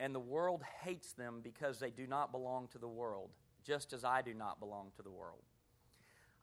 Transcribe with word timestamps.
and 0.00 0.14
the 0.14 0.20
world 0.20 0.62
hates 0.82 1.12
them 1.12 1.40
because 1.42 1.78
they 1.78 1.90
do 1.90 2.06
not 2.06 2.32
belong 2.32 2.68
to 2.68 2.78
the 2.78 2.88
world, 2.88 3.30
just 3.64 3.92
as 3.92 4.04
I 4.04 4.22
do 4.22 4.34
not 4.34 4.60
belong 4.60 4.92
to 4.96 5.02
the 5.02 5.10
world. 5.10 5.42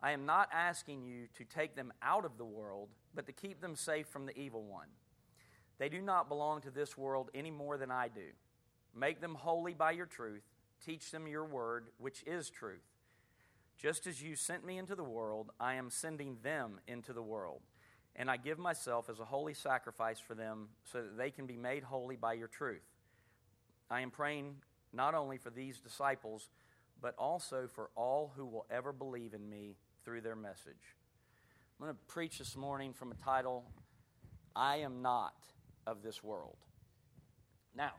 I 0.02 0.12
am 0.12 0.26
not 0.26 0.50
asking 0.54 1.04
you 1.04 1.28
to 1.36 1.46
take 1.46 1.76
them 1.76 1.94
out 2.02 2.26
of 2.26 2.38
the 2.38 2.46
world, 2.46 2.90
but 3.14 3.26
to 3.28 3.32
keep 3.32 3.62
them 3.62 3.76
safe 3.76 4.08
from 4.08 4.26
the 4.26 4.38
evil 4.38 4.64
one. 4.64 4.90
They 5.78 5.90
do 5.90 6.02
not 6.02 6.30
belong 6.30 6.62
to 6.62 6.72
this 6.72 6.98
world 6.98 7.30
any 7.34 7.52
more 7.52 7.78
than 7.78 7.92
I 7.92 8.08
do. 8.08 8.28
Make 8.94 9.22
them 9.22 9.36
holy 9.36 9.74
by 9.74 9.92
your 9.92 10.06
truth. 10.06 10.44
Teach 10.86 11.12
them 11.12 11.28
your 11.28 11.46
word, 11.46 11.88
which 11.98 12.24
is 12.28 12.50
truth. 12.50 12.84
Just 13.78 14.08
as 14.08 14.22
you 14.22 14.36
sent 14.36 14.66
me 14.66 14.78
into 14.78 14.96
the 14.96 15.04
world, 15.04 15.52
I 15.60 15.76
am 15.76 15.90
sending 15.90 16.38
them 16.44 16.80
into 16.88 17.12
the 17.12 17.22
world. 17.22 17.62
And 18.16 18.30
I 18.30 18.38
give 18.38 18.58
myself 18.58 19.10
as 19.10 19.20
a 19.20 19.26
holy 19.26 19.54
sacrifice 19.54 20.20
for 20.20 20.36
them 20.36 20.70
so 20.86 21.02
that 21.02 21.18
they 21.18 21.32
can 21.32 21.46
be 21.46 21.58
made 21.58 21.84
holy 21.84 22.16
by 22.16 22.34
your 22.34 22.48
truth. 22.48 22.84
I 23.90 24.02
am 24.02 24.12
praying 24.12 24.56
not 24.94 25.14
only 25.14 25.38
for 25.38 25.50
these 25.50 25.80
disciples, 25.80 26.50
but 27.02 27.16
also 27.18 27.68
for 27.68 27.90
all 27.96 28.32
who 28.36 28.46
will 28.46 28.66
ever 28.72 28.92
believe 28.92 29.34
in 29.34 29.50
me 29.50 29.76
through 30.04 30.22
their 30.22 30.36
message. 30.36 30.96
I'm 31.80 31.86
going 31.86 31.96
to 31.96 32.02
preach 32.08 32.38
this 32.38 32.56
morning 32.56 32.94
from 32.94 33.12
a 33.12 33.16
title 33.16 33.66
I 34.56 34.78
Am 34.78 35.02
Not 35.02 35.36
of 35.86 36.02
This 36.02 36.24
World. 36.24 36.58
Now, 37.76 37.92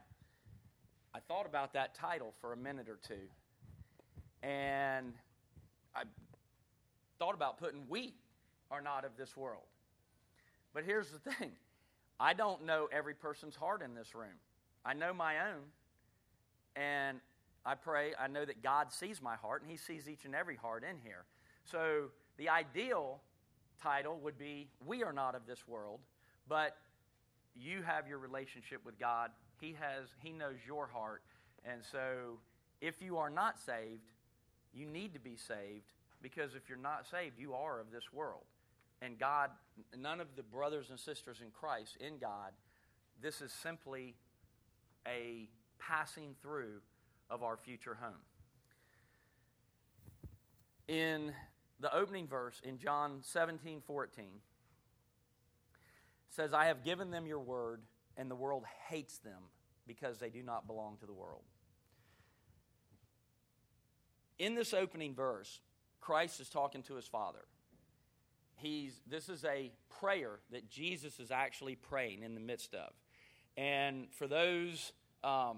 I 1.13 1.19
thought 1.19 1.45
about 1.45 1.73
that 1.73 1.93
title 1.93 2.33
for 2.41 2.53
a 2.53 2.57
minute 2.57 2.89
or 2.89 2.99
two, 3.07 3.29
and 4.41 5.13
I 5.95 6.03
thought 7.19 7.35
about 7.35 7.59
putting 7.59 7.85
We 7.87 8.15
Are 8.71 8.81
Not 8.81 9.05
of 9.05 9.15
This 9.17 9.37
World. 9.37 9.63
But 10.73 10.83
here's 10.83 11.09
the 11.09 11.19
thing 11.19 11.51
I 12.19 12.33
don't 12.33 12.65
know 12.65 12.89
every 12.91 13.13
person's 13.13 13.55
heart 13.55 13.81
in 13.81 13.93
this 13.93 14.15
room. 14.15 14.39
I 14.83 14.93
know 14.93 15.13
my 15.13 15.39
own, 15.39 15.63
and 16.77 17.19
I 17.65 17.75
pray, 17.75 18.13
I 18.17 18.27
know 18.27 18.45
that 18.45 18.61
God 18.63 18.91
sees 18.91 19.21
my 19.21 19.35
heart, 19.35 19.61
and 19.61 19.71
He 19.71 19.77
sees 19.77 20.07
each 20.07 20.25
and 20.25 20.35
every 20.35 20.55
heart 20.55 20.83
in 20.89 20.97
here. 21.03 21.25
So 21.65 22.11
the 22.37 22.49
ideal 22.49 23.19
title 23.81 24.19
would 24.23 24.37
be 24.37 24.69
We 24.85 25.03
Are 25.03 25.11
Not 25.11 25.35
of 25.35 25.45
This 25.47 25.67
World, 25.67 25.99
but 26.47 26.77
you 27.55 27.81
have 27.81 28.07
your 28.07 28.19
relationship 28.19 28.85
with 28.85 28.99
God. 28.99 29.31
He 29.59 29.75
has 29.79 30.07
He 30.21 30.31
knows 30.31 30.57
your 30.65 30.87
heart. 30.87 31.23
And 31.65 31.81
so 31.91 32.39
if 32.79 33.01
you 33.01 33.17
are 33.17 33.29
not 33.29 33.59
saved, 33.59 34.11
you 34.73 34.85
need 34.85 35.13
to 35.13 35.19
be 35.19 35.35
saved 35.35 35.91
because 36.21 36.55
if 36.55 36.69
you're 36.69 36.77
not 36.77 37.07
saved, 37.09 37.39
you 37.39 37.53
are 37.53 37.79
of 37.79 37.91
this 37.91 38.13
world. 38.13 38.43
And 39.01 39.19
God, 39.19 39.51
none 39.97 40.19
of 40.21 40.27
the 40.35 40.43
brothers 40.43 40.89
and 40.89 40.99
sisters 40.99 41.37
in 41.41 41.51
Christ, 41.51 41.97
in 41.99 42.17
God, 42.17 42.51
this 43.21 43.41
is 43.41 43.51
simply 43.51 44.15
a 45.07 45.49
passing 45.79 46.35
through 46.41 46.81
of 47.29 47.43
our 47.43 47.57
future 47.57 47.97
home. 47.99 48.21
In 50.87 51.33
the 51.79 51.93
opening 51.95 52.27
verse 52.27 52.61
in 52.63 52.77
John 52.77 53.19
17 53.21 53.81
14 53.85 54.25
says, 56.29 56.53
I 56.53 56.65
have 56.65 56.83
given 56.83 57.11
them 57.11 57.25
your 57.25 57.39
word, 57.39 57.81
and 58.15 58.29
the 58.29 58.35
world 58.35 58.63
hates 58.89 59.17
them 59.17 59.41
because 59.87 60.19
they 60.19 60.29
do 60.29 60.43
not 60.43 60.67
belong 60.67 60.97
to 60.97 61.05
the 61.05 61.13
world. 61.13 61.43
In 64.37 64.53
this 64.53 64.73
opening 64.73 65.15
verse, 65.15 65.61
Christ 65.99 66.39
is 66.39 66.49
talking 66.49 66.83
to 66.83 66.95
his 66.95 67.07
Father. 67.07 67.45
He's, 68.55 69.01
this 69.07 69.29
is 69.29 69.45
a 69.45 69.71
prayer 69.99 70.39
that 70.51 70.69
Jesus 70.69 71.19
is 71.19 71.31
actually 71.31 71.75
praying 71.75 72.23
in 72.23 72.35
the 72.35 72.41
midst 72.41 72.73
of. 72.73 72.91
And 73.55 74.07
for 74.11 74.27
those 74.27 74.93
um, 75.23 75.57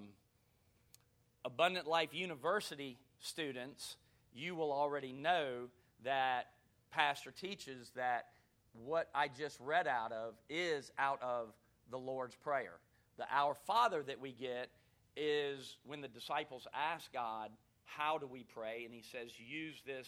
Abundant 1.45 1.87
Life 1.87 2.13
University 2.13 2.97
students, 3.19 3.97
you 4.33 4.55
will 4.55 4.71
already 4.71 5.13
know 5.13 5.67
that 6.03 6.47
Pastor 6.91 7.31
teaches 7.31 7.91
that 7.95 8.27
what 8.73 9.09
I 9.13 9.27
just 9.27 9.59
read 9.59 9.87
out 9.87 10.11
of 10.11 10.35
is 10.49 10.91
out 10.97 11.21
of 11.21 11.49
the 11.89 11.97
Lord's 11.97 12.35
Prayer. 12.35 12.79
The 13.17 13.25
Our 13.31 13.55
Father 13.55 14.03
that 14.03 14.19
we 14.19 14.31
get 14.31 14.69
is 15.17 15.77
when 15.85 16.01
the 16.01 16.07
disciples 16.07 16.67
ask 16.73 17.11
God, 17.11 17.51
How 17.85 18.17
do 18.17 18.27
we 18.27 18.43
pray? 18.43 18.83
And 18.85 18.93
he 18.93 19.01
says, 19.01 19.31
Use 19.37 19.81
this 19.85 20.07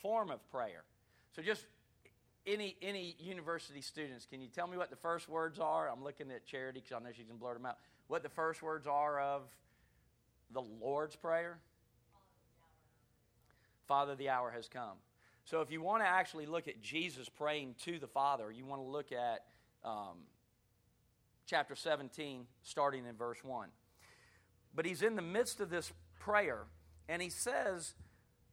form 0.00 0.30
of 0.30 0.40
prayer. 0.50 0.84
So 1.34 1.42
just 1.42 1.66
any 2.46 2.76
any 2.80 3.16
university 3.18 3.80
students, 3.80 4.26
can 4.26 4.40
you 4.40 4.48
tell 4.48 4.66
me 4.66 4.76
what 4.76 4.90
the 4.90 4.96
first 4.96 5.28
words 5.28 5.58
are? 5.58 5.88
I'm 5.88 6.02
looking 6.02 6.30
at 6.30 6.46
Charity 6.46 6.80
because 6.80 6.96
I 7.00 7.04
know 7.04 7.12
she 7.14 7.24
can 7.24 7.36
blurt 7.36 7.56
them 7.56 7.66
out. 7.66 7.76
What 8.08 8.22
the 8.22 8.28
first 8.28 8.62
words 8.62 8.86
are 8.86 9.20
of 9.20 9.42
the 10.52 10.62
Lord's 10.62 11.16
Prayer? 11.16 11.58
Father, 13.88 14.14
the 14.14 14.28
hour 14.28 14.50
has 14.50 14.68
come. 14.68 14.98
So 15.44 15.60
if 15.60 15.70
you 15.70 15.80
want 15.80 16.02
to 16.02 16.08
actually 16.08 16.46
look 16.46 16.66
at 16.66 16.80
Jesus 16.80 17.28
praying 17.28 17.76
to 17.84 17.98
the 17.98 18.06
Father, 18.06 18.50
you 18.50 18.64
want 18.64 18.82
to 18.82 18.86
look 18.86 19.12
at 19.12 19.44
um, 19.84 20.18
chapter 21.46 21.76
17, 21.76 22.46
starting 22.62 23.06
in 23.06 23.16
verse 23.16 23.38
1. 23.42 23.68
But 24.74 24.86
he's 24.86 25.02
in 25.02 25.14
the 25.16 25.22
midst 25.22 25.60
of 25.60 25.70
this 25.70 25.92
prayer, 26.18 26.64
and 27.08 27.22
he 27.22 27.30
says, 27.30 27.94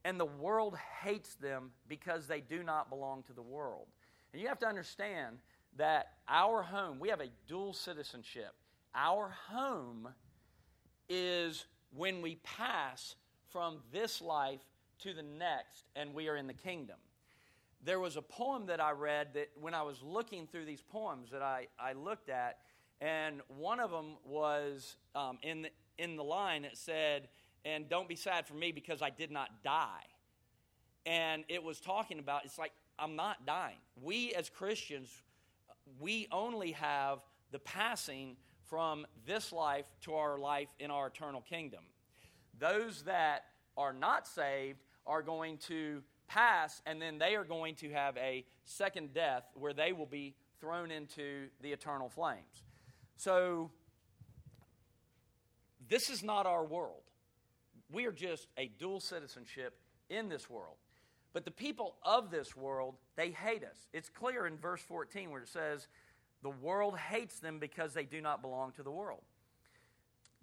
And 0.06 0.20
the 0.20 0.25
world 0.25 0.78
hates 1.02 1.35
them 1.35 1.72
because 1.88 2.28
they 2.28 2.41
do 2.41 2.64
not 2.64 2.90
belong 2.90 3.24
to 3.24 3.34
the 3.34 3.41
world. 3.41 3.88
And 4.31 4.41
you 4.41 4.47
have 4.47 4.59
to 4.59 4.68
understand 4.68 5.40
that 5.78 6.09
our 6.30 6.62
home, 6.62 7.00
we 7.00 7.09
have 7.09 7.22
a 7.22 7.30
dual 7.47 7.74
citizenship. 7.74 8.53
Our 8.95 9.33
home 9.49 10.09
is 11.09 11.65
when 11.95 12.21
we 12.21 12.35
pass 12.43 13.15
from 13.51 13.77
this 13.91 14.21
life 14.21 14.61
to 14.99 15.13
the 15.13 15.23
next, 15.23 15.85
and 15.95 16.13
we 16.13 16.27
are 16.27 16.35
in 16.35 16.47
the 16.47 16.53
kingdom. 16.53 16.97
There 17.83 17.99
was 17.99 18.15
a 18.15 18.21
poem 18.21 18.67
that 18.67 18.79
I 18.79 18.91
read 18.91 19.33
that 19.33 19.49
when 19.59 19.73
I 19.73 19.81
was 19.81 20.01
looking 20.01 20.47
through 20.47 20.65
these 20.65 20.81
poems 20.81 21.31
that 21.31 21.41
I, 21.41 21.67
I 21.79 21.93
looked 21.93 22.29
at, 22.29 22.59
and 23.01 23.41
one 23.47 23.79
of 23.79 23.91
them 23.91 24.15
was 24.25 24.95
um, 25.15 25.37
in, 25.41 25.63
the, 25.63 25.69
in 25.97 26.15
the 26.15 26.23
line, 26.23 26.61
that 26.61 26.77
said, 26.77 27.27
And 27.65 27.89
don't 27.89 28.07
be 28.07 28.15
sad 28.15 28.47
for 28.47 28.53
me 28.53 28.71
because 28.71 29.01
I 29.01 29.09
did 29.09 29.31
not 29.31 29.49
die. 29.63 30.05
And 31.05 31.43
it 31.49 31.61
was 31.61 31.81
talking 31.81 32.19
about, 32.19 32.45
it's 32.45 32.57
like, 32.57 32.71
I'm 32.97 33.15
not 33.15 33.45
dying. 33.45 33.77
We 34.01 34.33
as 34.33 34.49
Christians, 34.49 35.09
we 35.99 36.27
only 36.31 36.71
have 36.73 37.19
the 37.51 37.59
passing 37.59 38.37
from 38.73 39.06
this 39.28 39.51
life 39.51 39.85
to 40.01 40.16
our 40.16 40.39
life 40.39 40.67
in 40.79 40.89
our 40.89 41.06
eternal 41.06 41.41
kingdom. 41.41 41.81
Those 42.57 43.03
that 43.03 43.44
are 43.78 43.94
not 43.94 44.28
saved 44.28 44.79
are 45.06 45.22
going 45.22 45.59
to 45.67 46.01
pass, 46.28 46.81
and 46.88 47.00
then 47.00 47.19
they 47.19 47.35
are 47.35 47.44
going 47.44 47.75
to 47.75 47.91
have 47.91 48.17
a 48.17 48.44
second 48.66 49.13
death 49.13 49.44
where 49.53 49.73
they 49.73 49.94
will 49.94 50.07
be 50.07 50.34
thrown 50.59 50.89
into 50.89 51.50
the 51.61 51.72
eternal 51.72 52.09
flames. 52.09 52.63
So, 53.16 53.69
this 55.88 56.09
is 56.09 56.23
not 56.23 56.47
our 56.47 56.66
world. 56.66 57.03
We 57.91 58.07
are 58.07 58.11
just 58.11 58.47
a 58.57 58.72
dual 58.79 59.01
citizenship 59.01 59.78
in 60.09 60.29
this 60.29 60.50
world. 60.50 60.78
But 61.31 61.45
the 61.45 61.51
people 61.51 61.94
of 62.01 62.31
this 62.31 62.55
world, 62.55 62.95
they 63.17 63.29
hate 63.29 63.63
us. 63.63 63.78
It's 63.94 64.09
clear 64.09 64.47
in 64.47 64.57
verse 64.57 64.81
14 64.81 65.29
where 65.29 65.41
it 65.41 65.50
says, 65.50 65.88
The 66.43 66.49
world 66.49 66.97
hates 66.97 67.39
them 67.39 67.57
because 67.57 67.93
they 67.93 68.03
do 68.03 68.21
not 68.21 68.41
belong 68.41 68.73
to 68.73 68.83
the 68.83 68.91
world. 68.91 69.21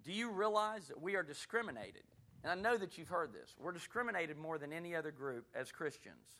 Do 0.03 0.11
you 0.11 0.31
realize 0.31 0.87
that 0.87 0.99
we 0.99 1.15
are 1.15 1.23
discriminated? 1.23 2.03
And 2.43 2.51
I 2.51 2.55
know 2.55 2.77
that 2.77 2.97
you've 2.97 3.07
heard 3.07 3.31
this. 3.33 3.55
We're 3.59 3.71
discriminated 3.71 4.37
more 4.37 4.57
than 4.57 4.73
any 4.73 4.95
other 4.95 5.11
group 5.11 5.45
as 5.55 5.71
Christians. 5.71 6.39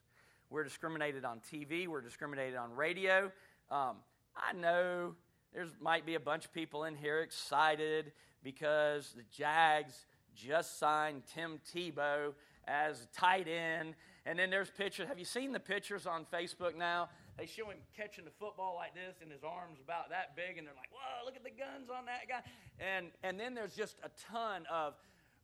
We're 0.50 0.64
discriminated 0.64 1.24
on 1.24 1.40
TV, 1.40 1.88
we're 1.88 2.02
discriminated 2.02 2.58
on 2.58 2.76
radio. 2.76 3.32
Um, 3.70 3.98
I 4.36 4.54
know 4.54 5.16
there 5.54 5.68
might 5.80 6.06
be 6.06 6.16
a 6.16 6.20
bunch 6.20 6.46
of 6.46 6.54
people 6.54 6.86
in 6.86 6.96
here 6.96 7.22
excited 7.22 8.12
because 8.44 9.14
the 9.16 9.24
Jags 9.32 10.06
just 10.36 10.80
signed 10.80 11.24
Tim 11.34 11.60
Tebow 11.74 12.34
as 12.68 13.08
tight 13.14 13.48
end. 13.48 13.96
And 14.26 14.38
then 14.38 14.50
there's 14.50 14.70
pictures. 14.70 15.08
Have 15.08 15.20
you 15.20 15.26
seen 15.26 15.52
the 15.52 15.60
pictures 15.60 16.06
on 16.06 16.26
Facebook 16.26 16.76
now? 16.76 17.10
They 17.42 17.48
show 17.48 17.72
him 17.72 17.78
catching 17.98 18.24
the 18.24 18.32
football 18.40 18.76
like 18.76 18.94
this, 18.94 19.16
and 19.20 19.32
his 19.32 19.44
arms 19.44 19.80
about 19.84 20.12
that 20.12 20.36
big, 20.36 20.60
and 20.60 20.68
they're 20.68 20.76
like, 20.76 20.92
"Whoa, 20.92 21.26
look 21.26 21.36
at 21.36 21.44
the 21.44 21.50
guns 21.50 21.90
on 21.90 22.06
that 22.06 22.30
guy!" 22.30 22.44
And 22.80 23.08
and 23.24 23.40
then 23.40 23.56
there's 23.56 23.76
just 23.76 23.98
a 24.04 24.12
ton 24.32 24.68
of 24.72 24.94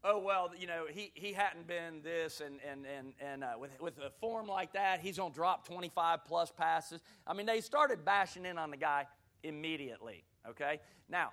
oh 0.03 0.19
well 0.19 0.51
you 0.55 0.67
know 0.67 0.85
he, 0.87 1.11
he 1.15 1.33
hadn't 1.33 1.65
been 1.65 2.03
this 2.03 2.39
and 2.39 2.59
and 2.61 2.85
and, 2.85 3.13
and 3.19 3.43
uh, 3.43 3.53
with, 3.59 3.71
with 3.81 3.97
a 3.97 4.11
form 4.21 4.47
like 4.47 4.73
that 4.73 4.99
he's 4.99 5.17
going 5.17 5.31
to 5.31 5.35
drop 5.35 5.67
25 5.67 6.23
plus 6.25 6.51
passes. 6.51 7.01
I 7.25 7.33
mean 7.33 7.47
they 7.47 7.61
started 7.61 8.05
bashing 8.05 8.45
in 8.45 8.59
on 8.59 8.69
the 8.69 8.77
guy 8.77 9.07
immediately 9.41 10.23
okay? 10.47 10.79
Now 11.09 11.31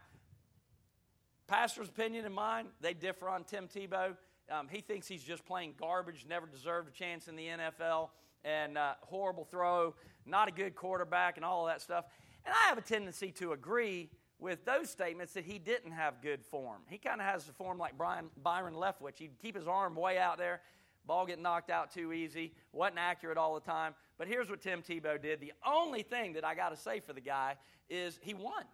pastor's 1.47 1.91
opinion 1.91 2.25
and 2.25 2.35
mine 2.35 2.69
they 2.81 2.95
differ 2.95 3.29
on 3.29 3.45
tim 3.45 3.69
tebow. 3.69 4.17
Um, 4.51 4.69
he 4.71 4.81
thinks 4.81 5.07
he's 5.07 5.25
just 5.25 5.45
playing 5.45 5.75
garbage 5.79 6.25
never 6.27 6.47
deserved 6.47 6.89
a 6.89 6.93
chance 6.93 7.29
in 7.29 7.37
the 7.37 7.49
nfl 7.49 8.09
and 8.45 8.77
uh, 8.79 8.95
horrible 9.03 9.45
throw 9.45 9.95
not 10.27 10.49
a 10.49 10.53
good 10.53 10.75
quarterback 10.75 11.37
and 11.37 11.45
all 11.45 11.67
of 11.67 11.73
that 11.73 11.81
stuff 11.81 12.05
and 12.45 12.55
i 12.55 12.69
have 12.69 12.79
a 12.79 12.83
tendency 12.83 13.31
to 13.31 13.53
agree 13.53 14.11
with 14.39 14.65
those 14.65 14.91
statements 14.91 15.33
that 15.33 15.45
he 15.45 15.59
didn't 15.59 15.93
have 15.93 16.21
good 16.21 16.45
form. 16.45 16.83
He 16.89 16.99
kind 16.99 17.21
of 17.21 17.27
has 17.27 17.45
the 17.45 17.53
form 17.53 17.79
like 17.79 17.97
Brian, 17.97 18.27
Byron 18.43 18.75
Leftwich. 18.75 19.19
He'd 19.19 19.39
keep 19.41 19.57
his 19.57 19.67
arm 19.67 19.95
way 19.95 20.19
out 20.19 20.39
there, 20.39 20.61
ball 21.07 21.25
get 21.25 21.41
knocked 21.41 21.71
out 21.71 21.93
too 21.93 22.13
easy, 22.13 22.53
wasn't 22.73 22.99
accurate 22.99 23.39
all 23.39 23.55
the 23.55 23.61
time. 23.61 23.95
But 24.19 24.29
here's 24.29 24.51
what 24.51 24.61
Tim 24.61 24.83
Tebow 24.83 25.21
did. 25.21 25.41
The 25.41 25.53
only 25.67 26.03
thing 26.03 26.35
that 26.35 26.45
I 26.45 26.55
got 26.55 26.71
to 26.71 26.77
say 26.77 27.01
for 27.01 27.13
the 27.13 27.21
guy 27.21 27.57
is 27.89 28.19
he 28.23 28.35
won. 28.35 28.65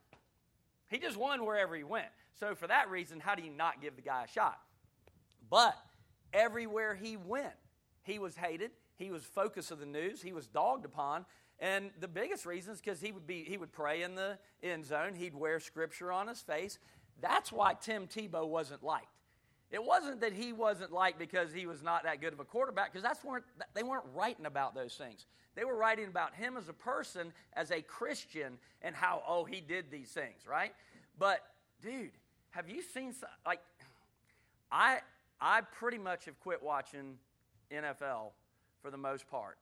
He 0.88 0.99
just 0.99 1.16
won 1.16 1.44
wherever 1.46 1.76
he 1.76 1.84
went. 1.84 2.08
So 2.38 2.55
for 2.55 2.66
that 2.66 2.90
reason, 2.90 3.20
how 3.20 3.34
do 3.34 3.43
you 3.43 3.50
not 3.50 3.81
give 3.81 3.96
the 3.96 4.02
guy 4.02 4.25
a 4.25 4.28
shot? 4.28 4.58
But 5.49 5.76
everywhere 6.32 6.94
he 6.94 7.16
went, 7.16 7.52
he 8.02 8.19
was 8.19 8.37
hated. 8.37 8.70
He 8.97 9.11
was 9.11 9.25
focus 9.25 9.70
of 9.70 9.79
the 9.79 9.87
news. 9.87 10.23
He 10.23 10.32
was 10.32 10.47
dogged 10.47 10.85
upon. 10.85 11.25
And 11.58 11.91
the 12.00 12.08
biggest 12.08 12.47
reason 12.47 12.73
is 12.73 12.81
because 12.81 13.00
he 13.00 13.12
would 13.12 13.26
be 13.26 13.44
he 13.44 13.58
would 13.58 13.73
pray 13.73 14.02
in 14.02 14.14
the 14.14 14.38
end 14.62 14.85
zone. 14.85 15.14
He'd 15.14 15.35
wear 15.35 15.61
scripture 15.61 16.11
on 16.11 16.29
his 16.29 16.41
face. 16.41 16.79
That's 17.20 17.52
why 17.52 17.75
Tim 17.75 18.06
Tebow 18.06 18.49
wasn't 18.49 18.82
liked. 18.82 19.08
It 19.70 19.85
wasn't 19.85 20.20
that 20.23 20.32
he 20.32 20.52
wasn't 20.52 20.91
liked 20.91 21.19
because 21.19 21.52
he 21.52 21.67
was 21.67 21.82
not 21.82 22.02
that 22.05 22.20
good 22.20 22.32
of 22.32 22.41
a 22.41 22.44
quarterback, 22.44 22.93
because 22.93 23.05
that's 23.05 23.23
weren't 23.23 23.44
they 23.75 23.82
weren't 23.82 24.06
writing 24.14 24.47
about 24.47 24.75
those 24.75 24.94
things. 24.94 25.26
They 25.55 25.64
were 25.64 25.76
writing 25.76 26.06
about 26.06 26.35
him 26.35 26.56
as 26.56 26.69
a 26.69 26.73
person, 26.73 27.32
as 27.52 27.70
a 27.70 27.82
Christian, 27.82 28.58
and 28.82 28.94
how 28.94 29.23
oh 29.29 29.44
he 29.44 29.61
did 29.61 29.91
these 29.91 30.08
things, 30.08 30.47
right? 30.49 30.73
But 31.19 31.41
dude, 31.82 32.12
have 32.50 32.69
you 32.69 32.82
seen 32.82 33.14
like 33.47 33.61
I 34.73 35.00
I 35.41 35.61
pretty 35.61 35.99
much 35.99 36.25
have 36.25 36.41
quit 36.41 36.62
watching 36.62 37.19
NFL 37.72 38.32
for 38.82 38.90
the 38.90 38.96
most 38.96 39.28
part. 39.28 39.58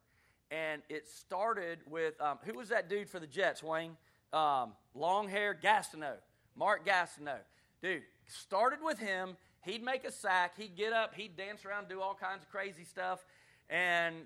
And 0.50 0.82
it 0.88 1.06
started 1.06 1.81
with 1.88 2.20
um, 2.20 2.38
who 2.44 2.55
was 2.55 2.70
that 2.70 2.88
dude 2.88 3.10
for 3.10 3.20
the 3.20 3.26
Jets, 3.26 3.62
Wayne? 3.62 3.96
Um, 4.32 4.72
long 4.94 5.28
hair, 5.28 5.58
Gastineau, 5.60 6.16
Mark 6.56 6.87
Gastineau. 6.87 7.38
Dude, 7.82 8.02
started 8.26 8.81
with 8.82 8.99
him. 8.99 9.37
He'd 9.62 9.82
make 9.82 10.05
a 10.05 10.12
sack. 10.12 10.52
He'd 10.56 10.76
get 10.76 10.93
up. 10.93 11.14
He'd 11.14 11.37
dance 11.37 11.64
around, 11.64 11.88
do 11.88 12.00
all 12.00 12.14
kinds 12.14 12.43
of 12.43 12.50
crazy 12.50 12.84
stuff. 12.84 13.25
And 13.69 14.16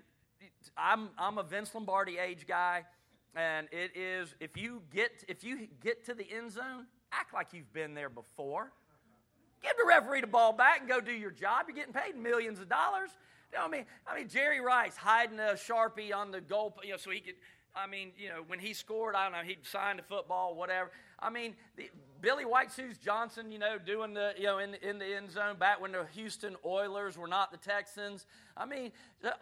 I'm, 0.77 1.09
I'm 1.17 1.37
a 1.37 1.43
Vince 1.43 1.73
Lombardi 1.73 2.17
age 2.17 2.47
guy. 2.47 2.83
And 3.35 3.67
it 3.71 3.97
is 3.97 4.35
if 4.39 4.55
you 4.55 4.83
get 4.93 5.23
if 5.27 5.43
you 5.43 5.67
get 5.83 6.05
to 6.05 6.13
the 6.13 6.25
end 6.31 6.51
zone, 6.51 6.85
act 7.11 7.33
like 7.33 7.47
you've 7.51 7.73
been 7.73 7.95
there 7.95 8.09
before. 8.09 8.71
Give 9.63 9.71
the 9.77 9.85
referee 9.87 10.21
the 10.21 10.27
ball 10.27 10.53
back 10.53 10.81
and 10.81 10.89
go 10.89 10.99
do 10.99 11.11
your 11.11 11.31
job. 11.31 11.65
You're 11.67 11.75
getting 11.75 11.93
paid 11.93 12.15
millions 12.15 12.59
of 12.59 12.69
dollars. 12.69 13.09
I 13.59 13.67
mean, 13.67 13.85
I 14.07 14.17
mean, 14.17 14.27
Jerry 14.27 14.61
Rice 14.61 14.95
hiding 14.95 15.39
a 15.39 15.53
sharpie 15.53 16.13
on 16.13 16.31
the 16.31 16.41
goal, 16.41 16.75
you 16.83 16.91
know, 16.91 16.97
so 16.97 17.11
he 17.11 17.19
could. 17.19 17.35
I 17.75 17.87
mean, 17.87 18.11
you 18.17 18.29
know, 18.29 18.43
when 18.45 18.59
he 18.59 18.73
scored, 18.73 19.15
I 19.15 19.23
don't 19.23 19.31
know, 19.31 19.43
he'd 19.43 19.65
sign 19.65 19.97
the 19.97 20.03
football, 20.03 20.53
whatever. 20.53 20.91
I 21.19 21.31
mean, 21.31 21.55
the, 21.75 21.89
Billy 22.21 22.45
White 22.45 22.71
Shoes 22.71 22.99
Johnson, 22.99 23.51
you 23.51 23.57
know, 23.57 23.77
doing 23.83 24.13
the, 24.13 24.33
you 24.37 24.43
know, 24.43 24.59
in, 24.59 24.75
in 24.75 24.99
the 24.99 25.15
end 25.15 25.31
zone 25.31 25.57
back 25.57 25.81
when 25.81 25.91
the 25.91 26.05
Houston 26.13 26.55
Oilers 26.63 27.17
were 27.17 27.27
not 27.27 27.51
the 27.51 27.57
Texans. 27.57 28.27
I 28.55 28.67
mean, 28.67 28.91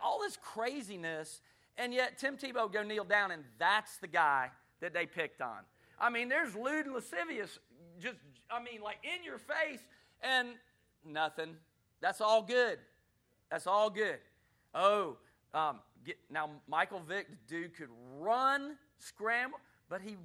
all 0.02 0.20
this 0.22 0.38
craziness, 0.42 1.42
and 1.78 1.94
yet 1.94 2.18
Tim 2.18 2.38
Tebow 2.38 2.72
go 2.72 2.84
kneel 2.84 3.04
down, 3.04 3.32
and 3.32 3.44
that's 3.60 3.98
the 3.98 4.08
guy 4.08 4.50
that 4.80 4.94
they 4.94 5.06
picked 5.06 5.42
on. 5.42 5.60
I 6.00 6.10
mean, 6.10 6.30
there's 6.30 6.56
lewd 6.56 6.86
and 6.86 6.96
lascivious, 6.96 7.60
just, 8.00 8.18
I 8.50 8.64
mean, 8.64 8.82
like 8.82 8.98
in 9.04 9.26
your 9.26 9.40
face, 9.40 9.82
and 10.22 10.50
nothing. 11.06 11.56
That's 12.00 12.22
all 12.22 12.42
good. 12.42 12.80
That's 13.52 13.68
all 13.68 13.90
good. 13.90 14.18
Oh, 14.74 15.18
um, 15.54 15.82
get, 16.06 16.18
now 16.32 16.50
Michael 16.68 17.02
Vick, 17.02 17.28
dude, 17.48 17.76
could 17.76 17.90
run, 18.18 18.78
scramble, 19.00 19.60
but 19.90 20.02
he 20.02 20.16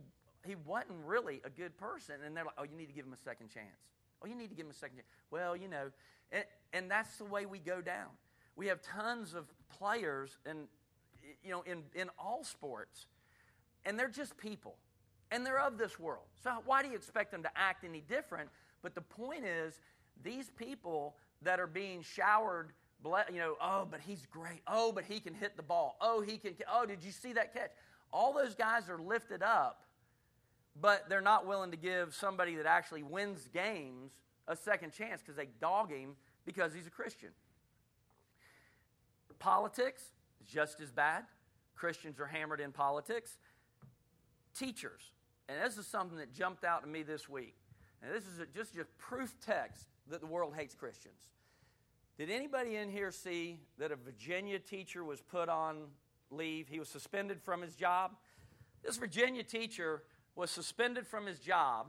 he 0.46 0.54
wasn't 0.64 0.92
really 1.04 1.40
a 1.44 1.50
good 1.50 1.76
person. 1.76 2.14
And 2.24 2.36
they're 2.36 2.44
like, 2.44 2.54
oh, 2.56 2.62
you 2.62 2.76
need 2.76 2.86
to 2.86 2.92
give 2.92 3.04
him 3.04 3.12
a 3.12 3.16
second 3.18 3.48
chance. 3.48 3.66
Oh, 4.22 4.28
you 4.28 4.36
need 4.36 4.48
to 4.48 4.54
give 4.54 4.64
him 4.64 4.70
a 4.70 4.74
second 4.74 4.98
chance. 4.98 5.08
Well, 5.32 5.56
you 5.56 5.66
know, 5.66 5.90
and, 6.30 6.44
and 6.72 6.88
that's 6.88 7.16
the 7.16 7.24
way 7.24 7.46
we 7.46 7.58
go 7.58 7.80
down. 7.80 8.06
We 8.54 8.68
have 8.68 8.80
tons 8.80 9.34
of 9.34 9.46
players, 9.68 10.38
and 10.46 10.68
you 11.42 11.50
know, 11.50 11.62
in 11.62 11.82
in 11.94 12.08
all 12.16 12.44
sports, 12.44 13.06
and 13.84 13.98
they're 13.98 14.08
just 14.08 14.38
people, 14.38 14.76
and 15.32 15.44
they're 15.44 15.60
of 15.60 15.78
this 15.78 15.98
world. 15.98 16.26
So 16.42 16.52
why 16.64 16.82
do 16.84 16.88
you 16.88 16.94
expect 16.94 17.32
them 17.32 17.42
to 17.42 17.50
act 17.56 17.84
any 17.84 18.00
different? 18.00 18.48
But 18.82 18.94
the 18.94 19.00
point 19.00 19.44
is, 19.44 19.80
these 20.22 20.50
people 20.50 21.16
that 21.42 21.58
are 21.58 21.66
being 21.66 22.02
showered 22.02 22.70
you 23.04 23.38
know, 23.38 23.56
oh, 23.60 23.86
but 23.90 24.00
he's 24.00 24.26
great. 24.26 24.60
Oh, 24.66 24.92
but 24.92 25.04
he 25.04 25.20
can 25.20 25.34
hit 25.34 25.56
the 25.56 25.62
ball. 25.62 25.96
Oh, 26.00 26.20
he 26.20 26.38
can. 26.38 26.54
Oh, 26.70 26.86
did 26.86 27.02
you 27.02 27.12
see 27.12 27.32
that 27.34 27.54
catch? 27.54 27.70
All 28.12 28.32
those 28.32 28.54
guys 28.54 28.88
are 28.88 28.98
lifted 28.98 29.42
up, 29.42 29.82
but 30.80 31.08
they're 31.08 31.20
not 31.20 31.46
willing 31.46 31.70
to 31.70 31.76
give 31.76 32.14
somebody 32.14 32.56
that 32.56 32.66
actually 32.66 33.02
wins 33.02 33.48
games 33.52 34.12
a 34.48 34.56
second 34.56 34.92
chance 34.92 35.20
because 35.20 35.36
they 35.36 35.48
dog 35.60 35.90
him 35.90 36.16
because 36.44 36.72
he's 36.74 36.86
a 36.86 36.90
Christian. 36.90 37.30
Politics 39.38 40.02
is 40.40 40.48
just 40.48 40.80
as 40.80 40.90
bad. 40.90 41.24
Christians 41.74 42.18
are 42.20 42.26
hammered 42.26 42.60
in 42.60 42.72
politics. 42.72 43.36
Teachers, 44.58 45.12
and 45.48 45.62
this 45.62 45.76
is 45.76 45.86
something 45.86 46.16
that 46.16 46.32
jumped 46.32 46.64
out 46.64 46.82
to 46.82 46.88
me 46.88 47.02
this 47.02 47.28
week. 47.28 47.56
And 48.02 48.14
this 48.14 48.24
is 48.26 48.38
a, 48.38 48.46
just 48.46 48.74
a 48.76 48.84
proof 48.98 49.34
text 49.44 49.86
that 50.08 50.20
the 50.20 50.26
world 50.26 50.54
hates 50.56 50.74
Christians. 50.74 51.20
Did 52.18 52.30
anybody 52.30 52.76
in 52.76 52.88
here 52.88 53.10
see 53.10 53.60
that 53.78 53.92
a 53.92 53.96
Virginia 53.96 54.58
teacher 54.58 55.04
was 55.04 55.20
put 55.20 55.50
on 55.50 55.88
leave? 56.30 56.66
He 56.66 56.78
was 56.78 56.88
suspended 56.88 57.42
from 57.42 57.60
his 57.60 57.74
job. 57.74 58.12
This 58.82 58.96
Virginia 58.96 59.42
teacher 59.42 60.02
was 60.34 60.50
suspended 60.50 61.06
from 61.06 61.26
his 61.26 61.38
job. 61.38 61.88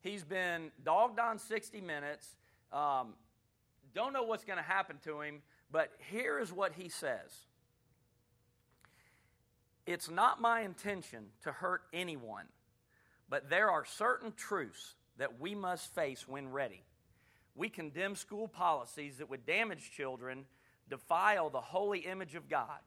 He's 0.00 0.22
been 0.22 0.70
dogged 0.84 1.18
on 1.18 1.38
60 1.38 1.80
minutes. 1.80 2.36
Um, 2.72 3.14
don't 3.94 4.12
know 4.12 4.24
what's 4.24 4.44
going 4.44 4.58
to 4.58 4.62
happen 4.62 4.98
to 5.04 5.22
him, 5.22 5.40
but 5.70 5.92
here 6.10 6.38
is 6.38 6.52
what 6.52 6.72
he 6.74 6.90
says 6.90 7.30
It's 9.86 10.10
not 10.10 10.42
my 10.42 10.60
intention 10.60 11.28
to 11.42 11.52
hurt 11.52 11.82
anyone, 11.94 12.46
but 13.30 13.48
there 13.48 13.70
are 13.70 13.86
certain 13.86 14.34
truths 14.36 14.94
that 15.16 15.40
we 15.40 15.54
must 15.54 15.94
face 15.94 16.28
when 16.28 16.50
ready 16.50 16.82
we 17.54 17.68
condemn 17.68 18.16
school 18.16 18.48
policies 18.48 19.18
that 19.18 19.30
would 19.30 19.46
damage 19.46 19.90
children, 19.90 20.46
defile 20.88 21.50
the 21.50 21.60
holy 21.60 22.00
image 22.00 22.34
of 22.34 22.48
God. 22.48 22.80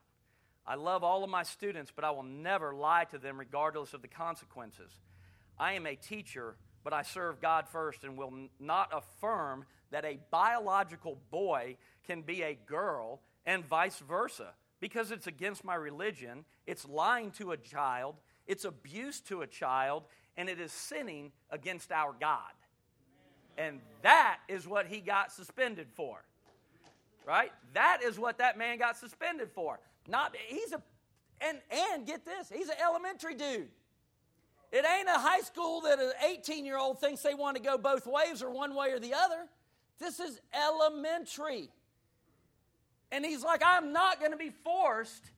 I 0.65 0.75
love 0.75 1.03
all 1.03 1.23
of 1.23 1.30
my 1.30 1.44
students, 1.44 1.92
but 1.95 2.03
I 2.03 2.11
will 2.11 2.23
never 2.23 2.75
lie 2.75 3.06
to 3.11 3.18
them 3.18 3.39
regardless 3.39 3.94
of 3.94 4.01
the 4.01 4.09
consequences. 4.09 4.92
I 5.57 5.73
am 5.73 5.85
a 5.85 5.95
teacher, 5.95 6.57
but 6.83 6.92
I 6.92 7.03
serve 7.03 7.42
God 7.42 7.68
first 7.69 8.03
and 8.03 8.18
will 8.18 8.33
not 8.59 8.92
affirm 8.92 9.65
that 9.92 10.03
a 10.03 10.19
biological 10.30 11.18
boy 11.31 11.77
can 12.06 12.21
be 12.21 12.44
a 12.44 12.53
girl 12.53 13.21
and 13.45 13.65
vice 13.65 13.99
versa 13.99 14.53
because 14.80 15.11
it's 15.11 15.27
against 15.27 15.63
my 15.63 15.75
religion, 15.75 16.45
it's 16.68 16.87
lying 16.87 17.31
to 17.31 17.51
a 17.51 17.57
child, 17.57 18.15
it's 18.45 18.65
abuse 18.65 19.21
to 19.21 19.42
a 19.42 19.47
child, 19.47 20.03
and 20.35 20.49
it 20.49 20.59
is 20.59 20.71
sinning 20.71 21.31
against 21.49 21.92
our 21.92 22.13
God. 22.19 22.51
And 23.57 23.80
that 24.04 24.40
is 24.47 24.68
what 24.68 24.87
he 24.87 24.99
got 24.99 25.31
suspended 25.31 25.87
for. 25.95 26.23
Right? 27.26 27.52
That 27.73 28.02
is 28.04 28.18
what 28.18 28.37
that 28.37 28.57
man 28.57 28.78
got 28.78 28.97
suspended 28.97 29.49
for. 29.52 29.80
Not 30.07 30.35
he's 30.47 30.71
a 30.71 30.81
and 31.42 31.59
and 31.69 32.06
get 32.06 32.26
this, 32.26 32.49
he's 32.54 32.69
an 32.69 32.76
elementary 32.81 33.35
dude. 33.35 33.68
It 34.71 34.85
ain't 34.85 35.07
a 35.07 35.19
high 35.19 35.42
school 35.42 35.81
that 35.81 35.99
an 35.99 36.11
18 36.26 36.66
year 36.66 36.78
old 36.78 36.99
thinks 36.99 37.21
they 37.21 37.33
want 37.33 37.57
to 37.57 37.64
go 37.64 37.78
both 37.78 38.06
ways 38.06 38.42
or 38.42 38.49
one 38.49 38.76
way 38.76 38.92
or 38.92 38.99
the 38.99 39.14
other. 39.14 39.47
This 39.99 40.19
is 40.19 40.40
elementary. 40.54 41.69
And 43.11 43.26
he's 43.26 43.44
like, 43.44 43.61
I'm 43.66 43.94
not 43.94 44.19
going 44.19 44.31
to 44.31 44.37
be 44.37 44.52
forced 44.64 45.31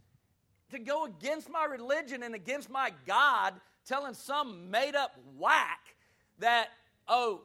to 0.71 0.79
go 0.79 1.05
against 1.05 1.49
my 1.49 1.65
religion 1.65 2.23
and 2.23 2.33
against 2.33 2.69
my 2.69 2.91
God, 3.05 3.53
telling 3.85 4.13
some 4.13 4.71
made 4.71 4.95
up 4.95 5.15
whack 5.37 5.79
that, 6.39 6.69
oh, 7.07 7.41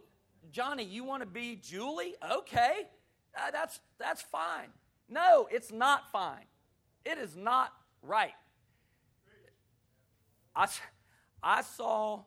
Johnny, 0.52 0.84
you 0.84 1.04
want 1.04 1.22
to 1.22 1.28
be 1.28 1.56
Julie? 1.56 2.14
Okay, 2.32 2.88
uh, 3.36 3.50
that's, 3.50 3.80
that's 3.98 4.22
fine. 4.22 4.68
No, 5.08 5.48
it's 5.50 5.72
not 5.72 6.10
fine. 6.10 6.44
It 7.04 7.18
is 7.18 7.36
not 7.36 7.72
right. 8.02 8.32
I, 10.56 10.68
I 11.42 11.62
saw 11.62 12.22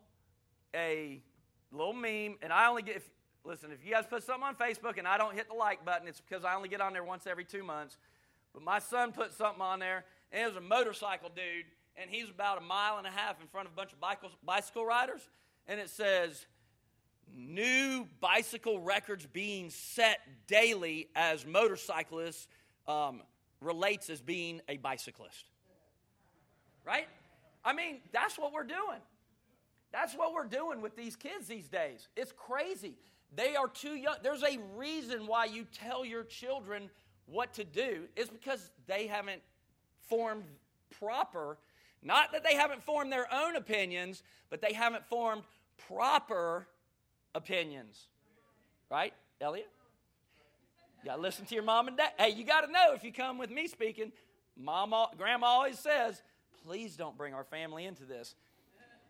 a 0.76 1.22
little 1.72 1.94
meme, 1.94 2.38
and 2.42 2.52
I 2.52 2.68
only 2.68 2.82
get, 2.82 2.98
if, 2.98 3.10
listen, 3.44 3.72
if 3.72 3.86
you 3.86 3.92
guys 3.92 4.06
put 4.10 4.24
something 4.24 4.44
on 4.44 4.56
Facebook 4.56 4.98
and 4.98 5.08
I 5.08 5.18
don't 5.18 5.34
hit 5.34 5.48
the 5.48 5.56
like 5.56 5.86
button, 5.86 6.08
it's 6.08 6.22
because 6.22 6.44
I 6.44 6.56
only 6.56 6.70
get 6.70 6.82
on 6.82 6.94
there 6.94 7.04
once 7.04 7.26
every 7.26 7.46
two 7.46 7.64
months. 7.64 7.98
But 8.54 8.64
my 8.64 8.80
son 8.80 9.12
put 9.12 9.34
something 9.34 9.62
on 9.62 9.80
there, 9.80 10.06
and 10.32 10.44
it 10.44 10.48
was 10.48 10.58
a 10.58 10.62
motorcycle 10.62 11.30
dude, 11.30 11.66
and 11.96 12.10
he's 12.10 12.30
about 12.30 12.58
a 12.58 12.62
mile 12.62 12.98
and 12.98 13.08
a 13.08 13.12
half 13.12 13.42
in 13.42 13.48
front 13.48 13.68
of 13.68 13.74
a 13.74 13.76
bunch 13.76 13.92
of 13.94 14.00
bicycle 14.46 14.86
riders, 14.86 15.22
and 15.68 15.80
it 15.80 15.90
says, 15.90 16.46
new 17.36 18.08
bicycle 18.20 18.80
records 18.80 19.26
being 19.26 19.70
set 19.70 20.20
daily 20.48 21.08
as 21.16 21.46
motorcyclists 21.46 22.48
um, 22.88 23.22
relates 23.62 24.10
as 24.10 24.22
being 24.22 24.62
a 24.68 24.78
bicyclist. 24.78 25.46
Right? 26.86 27.08
I 27.66 27.74
mean, 27.74 28.00
that's 28.12 28.38
what 28.38 28.54
we're 28.54 28.64
doing. 28.64 29.02
That's 29.92 30.14
what 30.14 30.34
we're 30.34 30.46
doing 30.46 30.82
with 30.82 30.96
these 30.96 31.16
kids 31.16 31.48
these 31.48 31.68
days. 31.68 32.08
It's 32.16 32.32
crazy. 32.32 32.96
They 33.36 33.56
are 33.56 33.68
too 33.68 33.96
young. 33.96 34.16
There's 34.24 34.44
a 34.44 34.58
reason 34.76 35.28
why 35.28 35.46
you 35.46 35.66
tell 35.74 36.06
your 36.06 36.24
children 36.24 36.90
what 37.28 37.54
to 37.56 37.64
do, 37.64 38.06
it's 38.16 38.30
because 38.30 38.72
they 38.88 39.06
haven't 39.08 39.42
formed 40.10 40.46
proper, 40.98 41.58
not 42.02 42.32
that 42.32 42.44
they 42.44 42.56
haven't 42.56 42.84
formed 42.84 43.12
their 43.12 43.28
own 43.34 43.58
opinions, 43.58 44.24
but 44.50 44.62
they 44.62 44.74
haven't 44.74 45.06
formed 45.06 45.44
proper 45.88 46.68
opinions. 47.38 48.08
Right, 48.90 49.14
Elliot? 49.40 49.70
You 51.04 51.12
gotta 51.12 51.22
listen 51.22 51.46
to 51.46 51.56
your 51.56 51.64
mom 51.64 51.88
and 51.88 51.96
dad. 51.96 52.12
Hey, 52.18 52.32
you 52.32 52.44
gotta 52.44 52.72
know 52.72 52.94
if 52.94 53.04
you 53.04 53.14
come 53.14 53.38
with 53.38 53.52
me 53.52 53.68
speaking, 53.68 54.12
mom, 54.58 54.94
grandma 55.18 55.48
always 55.48 55.80
says, 55.80 56.22
please 56.66 56.96
don't 56.96 57.18
bring 57.18 57.34
our 57.34 57.44
family 57.46 57.86
into 57.86 58.04
this. 58.04 58.36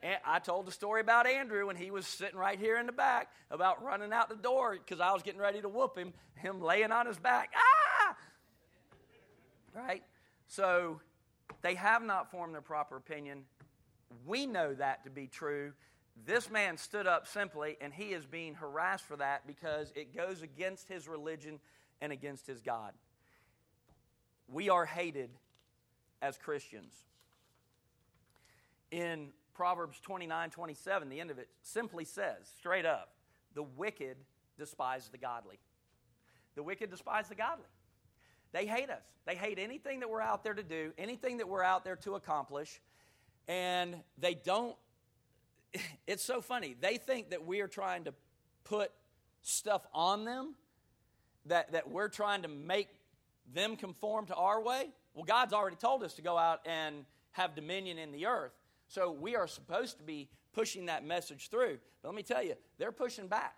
And 0.03 0.17
I 0.25 0.39
told 0.39 0.67
the 0.67 0.71
story 0.71 1.01
about 1.01 1.25
Andrew 1.25 1.65
when 1.65 1.75
he 1.75 1.89
was 1.89 2.05
sitting 2.05 2.37
right 2.37 2.59
here 2.59 2.77
in 2.77 2.85
the 2.85 2.91
back 2.91 3.31
about 3.49 3.83
running 3.83 4.13
out 4.13 4.29
the 4.29 4.35
door 4.35 4.77
because 4.77 4.99
I 4.99 5.11
was 5.11 5.23
getting 5.23 5.39
ready 5.39 5.61
to 5.61 5.69
whoop 5.69 5.97
him, 5.97 6.13
him 6.35 6.61
laying 6.61 6.91
on 6.91 7.07
his 7.07 7.17
back. 7.17 7.51
Ah! 7.55 8.15
Right? 9.73 10.03
So 10.47 11.01
they 11.63 11.73
have 11.75 12.03
not 12.03 12.29
formed 12.29 12.53
their 12.53 12.61
proper 12.61 12.95
opinion. 12.95 13.45
We 14.25 14.45
know 14.45 14.73
that 14.75 15.03
to 15.05 15.09
be 15.09 15.25
true. 15.27 15.73
This 16.25 16.49
man 16.49 16.77
stood 16.77 17.07
up 17.07 17.27
simply, 17.27 17.77
and 17.79 17.93
he 17.93 18.13
is 18.13 18.25
being 18.25 18.55
harassed 18.55 19.05
for 19.05 19.17
that 19.17 19.45
because 19.45 19.91
it 19.95 20.15
goes 20.15 20.41
against 20.41 20.87
his 20.87 21.07
religion 21.07 21.59
and 22.01 22.11
against 22.11 22.47
his 22.47 22.61
God. 22.61 22.93
We 24.47 24.69
are 24.69 24.85
hated 24.85 25.29
as 26.21 26.37
Christians. 26.37 26.93
In 28.91 29.29
Proverbs 29.53 29.99
29 29.99 30.49
27, 30.49 31.09
the 31.09 31.19
end 31.19 31.31
of 31.31 31.39
it 31.39 31.49
simply 31.61 32.05
says, 32.05 32.51
straight 32.57 32.85
up, 32.85 33.13
the 33.53 33.63
wicked 33.63 34.17
despise 34.57 35.09
the 35.09 35.17
godly. 35.17 35.59
The 36.55 36.63
wicked 36.63 36.89
despise 36.89 37.27
the 37.27 37.35
godly. 37.35 37.65
They 38.51 38.65
hate 38.65 38.89
us. 38.89 39.03
They 39.25 39.35
hate 39.35 39.59
anything 39.59 39.99
that 39.99 40.09
we're 40.09 40.21
out 40.21 40.43
there 40.43 40.53
to 40.53 40.63
do, 40.63 40.93
anything 40.97 41.37
that 41.37 41.47
we're 41.47 41.63
out 41.63 41.83
there 41.83 41.97
to 41.97 42.15
accomplish, 42.15 42.79
and 43.47 43.95
they 44.17 44.33
don't. 44.33 44.75
It's 46.07 46.23
so 46.23 46.41
funny. 46.41 46.75
They 46.79 46.97
think 46.97 47.31
that 47.31 47.45
we 47.45 47.59
are 47.59 47.67
trying 47.67 48.05
to 48.05 48.13
put 48.63 48.91
stuff 49.41 49.85
on 49.93 50.23
them, 50.25 50.55
that, 51.45 51.73
that 51.73 51.89
we're 51.89 52.07
trying 52.07 52.43
to 52.43 52.47
make 52.47 52.87
them 53.53 53.75
conform 53.75 54.25
to 54.27 54.35
our 54.35 54.61
way. 54.61 54.89
Well, 55.13 55.25
God's 55.25 55.53
already 55.53 55.75
told 55.75 56.03
us 56.03 56.13
to 56.15 56.21
go 56.21 56.37
out 56.37 56.61
and 56.65 57.05
have 57.31 57.55
dominion 57.55 57.97
in 57.97 58.11
the 58.11 58.25
earth. 58.25 58.53
So 58.87 59.11
we 59.11 59.35
are 59.35 59.47
supposed 59.47 59.97
to 59.97 60.03
be 60.03 60.29
pushing 60.53 60.85
that 60.85 61.05
message 61.05 61.49
through. 61.49 61.77
But 62.01 62.09
let 62.09 62.15
me 62.15 62.23
tell 62.23 62.43
you, 62.43 62.55
they're 62.77 62.91
pushing 62.91 63.27
back. 63.27 63.55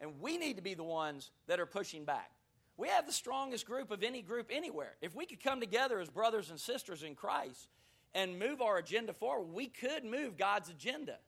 And 0.00 0.20
we 0.20 0.36
need 0.36 0.56
to 0.56 0.62
be 0.62 0.74
the 0.74 0.84
ones 0.84 1.30
that 1.46 1.60
are 1.60 1.66
pushing 1.66 2.04
back. 2.04 2.30
We 2.76 2.88
have 2.88 3.06
the 3.06 3.12
strongest 3.12 3.66
group 3.66 3.90
of 3.90 4.02
any 4.02 4.20
group 4.20 4.50
anywhere. 4.50 4.96
If 5.00 5.14
we 5.14 5.26
could 5.26 5.42
come 5.42 5.60
together 5.60 6.00
as 6.00 6.08
brothers 6.08 6.50
and 6.50 6.58
sisters 6.58 7.02
in 7.02 7.14
Christ 7.14 7.68
and 8.14 8.38
move 8.38 8.60
our 8.60 8.78
agenda 8.78 9.12
forward, 9.12 9.52
we 9.52 9.66
could 9.66 10.04
move 10.04 10.36
God's 10.36 10.68
agenda. 10.68 11.18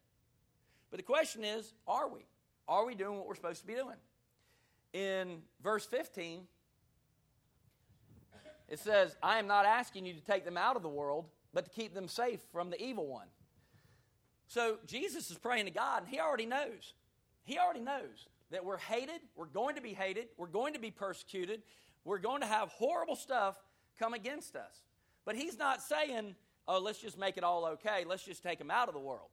But 0.91 0.99
the 0.99 1.05
question 1.05 1.45
is, 1.45 1.75
are 1.87 2.09
we? 2.09 2.21
Are 2.69 2.87
we 2.87 2.95
doing 2.95 3.19
what 3.19 3.27
we're 3.27 3.35
supposed 3.35 3.61
to 3.61 3.67
be 3.67 3.75
doing? 3.75 3.97
In 4.93 5.43
verse 5.63 5.85
15, 5.87 6.43
it 8.69 8.79
says, 8.79 9.17
I 9.23 9.39
am 9.39 9.47
not 9.47 9.67
asking 9.67 10.07
you 10.07 10.15
to 10.15 10.21
take 10.21 10.45
them 10.45 10.57
out 10.57 10.77
of 10.77 10.83
the 10.83 10.89
world, 10.89 11.27
but 11.53 11.65
to 11.65 11.71
keep 11.71 11.95
them 11.95 12.09
safe 12.09 12.41
from 12.53 12.71
the 12.71 12.83
evil 12.83 13.07
one. 13.07 13.27
So 14.49 14.79
Jesus 14.87 15.31
is 15.31 15.39
praying 15.39 15.67
to 15.67 15.71
God, 15.71 16.05
and 16.05 16.09
he 16.09 16.21
already 16.21 16.47
knows. 16.47 16.95
He 17.45 17.59
already 17.59 17.81
knows 17.81 18.29
that 18.51 18.65
we're 18.65 18.79
hated, 18.79 19.21
we're 19.35 19.47
going 19.47 19.75
to 19.75 19.81
be 19.81 19.93
hated, 19.93 20.29
we're 20.37 20.47
going 20.47 20.75
to 20.75 20.79
be 20.79 20.91
persecuted, 20.91 21.63
we're 22.05 22.19
going 22.19 22.41
to 22.41 22.47
have 22.47 22.69
horrible 22.71 23.17
stuff 23.17 23.57
come 23.99 24.15
against 24.15 24.55
us. 24.55 24.83
But 25.25 25.37
he's 25.37 25.59
not 25.59 25.83
saying, 25.83 26.37
oh, 26.69 26.79
let's 26.81 26.99
just 26.99 27.19
make 27.19 27.37
it 27.37 27.45
all 27.45 27.67
okay, 27.67 28.05
let's 28.07 28.25
just 28.25 28.43
take 28.43 28.59
them 28.59 28.71
out 28.71 28.89
of 28.89 28.95
the 28.95 29.01
world. 29.01 29.29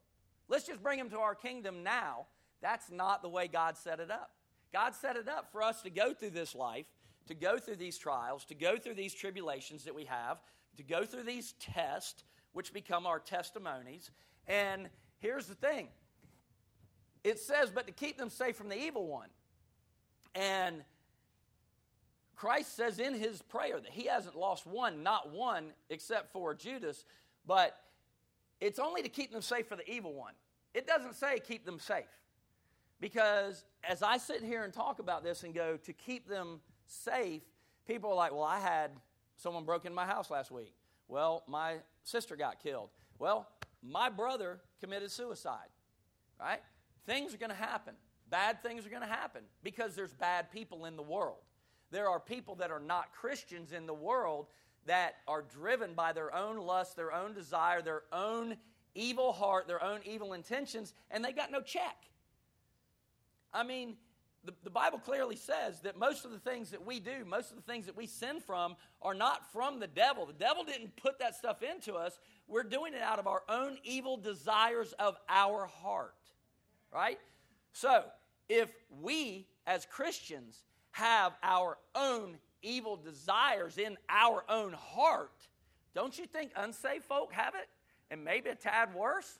Let's 0.47 0.65
just 0.65 0.83
bring 0.83 0.97
them 0.97 1.09
to 1.11 1.19
our 1.19 1.35
kingdom 1.35 1.83
now. 1.83 2.27
That's 2.61 2.91
not 2.91 3.21
the 3.21 3.29
way 3.29 3.47
God 3.47 3.77
set 3.77 3.99
it 3.99 4.11
up. 4.11 4.31
God 4.71 4.95
set 4.95 5.15
it 5.15 5.27
up 5.27 5.51
for 5.51 5.61
us 5.61 5.81
to 5.83 5.89
go 5.89 6.13
through 6.13 6.31
this 6.31 6.55
life, 6.55 6.85
to 7.27 7.35
go 7.35 7.57
through 7.57 7.75
these 7.75 7.97
trials, 7.97 8.45
to 8.45 8.55
go 8.55 8.77
through 8.77 8.95
these 8.95 9.13
tribulations 9.13 9.83
that 9.85 9.95
we 9.95 10.05
have, 10.05 10.39
to 10.77 10.83
go 10.83 11.05
through 11.05 11.23
these 11.23 11.53
tests, 11.59 12.23
which 12.53 12.73
become 12.73 13.05
our 13.05 13.19
testimonies. 13.19 14.11
And 14.47 14.89
here's 15.19 15.47
the 15.47 15.55
thing 15.55 15.89
it 17.23 17.39
says, 17.39 17.71
but 17.73 17.87
to 17.87 17.93
keep 17.93 18.17
them 18.17 18.29
safe 18.29 18.55
from 18.55 18.69
the 18.69 18.77
evil 18.77 19.07
one. 19.07 19.29
And 20.35 20.83
Christ 22.35 22.75
says 22.75 22.99
in 22.99 23.13
his 23.13 23.41
prayer 23.41 23.79
that 23.79 23.91
he 23.91 24.07
hasn't 24.07 24.35
lost 24.35 24.65
one, 24.65 25.03
not 25.03 25.31
one, 25.31 25.71
except 25.89 26.33
for 26.33 26.53
Judas, 26.53 27.05
but 27.45 27.77
it's 28.61 28.79
only 28.79 29.01
to 29.01 29.09
keep 29.09 29.31
them 29.31 29.41
safe 29.41 29.67
for 29.67 29.75
the 29.75 29.89
evil 29.89 30.13
one. 30.13 30.33
It 30.73 30.87
doesn't 30.87 31.15
say 31.15 31.39
keep 31.39 31.65
them 31.65 31.79
safe. 31.79 32.05
Because 32.99 33.65
as 33.83 34.01
I 34.01 34.17
sit 34.17 34.41
here 34.41 34.63
and 34.63 34.73
talk 34.73 34.99
about 34.99 35.23
this 35.23 35.43
and 35.43 35.53
go 35.53 35.77
to 35.77 35.93
keep 35.93 36.27
them 36.27 36.61
safe, 36.85 37.41
people 37.85 38.09
are 38.11 38.15
like, 38.15 38.31
well, 38.31 38.43
I 38.43 38.59
had 38.59 38.91
someone 39.35 39.65
broke 39.65 39.85
in 39.85 39.93
my 39.93 40.05
house 40.05 40.31
last 40.31 40.51
week. 40.51 40.73
Well, 41.07 41.43
my 41.47 41.77
sister 42.03 42.35
got 42.35 42.63
killed. 42.63 42.89
Well, 43.19 43.47
my 43.81 44.09
brother 44.09 44.61
committed 44.79 45.11
suicide, 45.11 45.67
right? 46.39 46.61
Things 47.05 47.33
are 47.33 47.37
going 47.37 47.49
to 47.49 47.55
happen. 47.55 47.95
Bad 48.29 48.63
things 48.63 48.85
are 48.85 48.89
going 48.89 49.01
to 49.01 49.07
happen 49.07 49.41
because 49.63 49.95
there's 49.95 50.13
bad 50.13 50.51
people 50.51 50.85
in 50.85 50.95
the 50.95 51.03
world. 51.03 51.41
There 51.91 52.09
are 52.09 52.19
people 52.19 52.55
that 52.55 52.71
are 52.71 52.79
not 52.79 53.11
Christians 53.11 53.73
in 53.73 53.85
the 53.85 53.93
world 53.93 54.47
that 54.85 55.15
are 55.27 55.41
driven 55.41 55.93
by 55.93 56.13
their 56.13 56.33
own 56.33 56.57
lust, 56.57 56.95
their 56.95 57.13
own 57.13 57.33
desire, 57.33 57.81
their 57.81 58.03
own 58.11 58.57
evil 58.95 59.31
heart, 59.31 59.67
their 59.67 59.83
own 59.83 59.99
evil 60.05 60.33
intentions, 60.33 60.93
and 61.11 61.23
they 61.23 61.31
got 61.31 61.51
no 61.51 61.61
check. 61.61 61.97
I 63.53 63.63
mean, 63.63 63.95
the, 64.45 64.53
the 64.63 64.69
Bible 64.69 64.99
clearly 64.99 65.35
says 65.35 65.79
that 65.81 65.97
most 65.97 66.25
of 66.25 66.31
the 66.31 66.39
things 66.39 66.71
that 66.71 66.85
we 66.85 66.99
do, 66.99 67.23
most 67.25 67.51
of 67.51 67.55
the 67.55 67.63
things 67.63 67.85
that 67.85 67.95
we 67.95 68.07
sin 68.07 68.39
from, 68.41 68.75
are 69.01 69.13
not 69.13 69.51
from 69.51 69.79
the 69.79 69.87
devil. 69.87 70.25
The 70.25 70.33
devil 70.33 70.63
didn't 70.63 70.95
put 70.97 71.19
that 71.19 71.35
stuff 71.35 71.63
into 71.63 71.93
us. 71.93 72.19
We're 72.47 72.63
doing 72.63 72.93
it 72.93 73.01
out 73.01 73.19
of 73.19 73.27
our 73.27 73.43
own 73.47 73.77
evil 73.83 74.17
desires 74.17 74.93
of 74.99 75.15
our 75.29 75.65
heart. 75.65 76.15
Right? 76.91 77.19
So, 77.71 78.03
if 78.49 78.69
we 79.01 79.47
as 79.65 79.85
Christians 79.85 80.63
have 80.91 81.33
our 81.41 81.77
own 81.95 82.37
evil 82.63 82.95
desires 82.95 83.77
in 83.77 83.97
our 84.09 84.43
own 84.49 84.73
heart, 84.73 85.47
don't 85.93 86.17
you 86.17 86.25
think 86.25 86.51
unsaved 86.55 87.03
folk 87.03 87.31
have 87.33 87.53
it? 87.55 87.69
And 88.09 88.23
maybe 88.23 88.49
a 88.49 88.55
tad 88.55 88.93
worse? 88.95 89.39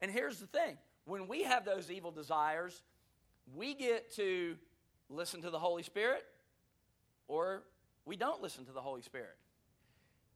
And 0.00 0.10
here's 0.10 0.38
the 0.38 0.46
thing 0.46 0.78
when 1.04 1.28
we 1.28 1.42
have 1.42 1.64
those 1.64 1.90
evil 1.90 2.10
desires, 2.10 2.82
we 3.54 3.74
get 3.74 4.14
to 4.16 4.56
listen 5.10 5.42
to 5.42 5.50
the 5.50 5.58
Holy 5.58 5.82
Spirit 5.82 6.24
or 7.28 7.62
we 8.06 8.16
don't 8.16 8.42
listen 8.42 8.64
to 8.66 8.72
the 8.72 8.80
Holy 8.80 9.02
Spirit. 9.02 9.36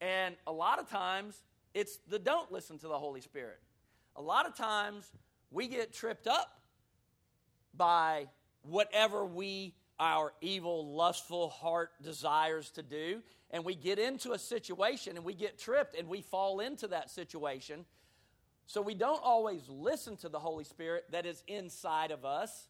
And 0.00 0.36
a 0.46 0.52
lot 0.52 0.78
of 0.78 0.88
times, 0.88 1.42
it's 1.74 1.98
the 2.08 2.18
don't 2.18 2.50
listen 2.52 2.78
to 2.78 2.88
the 2.88 2.98
Holy 2.98 3.20
Spirit. 3.20 3.58
A 4.16 4.22
lot 4.22 4.46
of 4.46 4.56
times, 4.56 5.10
we 5.50 5.68
get 5.68 5.92
tripped 5.92 6.26
up 6.26 6.60
by 7.76 8.26
whatever 8.62 9.24
we, 9.24 9.74
our 9.98 10.32
evil, 10.40 10.94
lustful 10.94 11.48
heart 11.48 11.90
desires 12.02 12.70
to 12.70 12.82
do. 12.82 13.22
And 13.50 13.64
we 13.64 13.74
get 13.74 13.98
into 13.98 14.32
a 14.32 14.38
situation 14.38 15.16
and 15.16 15.24
we 15.24 15.34
get 15.34 15.58
tripped 15.58 15.96
and 15.96 16.08
we 16.08 16.20
fall 16.20 16.60
into 16.60 16.88
that 16.88 17.10
situation. 17.10 17.84
So 18.66 18.82
we 18.82 18.94
don't 18.94 19.22
always 19.24 19.62
listen 19.68 20.16
to 20.18 20.28
the 20.28 20.38
Holy 20.38 20.64
Spirit 20.64 21.04
that 21.12 21.24
is 21.24 21.42
inside 21.46 22.10
of 22.10 22.24
us. 22.24 22.68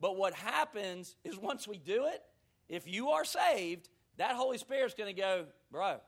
But 0.00 0.16
what 0.16 0.34
happens 0.34 1.14
is 1.24 1.38
once 1.38 1.68
we 1.68 1.78
do 1.78 2.06
it, 2.06 2.22
if 2.68 2.88
you 2.88 3.10
are 3.10 3.24
saved, 3.24 3.88
that 4.16 4.32
Holy 4.32 4.58
Spirit's 4.58 4.94
going 4.94 5.14
to 5.14 5.20
go, 5.20 5.44
bro, 5.70 6.00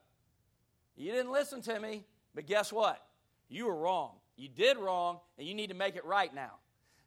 you 0.97 1.13
didn't 1.13 1.31
listen 1.31 1.63
to 1.63 1.79
me, 1.79 2.05
but 2.35 2.47
guess 2.47 2.73
what? 2.73 3.01
You 3.49 3.67
were 3.67 3.77
wrong. 3.77 4.13
You 4.37 4.49
did 4.49 4.77
wrong, 4.77 5.21
and 5.39 5.47
you 5.47 5.55
need 5.55 5.69
to 5.69 5.75
make 5.75 5.97
it 5.97 6.05
right 6.05 6.35
now. 6.35 6.53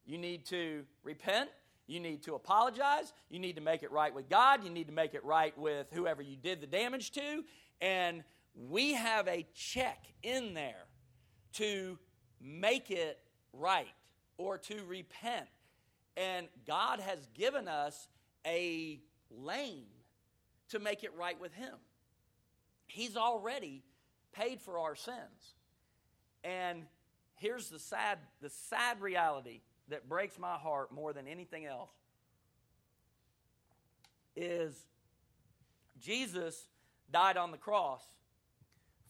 You 0.06 0.18
need 0.18 0.46
to 0.48 0.84
repent. 1.04 1.50
You 1.88 2.00
need 2.00 2.24
to 2.24 2.36
apologize. 2.36 3.14
You 3.30 3.40
need 3.40 3.56
to 3.56 3.62
make 3.62 3.84
it 3.84 3.92
right 3.92 4.14
with 4.14 4.30
God. 4.30 4.64
You 4.64 4.70
need 4.70 4.88
to 4.88 4.94
make 4.94 5.14
it 5.14 5.24
right 5.26 5.58
with 5.58 5.88
whoever 5.92 6.22
you 6.22 6.36
did 6.36 6.62
the 6.62 6.68
damage 6.68 7.12
to. 7.12 7.44
And 7.82 8.24
we 8.56 8.94
have 8.94 9.28
a 9.28 9.46
check 9.54 10.06
in 10.24 10.54
there 10.54 10.86
to 11.54 11.98
make 12.40 12.92
it 12.92 13.20
right 13.54 13.88
or 14.38 14.58
to 14.58 14.84
repent 14.86 15.48
and 16.18 16.48
God 16.68 17.00
has 17.00 17.26
given 17.34 17.68
us 17.68 18.08
a 18.46 19.00
lane 19.30 19.86
to 20.70 20.80
make 20.80 21.04
it 21.04 21.12
right 21.18 21.40
with 21.40 21.54
Him. 21.54 21.74
He's 22.86 23.16
already 23.16 23.84
paid 24.34 24.62
for 24.62 24.80
our 24.80 24.96
sins. 24.96 25.56
And 26.44 26.84
here's 27.36 27.70
the 27.70 27.80
sad, 27.80 28.20
the 28.42 28.50
sad 28.50 29.02
reality 29.02 29.62
that 29.90 30.08
breaks 30.08 30.40
my 30.40 30.56
heart 30.56 30.92
more 30.92 31.14
than 31.14 31.28
anything 31.28 31.66
else 31.66 31.92
is 34.36 34.86
Jesus 36.00 36.68
died 37.12 37.38
on 37.38 37.52
the 37.52 37.58
cross 37.58 38.04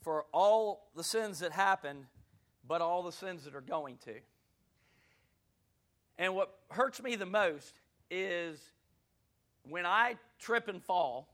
for 0.01 0.25
all 0.33 0.89
the 0.95 1.03
sins 1.03 1.39
that 1.39 1.51
happened, 1.51 2.05
but 2.67 2.81
all 2.81 3.03
the 3.03 3.11
sins 3.11 3.43
that 3.43 3.55
are 3.55 3.61
going 3.61 3.97
to. 4.05 4.15
And 6.17 6.35
what 6.35 6.53
hurts 6.69 7.01
me 7.01 7.15
the 7.15 7.25
most 7.25 7.79
is 8.09 8.59
when 9.69 9.85
I 9.85 10.15
trip 10.39 10.67
and 10.67 10.83
fall 10.83 11.27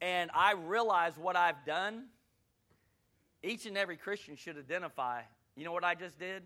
and 0.00 0.30
I 0.34 0.52
realize 0.52 1.18
what 1.18 1.36
I've 1.36 1.64
done, 1.66 2.06
each 3.42 3.66
and 3.66 3.76
every 3.76 3.96
Christian 3.96 4.36
should 4.36 4.56
identify 4.56 5.22
you 5.56 5.64
know 5.64 5.72
what 5.72 5.84
I 5.84 5.94
just 5.94 6.18
did? 6.18 6.42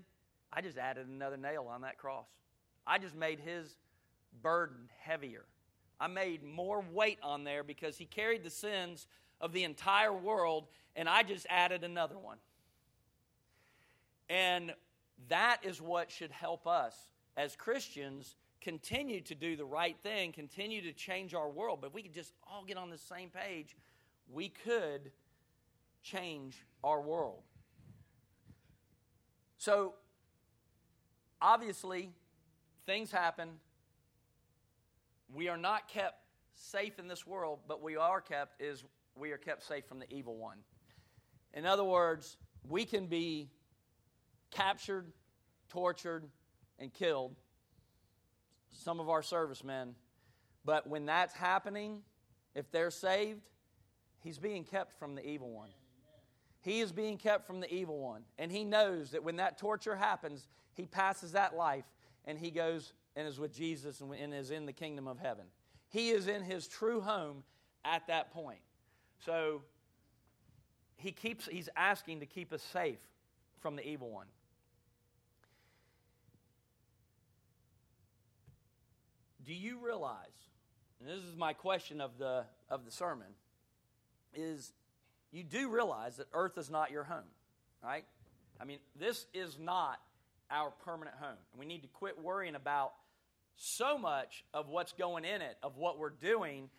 I 0.53 0.61
just 0.61 0.79
added 0.79 1.09
another 1.09 1.37
nail 1.37 1.69
on 1.71 1.83
that 1.83 1.99
cross. 1.99 2.27
I 2.87 2.99
just 2.99 3.15
made 3.15 3.41
his 3.41 3.77
burden 4.43 4.89
heavier. 5.01 5.45
I 5.99 6.07
made 6.09 6.45
more 6.45 6.85
weight 6.93 7.19
on 7.23 7.45
there 7.45 7.63
because 7.63 7.97
he 7.97 8.05
carried 8.05 8.45
the 8.45 8.51
sins 8.51 9.07
of 9.41 9.53
the 9.53 9.65
entire 9.65 10.13
world, 10.13 10.67
and 10.95 11.09
I 11.09 11.23
just 11.23 11.47
added 11.49 11.85
another 11.85 12.19
one. 12.19 12.39
And 14.29 14.75
that 15.29 15.59
is 15.63 15.81
what 15.81 16.11
should 16.11 16.31
help 16.31 16.67
us 16.67 16.95
as 17.37 17.57
Christians 17.57 18.35
continue 18.61 19.21
to 19.23 19.35
do 19.35 19.57
the 19.57 19.65
right 19.65 19.97
thing, 20.03 20.33
continue 20.33 20.83
to 20.83 20.93
change 20.93 21.35
our 21.35 21.49
world. 21.49 21.81
But 21.81 21.89
if 21.89 21.95
we 21.95 22.03
could 22.03 22.15
just 22.15 22.33
all 22.51 22.65
get 22.65 22.77
on 22.77 22.91
the 22.91 22.99
same 22.99 23.31
page, 23.31 23.77
we 24.33 24.49
could 24.49 25.13
change 26.03 26.65
our 26.83 27.01
world. 27.01 27.43
So, 29.59 29.95
obviously, 31.41 32.11
things 32.87 33.11
happen. 33.11 33.49
We 35.35 35.49
are 35.49 35.57
not 35.57 35.89
kept 35.89 36.17
safe 36.55 36.99
in 36.99 37.09
this 37.09 37.27
world, 37.27 37.61
but 37.69 37.83
we 37.83 37.97
are 37.97 38.21
kept 38.21 38.61
is 38.61 38.85
we 39.17 39.33
are 39.33 39.39
kept 39.39 39.63
safe 39.63 39.85
from 39.87 39.99
the 39.99 40.13
evil 40.13 40.37
one. 40.37 40.59
In 41.55 41.67
other 41.67 41.85
words, 41.85 42.37
we 42.69 42.85
can 42.85 43.07
be 43.07 43.49
captured, 44.51 45.07
tortured, 45.69 46.25
and 46.79 46.93
killed. 46.93 47.35
Some 48.71 49.01
of 49.01 49.09
our 49.09 49.23
servicemen. 49.23 49.95
But 50.65 50.87
when 50.87 51.07
that's 51.07 51.33
happening, 51.33 52.03
if 52.55 52.71
they're 52.71 52.91
saved, 52.91 53.49
he's 54.21 54.39
being 54.39 54.65
kept 54.65 54.99
from 54.99 55.15
the 55.15 55.27
evil 55.27 55.51
one. 55.51 55.71
He 56.67 56.81
is 56.81 56.91
being 56.91 57.17
kept 57.17 57.47
from 57.47 57.61
the 57.61 57.73
evil 57.73 58.01
one. 58.01 58.23
And 58.41 58.51
he 58.51 58.65
knows 58.65 59.13
that 59.13 59.23
when 59.23 59.37
that 59.37 59.57
torture 59.57 59.95
happens, 59.95 60.49
he 60.75 60.85
passes 60.85 61.31
that 61.31 61.55
life 61.55 61.85
and 62.25 62.37
he 62.37 62.51
goes 62.51 62.93
and 63.15 63.29
is 63.29 63.39
with 63.39 63.55
Jesus 63.55 64.01
and 64.01 64.35
is 64.35 64.51
in 64.51 64.67
the 64.67 64.73
kingdom 64.73 65.07
of 65.07 65.21
heaven. 65.21 65.45
He 65.91 66.09
is 66.09 66.27
in 66.27 66.43
his 66.43 66.67
true 66.67 67.01
home 67.01 67.45
at 67.85 68.09
that 68.09 68.33
point. 68.33 68.59
So 69.25 69.63
he 70.97 71.13
keeps 71.13 71.47
he's 71.47 71.69
asking 71.77 72.19
to 72.19 72.27
keep 72.27 72.53
us 72.53 72.65
safe 72.65 72.99
from 73.61 73.77
the 73.77 73.87
evil 73.87 74.11
one. 74.11 74.27
Do 79.45 79.55
you 79.55 79.79
realize, 79.79 80.27
and 80.99 81.09
this 81.09 81.23
is 81.23 81.37
my 81.37 81.53
question 81.53 82.01
of 82.01 82.19
the 82.19 82.45
of 82.69 82.85
the 82.85 82.91
sermon, 82.91 83.29
is 84.35 84.73
you 85.37 85.45
do 85.45 85.69
realize 85.69 86.17
that 86.17 86.27
earth 86.33 86.57
is 86.57 86.71
not 86.71 86.91
your 86.91 87.05
home, 87.05 87.29
right? 87.83 88.05
I 88.61 88.65
mean, 88.65 88.79
this 88.99 89.27
is 89.35 89.59
not 89.59 90.01
our 90.51 90.71
permanent 90.85 91.17
home. 91.21 91.37
And 91.53 91.61
we 91.61 91.67
need 91.67 91.83
to 91.83 91.89
quit 91.89 92.23
worrying 92.23 92.55
about 92.55 92.93
so 93.57 93.99
much 93.99 94.45
of 94.55 94.69
what's 94.69 94.93
going 94.93 95.25
in 95.25 95.43
it, 95.43 95.57
of 95.63 95.77
what 95.77 95.99
we're 95.99 96.11
doing, 96.11 96.71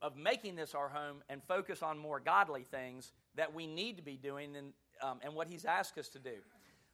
of 0.00 0.16
making 0.16 0.54
this 0.54 0.74
our 0.74 0.88
home, 0.88 1.18
and 1.28 1.42
focus 1.48 1.82
on 1.82 1.98
more 1.98 2.20
godly 2.20 2.64
things 2.70 3.12
that 3.34 3.54
we 3.54 3.66
need 3.66 3.96
to 3.96 4.02
be 4.02 4.16
doing 4.16 4.54
and, 4.56 4.72
um, 5.02 5.18
and 5.22 5.34
what 5.34 5.48
He's 5.48 5.64
asked 5.64 5.98
us 5.98 6.08
to 6.10 6.18
do. 6.18 6.34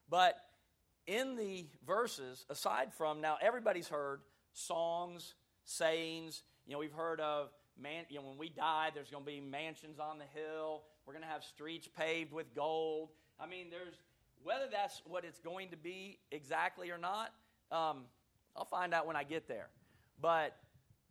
But 0.09 0.35
in 1.05 1.35
the 1.35 1.67
verses, 1.85 2.45
aside 2.49 2.93
from 2.93 3.21
now, 3.21 3.37
everybody's 3.41 3.87
heard 3.87 4.21
songs, 4.53 5.35
sayings. 5.65 6.41
You 6.65 6.73
know, 6.73 6.79
we've 6.79 6.93
heard 6.93 7.19
of 7.19 7.49
man, 7.79 8.05
you 8.09 8.19
know, 8.19 8.27
when 8.27 8.37
we 8.37 8.49
die, 8.49 8.89
there's 8.93 9.09
going 9.09 9.23
to 9.23 9.29
be 9.29 9.41
mansions 9.41 9.99
on 9.99 10.17
the 10.17 10.25
hill. 10.33 10.83
We're 11.05 11.13
going 11.13 11.23
to 11.23 11.29
have 11.29 11.43
streets 11.43 11.87
paved 11.87 12.31
with 12.33 12.53
gold. 12.55 13.09
I 13.39 13.45
mean, 13.45 13.67
there's 13.69 13.93
whether 14.43 14.65
that's 14.71 15.01
what 15.07 15.25
it's 15.25 15.39
going 15.39 15.69
to 15.69 15.77
be 15.77 16.19
exactly 16.31 16.91
or 16.91 16.97
not. 16.97 17.31
Um, 17.71 18.05
I'll 18.55 18.65
find 18.65 18.93
out 18.93 19.07
when 19.07 19.15
I 19.15 19.23
get 19.23 19.47
there. 19.47 19.69
But 20.21 20.55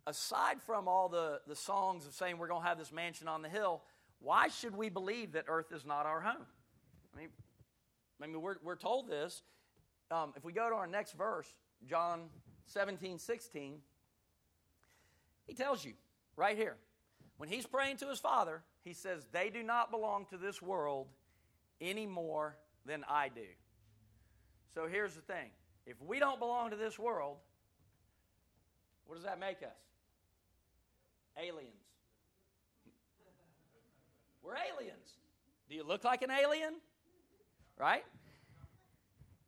aside 0.07 0.62
from 0.62 0.88
all 0.88 1.09
the, 1.09 1.40
the 1.46 1.57
songs 1.57 2.07
of 2.07 2.14
saying 2.14 2.38
we're 2.38 2.48
going 2.48 2.62
to 2.62 2.68
have 2.68 2.78
this 2.78 2.92
mansion 2.92 3.28
on 3.28 3.42
the 3.42 3.48
hill, 3.48 3.83
why 4.20 4.48
should 4.48 4.76
we 4.76 4.88
believe 4.88 5.33
that 5.33 5.44
earth 5.48 5.72
is 5.72 5.85
not 5.85 6.07
our 6.07 6.20
home? 6.20 6.46
I 7.14 7.18
mean, 7.18 7.28
I 8.22 8.26
mean 8.26 8.40
we're, 8.40 8.57
we're 8.62 8.76
told 8.76 9.09
this. 9.09 9.42
Um, 10.11 10.33
if 10.37 10.44
we 10.44 10.52
go 10.52 10.68
to 10.68 10.76
our 10.76 10.87
next 10.87 11.12
verse, 11.12 11.48
John 11.88 12.26
17, 12.66 13.18
16, 13.18 13.78
he 15.46 15.54
tells 15.54 15.85
you 15.85 15.92
right 16.37 16.57
here. 16.57 16.76
When 17.37 17.48
he's 17.48 17.66
praying 17.66 17.96
to 17.98 18.07
his 18.07 18.20
Father, 18.20 18.62
he 18.85 18.92
says, 18.92 19.27
They 19.33 19.51
do 19.51 19.62
not 19.62 19.90
belong 19.90 20.27
to 20.27 20.37
this 20.37 20.61
world 20.62 21.09
any 21.81 22.07
more 22.07 22.57
than 22.87 23.05
I 23.09 23.29
do. 23.29 23.47
So 24.75 24.87
here's 24.87 25.14
the 25.14 25.23
thing 25.23 25.51
if 25.87 26.01
we 26.03 26.18
don't 26.18 26.38
belong 26.38 26.70
to 26.70 26.77
this 26.77 26.99
world, 26.99 27.38
what 29.07 29.16
does 29.16 29.25
that 29.25 29.40
make 29.40 29.62
us? 29.62 29.77
Aliens. 31.37 31.70
We're 34.42 34.55
aliens. 34.55 35.09
Do 35.68 35.75
you 35.75 35.85
look 35.85 36.05
like 36.05 36.23
an 36.23 36.31
alien? 36.31 36.75
Right? 37.79 38.05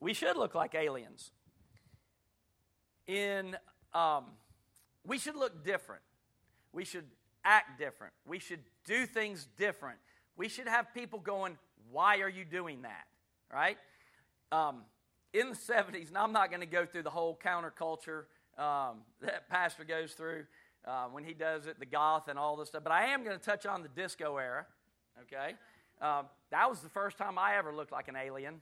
We 0.00 0.14
should 0.14 0.36
look 0.36 0.54
like 0.54 0.74
aliens. 0.74 1.30
In 3.06 3.56
um, 3.92 4.24
we 5.04 5.18
should 5.18 5.36
look 5.36 5.64
different. 5.64 6.02
We 6.72 6.84
should 6.84 7.04
act 7.46 7.78
different. 7.78 8.12
We 8.26 8.38
should 8.38 8.60
do 8.84 9.06
things 9.06 9.48
different. 9.56 9.98
We 10.36 10.48
should 10.48 10.68
have 10.68 10.92
people 10.92 11.20
going, 11.20 11.56
Why 11.90 12.18
are 12.18 12.28
you 12.28 12.44
doing 12.44 12.82
that? 12.82 13.06
Right? 13.52 13.78
Um, 14.52 14.82
in 15.32 15.50
the 15.50 15.56
70s, 15.56 16.08
and 16.08 16.18
I'm 16.18 16.32
not 16.32 16.50
going 16.50 16.60
to 16.60 16.66
go 16.66 16.84
through 16.84 17.02
the 17.02 17.10
whole 17.10 17.38
counterculture 17.42 18.24
um, 18.58 18.98
that 19.20 19.48
Pastor 19.48 19.84
goes 19.84 20.12
through 20.12 20.44
uh, 20.86 21.06
when 21.06 21.24
he 21.24 21.34
does 21.34 21.66
it, 21.66 21.78
the 21.78 21.86
goth 21.86 22.28
and 22.28 22.38
all 22.38 22.56
this 22.56 22.68
stuff, 22.68 22.82
but 22.82 22.92
I 22.92 23.06
am 23.06 23.24
going 23.24 23.38
to 23.38 23.44
touch 23.44 23.66
on 23.66 23.82
the 23.82 23.88
disco 23.88 24.36
era. 24.36 24.66
Okay? 25.22 25.54
Um, 26.00 26.26
that 26.50 26.68
was 26.68 26.80
the 26.80 26.88
first 26.88 27.18
time 27.18 27.38
I 27.38 27.56
ever 27.56 27.74
looked 27.74 27.92
like 27.92 28.08
an 28.08 28.16
alien. 28.16 28.60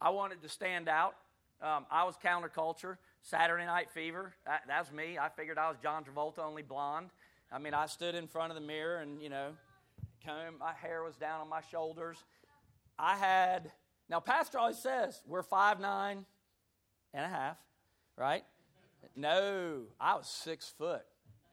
I 0.00 0.10
wanted 0.10 0.42
to 0.42 0.48
stand 0.48 0.88
out. 0.88 1.14
Um, 1.62 1.86
I 1.90 2.04
was 2.04 2.16
counterculture. 2.22 2.96
Saturday 3.22 3.64
Night 3.64 3.88
Fever, 3.90 4.34
that, 4.46 4.62
that's 4.66 4.92
me. 4.92 5.18
I 5.18 5.28
figured 5.28 5.58
I 5.58 5.68
was 5.68 5.78
John 5.82 6.04
Travolta, 6.04 6.40
only 6.40 6.62
blonde. 6.62 7.10
I 7.52 7.58
mean, 7.58 7.74
I 7.74 7.86
stood 7.86 8.14
in 8.14 8.26
front 8.26 8.50
of 8.50 8.56
the 8.56 8.66
mirror 8.66 8.98
and, 8.98 9.22
you 9.22 9.28
know, 9.28 9.50
comb, 10.24 10.58
my 10.58 10.72
hair 10.72 11.02
was 11.02 11.16
down 11.16 11.40
on 11.40 11.48
my 11.48 11.60
shoulders. 11.70 12.16
I 12.98 13.16
had, 13.16 13.70
now, 14.08 14.20
Pastor 14.20 14.58
always 14.58 14.78
says 14.78 15.22
we're 15.26 15.42
five 15.42 15.80
nine 15.80 16.26
and 17.14 17.24
a 17.24 17.28
half, 17.28 17.56
right? 18.16 18.44
No, 19.16 19.82
I 20.00 20.14
was 20.14 20.26
six 20.26 20.72
foot 20.76 21.04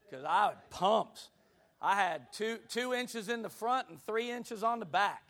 because 0.09 0.25
I 0.25 0.47
had 0.47 0.69
pumps. 0.69 1.29
I 1.81 1.95
had 1.95 2.33
two, 2.33 2.57
two 2.67 2.93
inches 2.93 3.29
in 3.29 3.41
the 3.41 3.49
front 3.49 3.89
and 3.89 4.01
three 4.01 4.31
inches 4.31 4.63
on 4.63 4.79
the 4.79 4.85
back. 4.85 5.23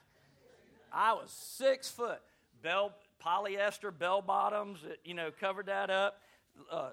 I 0.91 1.13
was 1.13 1.31
six 1.31 1.89
foot. 1.89 2.21
Bell, 2.61 2.93
polyester 3.23 3.97
bell 3.97 4.21
bottoms 4.21 4.79
you 5.03 5.13
know, 5.13 5.31
covered 5.39 5.67
that 5.67 5.89
up 5.89 6.21
uh, 6.71 6.91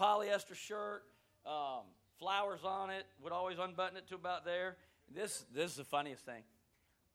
polyester 0.00 0.54
shirt, 0.54 1.04
um, 1.46 1.84
flowers 2.18 2.60
on 2.64 2.90
it, 2.90 3.04
would 3.22 3.32
always 3.32 3.58
unbutton 3.58 3.96
it 3.96 4.06
to 4.08 4.14
about 4.14 4.44
there. 4.44 4.76
This, 5.14 5.44
this 5.54 5.72
is 5.72 5.76
the 5.76 5.84
funniest 5.84 6.24
thing. 6.24 6.42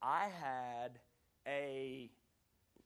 I 0.01 0.29
had 0.41 0.99
a, 1.47 2.09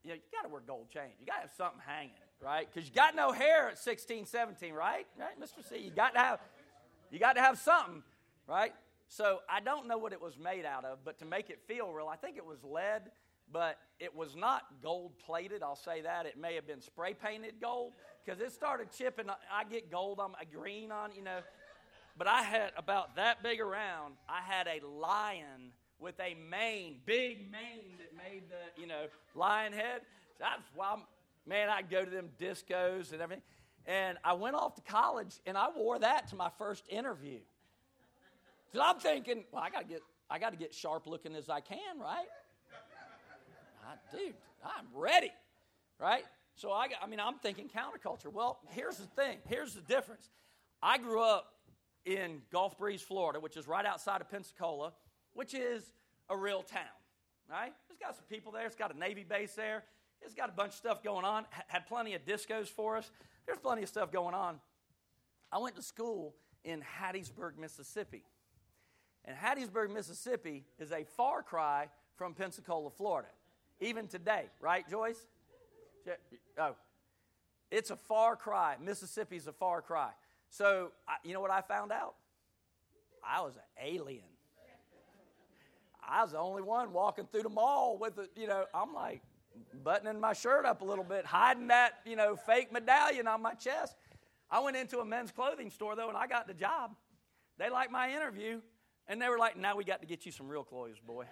you 0.03 0.09
know, 0.09 0.15
you 0.15 0.21
got 0.31 0.43
to 0.43 0.49
wear 0.49 0.61
gold 0.65 0.89
chain. 0.89 1.11
You 1.19 1.25
got 1.25 1.35
to 1.35 1.41
have 1.41 1.51
something 1.55 1.81
hanging, 1.85 2.11
right? 2.41 2.67
Because 2.71 2.87
you 2.87 2.93
got 2.95 3.15
no 3.15 3.31
hair 3.31 3.69
at 3.69 3.77
16, 3.77 4.25
17, 4.25 4.73
right? 4.73 5.05
Right, 5.17 5.39
Mr. 5.39 5.67
C? 5.67 5.77
You 5.77 5.91
got 5.91 6.13
to 6.13 6.19
have, 6.19 6.39
you 7.11 7.19
got 7.19 7.33
to 7.33 7.41
have 7.41 7.57
something, 7.57 8.03
right? 8.47 8.73
So 9.07 9.39
I 9.49 9.59
don't 9.59 9.87
know 9.87 9.97
what 9.97 10.13
it 10.13 10.21
was 10.21 10.37
made 10.37 10.65
out 10.65 10.83
of, 10.83 10.99
but 11.05 11.19
to 11.19 11.25
make 11.25 11.49
it 11.49 11.59
feel 11.67 11.91
real, 11.91 12.07
I 12.07 12.15
think 12.15 12.37
it 12.37 12.45
was 12.45 12.63
lead, 12.63 13.03
but 13.51 13.77
it 13.99 14.15
was 14.15 14.35
not 14.35 14.63
gold 14.81 15.13
plated. 15.25 15.63
I'll 15.63 15.75
say 15.75 16.01
that. 16.01 16.25
It 16.25 16.37
may 16.37 16.55
have 16.55 16.67
been 16.67 16.81
spray 16.81 17.13
painted 17.13 17.55
gold, 17.61 17.93
because 18.23 18.41
it 18.41 18.51
started 18.51 18.91
chipping. 18.91 19.27
I 19.29 19.63
get 19.63 19.91
gold 19.91 20.19
a 20.19 20.45
green 20.45 20.91
on, 20.91 21.11
you 21.15 21.21
know. 21.21 21.39
But 22.17 22.27
I 22.27 22.41
had 22.41 22.71
about 22.77 23.17
that 23.17 23.43
big 23.43 23.59
around. 23.59 24.15
I 24.29 24.41
had 24.41 24.67
a 24.67 24.85
lion 24.85 25.71
with 25.99 26.19
a 26.19 26.35
mane, 26.49 26.97
big 27.05 27.51
mane 27.51 27.97
that 27.97 28.15
made 28.15 28.43
the, 28.49 28.81
you 28.81 28.87
know, 28.87 29.05
lion 29.33 29.73
head. 29.73 30.01
That's 30.39 30.63
why, 30.75 30.93
I'm, 30.93 31.03
man, 31.45 31.69
I'd 31.69 31.89
go 31.89 32.03
to 32.03 32.09
them 32.09 32.29
discos 32.39 33.11
and 33.11 33.21
everything. 33.21 33.43
And 33.85 34.17
I 34.23 34.33
went 34.33 34.55
off 34.55 34.75
to 34.75 34.81
college 34.81 35.39
and 35.45 35.57
I 35.57 35.67
wore 35.75 35.99
that 35.99 36.29
to 36.29 36.35
my 36.35 36.49
first 36.57 36.85
interview. 36.89 37.39
So 38.73 38.81
I'm 38.81 38.97
thinking, 38.97 39.43
well, 39.51 39.63
I 39.63 39.69
gotta 39.69 39.85
get, 39.85 40.01
I 40.29 40.39
gotta 40.39 40.57
get 40.57 40.73
sharp 40.73 41.07
looking 41.07 41.35
as 41.35 41.49
I 41.49 41.59
can, 41.59 41.99
right? 41.99 42.27
I, 43.85 44.17
dude, 44.17 44.33
I'm 44.63 44.87
ready, 44.93 45.31
right? 45.99 46.23
So 46.55 46.71
I, 46.71 46.87
I 47.01 47.07
mean, 47.07 47.19
I'm 47.19 47.35
thinking 47.35 47.69
counterculture. 47.69 48.31
Well, 48.31 48.59
here's 48.69 48.97
the 48.97 49.07
thing. 49.07 49.37
Here's 49.47 49.73
the 49.73 49.81
difference. 49.81 50.29
I 50.81 50.97
grew 50.97 51.21
up 51.21 51.53
in 52.05 52.41
Gulf 52.51 52.77
Breeze, 52.77 53.01
Florida, 53.01 53.39
which 53.39 53.57
is 53.57 53.67
right 53.67 53.85
outside 53.85 54.21
of 54.21 54.29
Pensacola, 54.29 54.93
which 55.33 55.53
is 55.53 55.83
a 56.29 56.37
real 56.37 56.61
town, 56.63 56.81
right? 57.49 57.73
It's 57.89 57.99
got 57.99 58.15
some 58.15 58.25
people 58.29 58.51
there. 58.51 58.65
It's 58.65 58.75
got 58.75 58.93
a 58.93 58.97
Navy 58.97 59.23
base 59.23 59.53
there. 59.53 59.83
It's 60.21 60.33
got 60.33 60.49
a 60.49 60.53
bunch 60.53 60.69
of 60.69 60.75
stuff 60.75 61.03
going 61.03 61.25
on. 61.25 61.45
H- 61.55 61.63
had 61.67 61.87
plenty 61.87 62.15
of 62.15 62.25
discos 62.25 62.67
for 62.67 62.97
us. 62.97 63.11
There's 63.45 63.59
plenty 63.59 63.83
of 63.83 63.89
stuff 63.89 64.11
going 64.11 64.33
on. 64.33 64.59
I 65.51 65.59
went 65.59 65.75
to 65.75 65.81
school 65.83 66.35
in 66.63 66.81
Hattiesburg, 66.81 67.57
Mississippi. 67.59 68.23
And 69.25 69.35
Hattiesburg, 69.37 69.93
Mississippi 69.93 70.65
is 70.79 70.91
a 70.91 71.03
far 71.03 71.43
cry 71.43 71.89
from 72.15 72.33
Pensacola, 72.33 72.89
Florida. 72.89 73.27
Even 73.79 74.07
today, 74.07 74.45
right, 74.61 74.87
Joyce? 74.89 75.27
Oh, 76.57 76.75
it's 77.71 77.89
a 77.89 77.95
far 77.95 78.35
cry. 78.35 78.75
Mississippi's 78.81 79.47
a 79.47 79.51
far 79.51 79.81
cry. 79.81 80.11
So, 80.49 80.91
I, 81.07 81.15
you 81.23 81.33
know 81.33 81.41
what 81.41 81.51
I 81.51 81.61
found 81.61 81.91
out? 81.91 82.15
I 83.23 83.41
was 83.41 83.55
an 83.55 83.63
alien. 83.83 84.23
I 86.07 86.21
was 86.21 86.31
the 86.31 86.37
only 86.37 86.61
one 86.61 86.93
walking 86.93 87.25
through 87.31 87.43
the 87.43 87.49
mall 87.49 87.97
with 87.97 88.19
it, 88.19 88.29
you 88.35 88.47
know, 88.47 88.65
I'm 88.73 88.93
like 88.93 89.21
buttoning 89.83 90.19
my 90.19 90.33
shirt 90.33 90.65
up 90.65 90.81
a 90.81 90.85
little 90.85 91.03
bit, 91.03 91.25
hiding 91.25 91.67
that, 91.67 91.93
you 92.05 92.15
know, 92.15 92.35
fake 92.35 92.71
medallion 92.71 93.27
on 93.27 93.41
my 93.41 93.53
chest. 93.53 93.95
I 94.49 94.59
went 94.59 94.77
into 94.77 94.99
a 94.99 95.05
men's 95.05 95.31
clothing 95.31 95.71
store 95.71 95.95
though, 95.95 96.07
and 96.07 96.17
I 96.17 96.27
got 96.27 96.47
the 96.47 96.53
job. 96.53 96.91
They 97.57 97.69
liked 97.69 97.91
my 97.91 98.13
interview, 98.13 98.61
and 99.07 99.21
they 99.21 99.29
were 99.29 99.39
like, 99.39 99.57
"Now 99.57 99.75
we 99.75 99.83
got 99.83 100.01
to 100.01 100.07
get 100.07 100.25
you 100.25 100.31
some 100.31 100.47
real 100.47 100.63
clothes, 100.63 100.99
boy." 100.99 101.25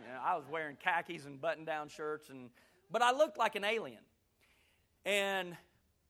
You 0.00 0.12
know, 0.12 0.18
I 0.22 0.36
was 0.36 0.44
wearing 0.50 0.76
khakis 0.76 1.26
and 1.26 1.40
button-down 1.40 1.88
shirts, 1.88 2.30
and 2.30 2.50
but 2.90 3.02
I 3.02 3.12
looked 3.12 3.38
like 3.38 3.56
an 3.56 3.64
alien, 3.64 4.02
and 5.04 5.56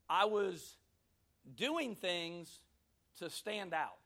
I 0.08 0.24
was 0.24 0.76
doing 1.56 1.94
things 1.94 2.48
to 3.18 3.30
stand 3.30 3.74
out. 3.74 3.98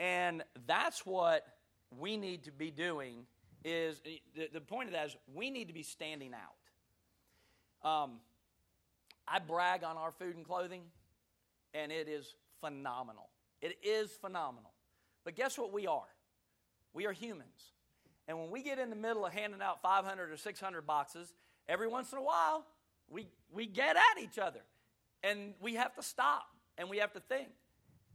And 0.00 0.42
that's 0.66 1.06
what 1.06 1.46
we 1.90 2.16
need 2.16 2.44
to 2.44 2.50
be 2.50 2.70
doing 2.70 3.26
is 3.64 4.00
the, 4.34 4.48
the 4.52 4.60
point 4.60 4.88
of 4.88 4.92
that 4.92 5.06
is 5.06 5.16
we 5.32 5.50
need 5.50 5.68
to 5.68 5.74
be 5.74 5.82
standing 5.82 6.32
out. 6.34 7.88
Um, 7.88 8.12
I 9.26 9.38
brag 9.38 9.84
on 9.84 9.96
our 9.96 10.10
food 10.10 10.36
and 10.36 10.44
clothing, 10.44 10.82
and 11.72 11.92
it 11.92 12.08
is 12.08 12.34
phenomenal. 12.60 13.28
It 13.60 13.78
is 13.82 14.10
phenomenal. 14.10 14.72
But 15.24 15.36
guess 15.36 15.56
what 15.56 15.72
we 15.72 15.86
are? 15.86 16.02
We 16.92 17.06
are 17.06 17.12
humans. 17.12 17.73
And 18.26 18.38
when 18.38 18.50
we 18.50 18.62
get 18.62 18.78
in 18.78 18.90
the 18.90 18.96
middle 18.96 19.26
of 19.26 19.32
handing 19.32 19.60
out 19.60 19.82
500 19.82 20.30
or 20.30 20.36
600 20.36 20.86
boxes, 20.86 21.32
every 21.68 21.88
once 21.88 22.12
in 22.12 22.18
a 22.18 22.22
while, 22.22 22.64
we, 23.08 23.28
we 23.52 23.66
get 23.66 23.96
at 23.96 24.22
each 24.22 24.38
other. 24.38 24.60
And 25.22 25.54
we 25.60 25.74
have 25.74 25.94
to 25.94 26.02
stop 26.02 26.46
and 26.78 26.88
we 26.88 26.98
have 26.98 27.12
to 27.12 27.20
think 27.20 27.48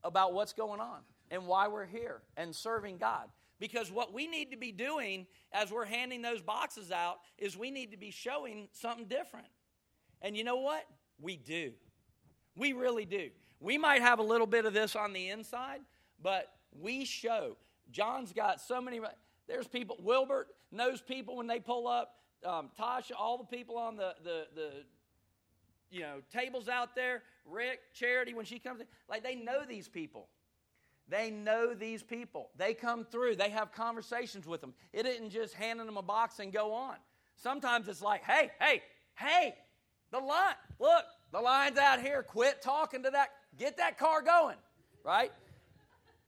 about 0.03 0.33
what's 0.33 0.53
going 0.53 0.79
on 0.79 0.99
and 1.31 1.45
why 1.45 1.67
we're 1.67 1.85
here 1.85 2.21
and 2.37 2.55
serving 2.55 2.97
God. 2.97 3.29
Because 3.59 3.91
what 3.91 4.13
we 4.13 4.25
need 4.27 4.51
to 4.51 4.57
be 4.57 4.71
doing 4.71 5.27
as 5.51 5.71
we're 5.71 5.85
handing 5.85 6.21
those 6.21 6.41
boxes 6.41 6.91
out 6.91 7.17
is 7.37 7.57
we 7.57 7.71
need 7.71 7.91
to 7.91 7.97
be 7.97 8.09
showing 8.09 8.69
something 8.71 9.05
different. 9.05 9.47
And 10.21 10.35
you 10.37 10.43
know 10.43 10.57
what? 10.57 10.85
We 11.21 11.35
do. 11.35 11.73
We 12.55 12.73
really 12.73 13.05
do. 13.05 13.29
We 13.59 13.77
might 13.77 14.01
have 14.01 14.19
a 14.19 14.23
little 14.23 14.47
bit 14.47 14.65
of 14.65 14.73
this 14.73 14.95
on 14.95 15.11
the 15.11 15.29
inside, 15.29 15.81
but 16.21 16.51
we 16.79 17.03
show. 17.03 17.57
John's 17.91 18.31
got 18.31 18.61
so 18.61 18.81
many. 18.81 19.01
There's 19.49 19.67
people. 19.67 19.97
Wilbert 20.01 20.47
knows 20.71 21.01
people 21.01 21.35
when 21.37 21.47
they 21.47 21.59
pull 21.59 21.87
up. 21.87 22.15
Um, 22.45 22.69
Tasha, 22.79 23.11
all 23.19 23.37
the 23.37 23.43
people 23.43 23.77
on 23.77 23.97
the, 23.97 24.13
the, 24.23 24.45
the 24.55 24.71
you 25.91 26.01
know, 26.01 26.21
tables 26.31 26.69
out 26.69 26.95
there, 26.95 27.23
Rick, 27.45 27.79
Charity, 27.93 28.33
when 28.33 28.45
she 28.45 28.59
comes 28.59 28.79
in, 28.79 28.87
like 29.09 29.23
they 29.23 29.35
know 29.35 29.65
these 29.67 29.89
people. 29.89 30.29
They 31.09 31.31
know 31.31 31.73
these 31.73 32.03
people. 32.03 32.51
They 32.55 32.75
come 32.75 33.03
through, 33.03 33.35
they 33.35 33.49
have 33.49 33.71
conversations 33.71 34.45
with 34.45 34.61
them. 34.61 34.75
It 34.93 35.07
isn't 35.07 35.31
just 35.31 35.55
handing 35.55 35.87
them 35.87 35.97
a 35.97 36.03
box 36.03 36.37
and 36.37 36.53
go 36.53 36.71
on. 36.71 36.95
Sometimes 37.35 37.87
it's 37.87 38.01
like, 38.01 38.23
hey, 38.23 38.51
hey, 38.61 38.83
hey, 39.15 39.55
the 40.11 40.19
line, 40.19 40.53
look, 40.77 41.05
the 41.31 41.41
line's 41.41 41.77
out 41.77 41.99
here. 41.99 42.21
Quit 42.21 42.61
talking 42.61 43.03
to 43.03 43.09
that, 43.09 43.29
get 43.57 43.77
that 43.77 43.97
car 43.97 44.21
going, 44.21 44.57
right? 45.03 45.31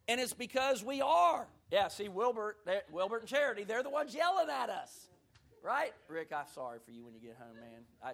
And 0.08 0.20
it's 0.20 0.34
because 0.34 0.84
we 0.84 1.02
are. 1.02 1.48
Yeah, 1.72 1.88
see, 1.88 2.10
Wilbert, 2.10 2.58
Wilbert 2.92 3.22
and 3.22 3.30
Charity, 3.30 3.64
they're 3.64 3.82
the 3.82 3.90
ones 3.90 4.14
yelling 4.14 4.50
at 4.50 4.70
us, 4.70 5.08
right? 5.64 5.94
Rick, 6.10 6.32
I'm 6.36 6.46
sorry 6.54 6.80
for 6.84 6.92
you 6.92 7.06
when 7.06 7.14
you 7.14 7.22
get 7.22 7.38
home, 7.38 7.56
man. 7.56 7.84
I, 8.04 8.12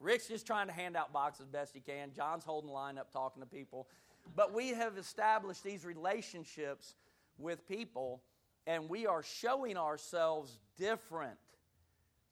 Rick's 0.00 0.26
just 0.26 0.46
trying 0.46 0.68
to 0.68 0.72
hand 0.72 0.96
out 0.96 1.12
boxes 1.12 1.46
best 1.46 1.74
he 1.74 1.80
can. 1.80 2.12
John's 2.16 2.44
holding 2.44 2.70
line 2.70 2.96
up 2.96 3.12
talking 3.12 3.42
to 3.42 3.48
people. 3.48 3.88
But 4.34 4.54
we 4.54 4.70
have 4.70 4.96
established 4.96 5.62
these 5.62 5.84
relationships 5.84 6.94
with 7.36 7.68
people, 7.68 8.22
and 8.66 8.88
we 8.88 9.06
are 9.06 9.22
showing 9.22 9.76
ourselves 9.76 10.58
different 10.78 11.36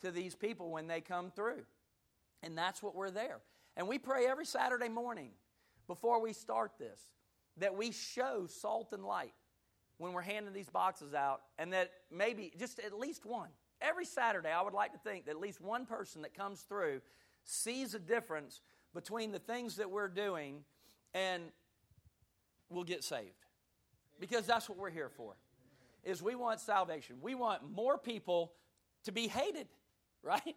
to 0.00 0.10
these 0.10 0.34
people 0.34 0.70
when 0.70 0.86
they 0.86 1.02
come 1.02 1.30
through. 1.30 1.64
And 2.42 2.56
that's 2.56 2.82
what 2.82 2.94
we're 2.94 3.10
there. 3.10 3.40
And 3.76 3.88
we 3.88 3.98
pray 3.98 4.26
every 4.26 4.46
Saturday 4.46 4.88
morning 4.88 5.32
before 5.86 6.20
we 6.22 6.32
start 6.32 6.72
this 6.78 6.98
that 7.58 7.76
we 7.76 7.92
show 7.92 8.46
salt 8.48 8.92
and 8.92 9.04
light 9.04 9.34
when 9.98 10.12
we're 10.12 10.22
handing 10.22 10.52
these 10.52 10.68
boxes 10.68 11.14
out, 11.14 11.42
and 11.58 11.72
that 11.72 11.90
maybe 12.10 12.52
just 12.58 12.78
at 12.80 12.98
least 12.98 13.24
one. 13.24 13.48
Every 13.80 14.04
Saturday, 14.04 14.50
I 14.50 14.62
would 14.62 14.74
like 14.74 14.92
to 14.92 14.98
think 14.98 15.26
that 15.26 15.32
at 15.32 15.40
least 15.40 15.60
one 15.60 15.86
person 15.86 16.22
that 16.22 16.34
comes 16.34 16.60
through 16.62 17.00
sees 17.44 17.94
a 17.94 17.98
difference 17.98 18.60
between 18.94 19.32
the 19.32 19.38
things 19.38 19.76
that 19.76 19.90
we're 19.90 20.08
doing 20.08 20.64
and 21.14 21.44
will 22.70 22.84
get 22.84 23.04
saved. 23.04 23.30
Because 24.20 24.46
that's 24.46 24.68
what 24.68 24.78
we're 24.78 24.90
here 24.90 25.08
for. 25.08 25.34
Is 26.04 26.22
we 26.22 26.34
want 26.34 26.60
salvation. 26.60 27.16
We 27.20 27.34
want 27.34 27.62
more 27.74 27.98
people 27.98 28.52
to 29.04 29.12
be 29.12 29.28
hated, 29.28 29.68
right? 30.22 30.56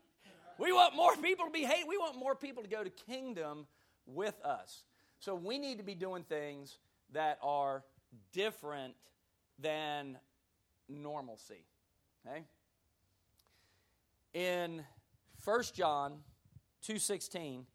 We 0.58 0.72
want 0.72 0.96
more 0.96 1.16
people 1.18 1.46
to 1.46 1.52
be 1.52 1.64
hated. 1.64 1.88
We 1.88 1.98
want 1.98 2.18
more 2.18 2.36
people 2.36 2.64
to 2.64 2.70
go 2.70 2.84
to 2.84 2.90
kingdom 2.90 3.68
with 4.06 4.40
us. 4.44 4.84
So 5.20 5.36
we 5.36 5.58
need 5.58 5.78
to 5.80 5.84
be 5.84 5.96
doing 5.96 6.24
things 6.24 6.78
that 7.14 7.40
are 7.42 7.84
different 8.32 8.96
than 9.60 10.18
normalcy. 10.88 11.66
Okay? 12.28 12.44
In 14.34 14.84
1 15.44 15.64
John 15.74 16.24
2:16 16.88 17.66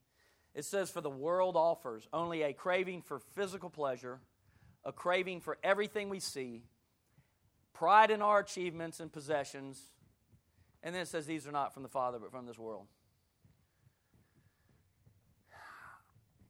it 0.54 0.64
says 0.64 0.90
for 0.90 1.00
the 1.00 1.10
world 1.10 1.56
offers 1.56 2.08
only 2.12 2.42
a 2.42 2.52
craving 2.52 3.02
for 3.02 3.20
physical 3.20 3.70
pleasure, 3.70 4.20
a 4.84 4.92
craving 4.92 5.40
for 5.40 5.58
everything 5.62 6.08
we 6.08 6.18
see, 6.18 6.64
pride 7.72 8.10
in 8.10 8.20
our 8.20 8.40
achievements 8.40 8.98
and 8.98 9.12
possessions, 9.12 9.92
and 10.82 10.92
then 10.94 11.02
it 11.02 11.08
says 11.08 11.26
these 11.26 11.46
are 11.46 11.52
not 11.52 11.72
from 11.72 11.84
the 11.84 11.88
Father 11.88 12.18
but 12.18 12.32
from 12.32 12.46
this 12.46 12.58
world. 12.58 12.86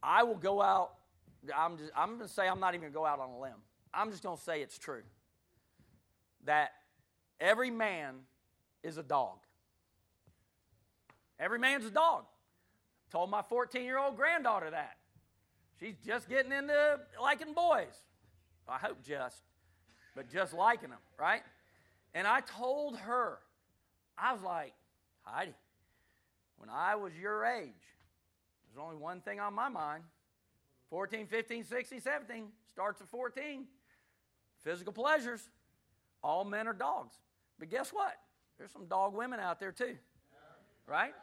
I 0.02 0.22
will 0.22 0.36
go 0.36 0.62
out 0.62 0.94
I'm 1.56 1.78
just 1.78 1.92
I'm 1.96 2.16
going 2.16 2.20
to 2.20 2.28
say 2.28 2.48
I'm 2.48 2.60
not 2.60 2.74
even 2.74 2.82
going 2.82 2.92
to 2.92 2.98
go 2.98 3.06
out 3.06 3.18
on 3.18 3.30
a 3.30 3.38
limb. 3.38 3.62
I'm 3.92 4.10
just 4.10 4.22
going 4.22 4.36
to 4.36 4.42
say 4.42 4.60
it's 4.60 4.78
true. 4.78 5.02
That 6.44 6.72
every 7.40 7.70
man 7.70 8.16
is 8.83 8.96
a 8.96 9.03
dog. 9.03 9.38
Every 11.38 11.59
man's 11.59 11.85
a 11.85 11.90
dog. 11.90 12.24
Told 13.11 13.31
my 13.31 13.42
14 13.42 13.83
year 13.83 13.98
old 13.98 14.16
granddaughter 14.16 14.70
that. 14.70 14.96
She's 15.81 15.96
just 16.07 16.29
getting 16.29 16.53
into 16.53 17.00
liking 17.20 17.55
boys. 17.55 17.94
I 18.68 18.79
hope 18.79 19.05
just, 19.05 19.42
but 20.14 20.31
just 20.31 20.53
liking 20.53 20.90
them, 20.90 20.98
right? 21.18 21.42
And 22.14 22.26
I 22.26 22.40
told 22.40 22.96
her, 22.98 23.38
I 24.16 24.33
was 24.33 24.42
like, 24.42 24.74
Heidi, 25.22 25.55
when 26.59 26.68
I 26.70 26.94
was 26.94 27.12
your 27.20 27.44
age, 27.44 27.72
there's 28.66 28.85
only 28.85 28.96
one 28.96 29.20
thing 29.20 29.40
on 29.40 29.55
my 29.55 29.68
mind 29.68 30.05
14, 30.90 31.26
15, 31.26 31.64
16, 31.64 32.00
17, 32.00 32.48
starts 32.70 33.00
at 33.00 33.09
14. 33.09 33.64
Physical 34.62 34.92
pleasures. 34.92 35.48
All 36.22 36.44
men 36.44 36.66
are 36.68 36.72
dogs. 36.72 37.14
But 37.59 37.70
guess 37.70 37.90
what? 37.90 38.16
There's 38.59 38.72
some 38.72 38.87
dog 38.87 39.14
women 39.14 39.40
out 39.40 39.59
there 39.59 39.72
too, 39.72 39.96
right? 40.87 41.14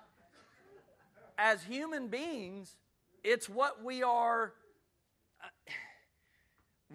as 1.37 1.63
human 1.63 2.07
beings, 2.07 2.75
it's 3.23 3.47
what 3.47 3.83
we 3.83 4.03
are. 4.03 4.53
Uh, 5.43 5.47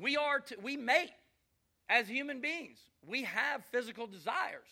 we 0.00 0.16
are 0.16 0.40
to, 0.40 0.56
we 0.62 0.76
mate. 0.76 1.12
as 1.88 2.08
human 2.08 2.40
beings. 2.40 2.78
We 3.06 3.24
have 3.24 3.64
physical 3.70 4.06
desires 4.06 4.68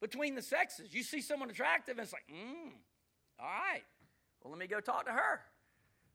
between 0.00 0.34
the 0.34 0.42
sexes. 0.42 0.92
You 0.92 1.02
see 1.02 1.20
someone 1.20 1.50
attractive, 1.50 1.98
and 1.98 2.04
it's 2.04 2.12
like, 2.12 2.24
mm, 2.30 2.72
all 3.38 3.46
right, 3.46 3.82
well, 4.42 4.50
let 4.50 4.58
me 4.58 4.66
go 4.66 4.80
talk 4.80 5.06
to 5.06 5.12
her, 5.12 5.40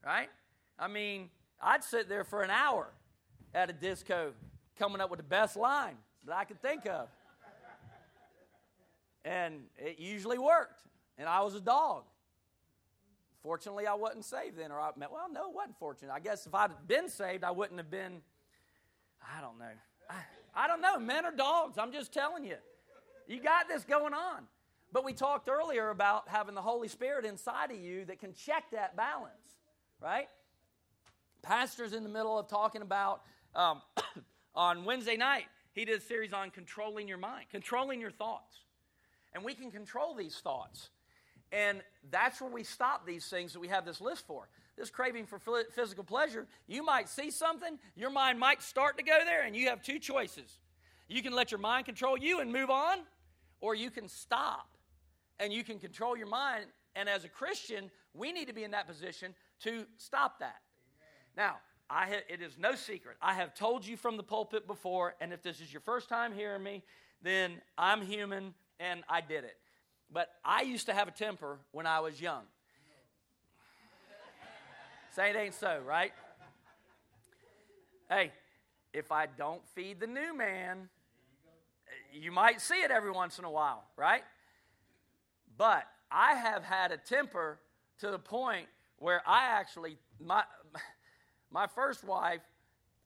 right? 0.04 0.30
I 0.78 0.88
mean, 0.88 1.30
I'd 1.62 1.84
sit 1.84 2.10
there 2.10 2.24
for 2.24 2.42
an 2.42 2.50
hour 2.50 2.90
at 3.54 3.70
a 3.70 3.74
disco 3.74 4.34
coming 4.78 5.02
up 5.02 5.10
with 5.10 5.20
the 5.20 5.24
best 5.24 5.56
line 5.56 5.98
that 6.26 6.36
I 6.36 6.44
could 6.44 6.62
think 6.62 6.86
of. 6.88 7.08
And 9.24 9.62
it 9.78 10.00
usually 10.00 10.38
worked. 10.38 10.82
And 11.18 11.28
I 11.28 11.42
was 11.42 11.56
a 11.56 11.60
dog. 11.60 12.04
Fortunately, 13.42 13.88
I 13.88 13.94
wasn't 13.94 14.26
saved 14.26 14.58
then, 14.58 14.72
or 14.72 14.80
I 14.80 14.90
well, 14.98 15.28
no, 15.32 15.50
it 15.50 15.56
wasn't 15.56 15.78
fortunate. 15.78 16.12
I 16.12 16.20
guess 16.20 16.46
if 16.46 16.56
I'd 16.56 16.72
been 16.88 17.10
saved, 17.10 17.44
I 17.44 17.52
wouldn't 17.52 17.80
have 17.80 17.92
been. 17.92 18.22
I 19.22 19.42
don't 19.42 19.60
know. 19.60 19.66
I, 20.10 20.16
I 20.56 20.68
don't 20.68 20.82
know. 20.82 20.98
Men 21.00 21.26
are 21.26 21.36
dogs. 21.36 21.78
I'm 21.78 21.92
just 21.92 22.12
telling 22.12 22.44
you. 22.44 22.56
You 23.28 23.40
got 23.42 23.68
this 23.68 23.84
going 23.84 24.14
on. 24.14 24.44
But 24.92 25.04
we 25.04 25.14
talked 25.14 25.50
earlier 25.50 25.90
about 25.90 26.30
having 26.30 26.56
the 26.56 26.62
Holy 26.62 26.88
Spirit 26.88 27.26
inside 27.26 27.72
of 27.72 27.78
you 27.78 28.06
that 28.06 28.20
can 28.20 28.34
check 28.34 28.66
that 28.72 28.96
balance, 28.96 29.58
right? 30.02 30.28
Pastor's 31.42 31.94
in 31.94 32.04
the 32.04 32.10
middle 32.10 32.40
of 32.40 32.48
talking 32.48 32.82
about 32.82 33.22
um, 33.56 33.82
on 34.56 34.86
Wednesday 34.86 35.18
night, 35.18 35.46
he 35.76 35.86
did 35.86 35.98
a 35.98 36.02
series 36.02 36.34
on 36.34 36.50
controlling 36.50 37.08
your 37.08 37.18
mind, 37.18 37.46
controlling 37.52 38.02
your 38.02 38.10
thoughts. 38.10 38.62
And 39.34 39.44
we 39.44 39.54
can 39.54 39.70
control 39.70 40.16
these 40.16 40.38
thoughts. 40.38 40.90
And 41.52 41.82
that's 42.10 42.42
where 42.42 42.50
we 42.50 42.64
stop 42.64 43.06
these 43.06 43.28
things 43.28 43.54
that 43.54 43.60
we 43.60 43.68
have 43.68 43.86
this 43.86 44.00
list 44.00 44.26
for. 44.26 44.48
This 44.78 44.90
craving 44.90 45.26
for 45.26 45.40
physical 45.74 46.04
pleasure, 46.04 46.48
you 46.68 46.84
might 46.84 47.08
see 47.08 47.30
something, 47.30 47.78
your 47.96 48.10
mind 48.10 48.40
might 48.40 48.62
start 48.62 48.98
to 48.98 49.04
go 49.04 49.18
there, 49.24 49.44
and 49.44 49.56
you 49.56 49.70
have 49.70 49.82
two 49.82 50.00
choices. 50.00 50.58
You 51.08 51.22
can 51.22 51.34
let 51.34 51.52
your 51.52 51.60
mind 51.60 51.86
control 51.86 52.18
you 52.18 52.40
and 52.40 52.52
move 52.52 52.70
on, 52.70 53.00
or 53.62 53.76
you 53.76 53.92
can 53.92 54.08
stop 54.08 54.70
and 55.40 55.52
you 55.52 55.64
can 55.64 55.80
control 55.80 56.18
your 56.18 56.28
mind. 56.28 56.66
And 56.96 57.10
as 57.10 57.26
a 57.26 57.30
Christian, 57.30 57.92
we 58.14 58.32
need 58.32 58.48
to 58.48 58.54
be 58.54 58.64
in 58.64 58.72
that 58.72 58.88
position 58.88 59.36
to 59.62 59.86
stop 59.98 60.40
that. 60.40 60.62
Now, 61.36 61.58
I 61.90 62.06
ha- 62.08 62.24
it 62.30 62.42
is 62.42 62.58
no 62.58 62.76
secret. 62.76 63.18
I 63.22 63.34
have 63.34 63.54
told 63.54 63.86
you 63.86 63.98
from 63.98 64.18
the 64.18 64.24
pulpit 64.24 64.68
before, 64.68 65.16
and 65.22 65.32
if 65.32 65.42
this 65.44 65.62
is 65.62 65.72
your 65.72 65.82
first 65.82 66.10
time 66.10 66.34
hearing 66.34 66.64
me, 66.64 66.84
then 67.22 67.62
I'm 67.78 68.02
human 68.02 68.54
and 68.80 69.04
I 69.10 69.22
did 69.22 69.44
it. 69.44 69.58
But 70.12 70.30
I 70.44 70.62
used 70.62 70.88
to 70.88 70.94
have 70.94 71.08
a 71.08 71.12
temper 71.12 71.60
when 71.72 71.86
I 71.86 72.00
was 72.00 72.20
young. 72.22 72.44
Say 75.16 75.32
it 75.32 75.36
ain't 75.36 75.54
so, 75.54 75.80
right? 75.86 76.12
Hey, 78.10 78.32
if 78.94 79.12
I 79.12 79.26
don't 79.26 79.62
feed 79.70 80.00
the 80.00 80.08
new 80.08 80.36
man, 80.36 80.90
you 82.14 82.32
might 82.32 82.62
see 82.62 82.82
it 82.82 82.92
every 82.92 83.12
once 83.12 83.40
in 83.40 83.46
a 83.46 83.52
while, 83.52 83.84
right? 83.98 84.24
But 85.58 85.86
I 86.12 86.36
have 86.36 86.64
had 86.64 86.92
a 86.92 86.98
temper 86.98 87.60
to 88.00 88.12
the 88.12 88.20
point 88.20 88.68
where 88.98 89.22
I 89.26 89.46
actually, 89.46 89.98
my, 90.20 90.44
my 91.56 91.68
first 91.68 92.04
wife, 92.04 92.42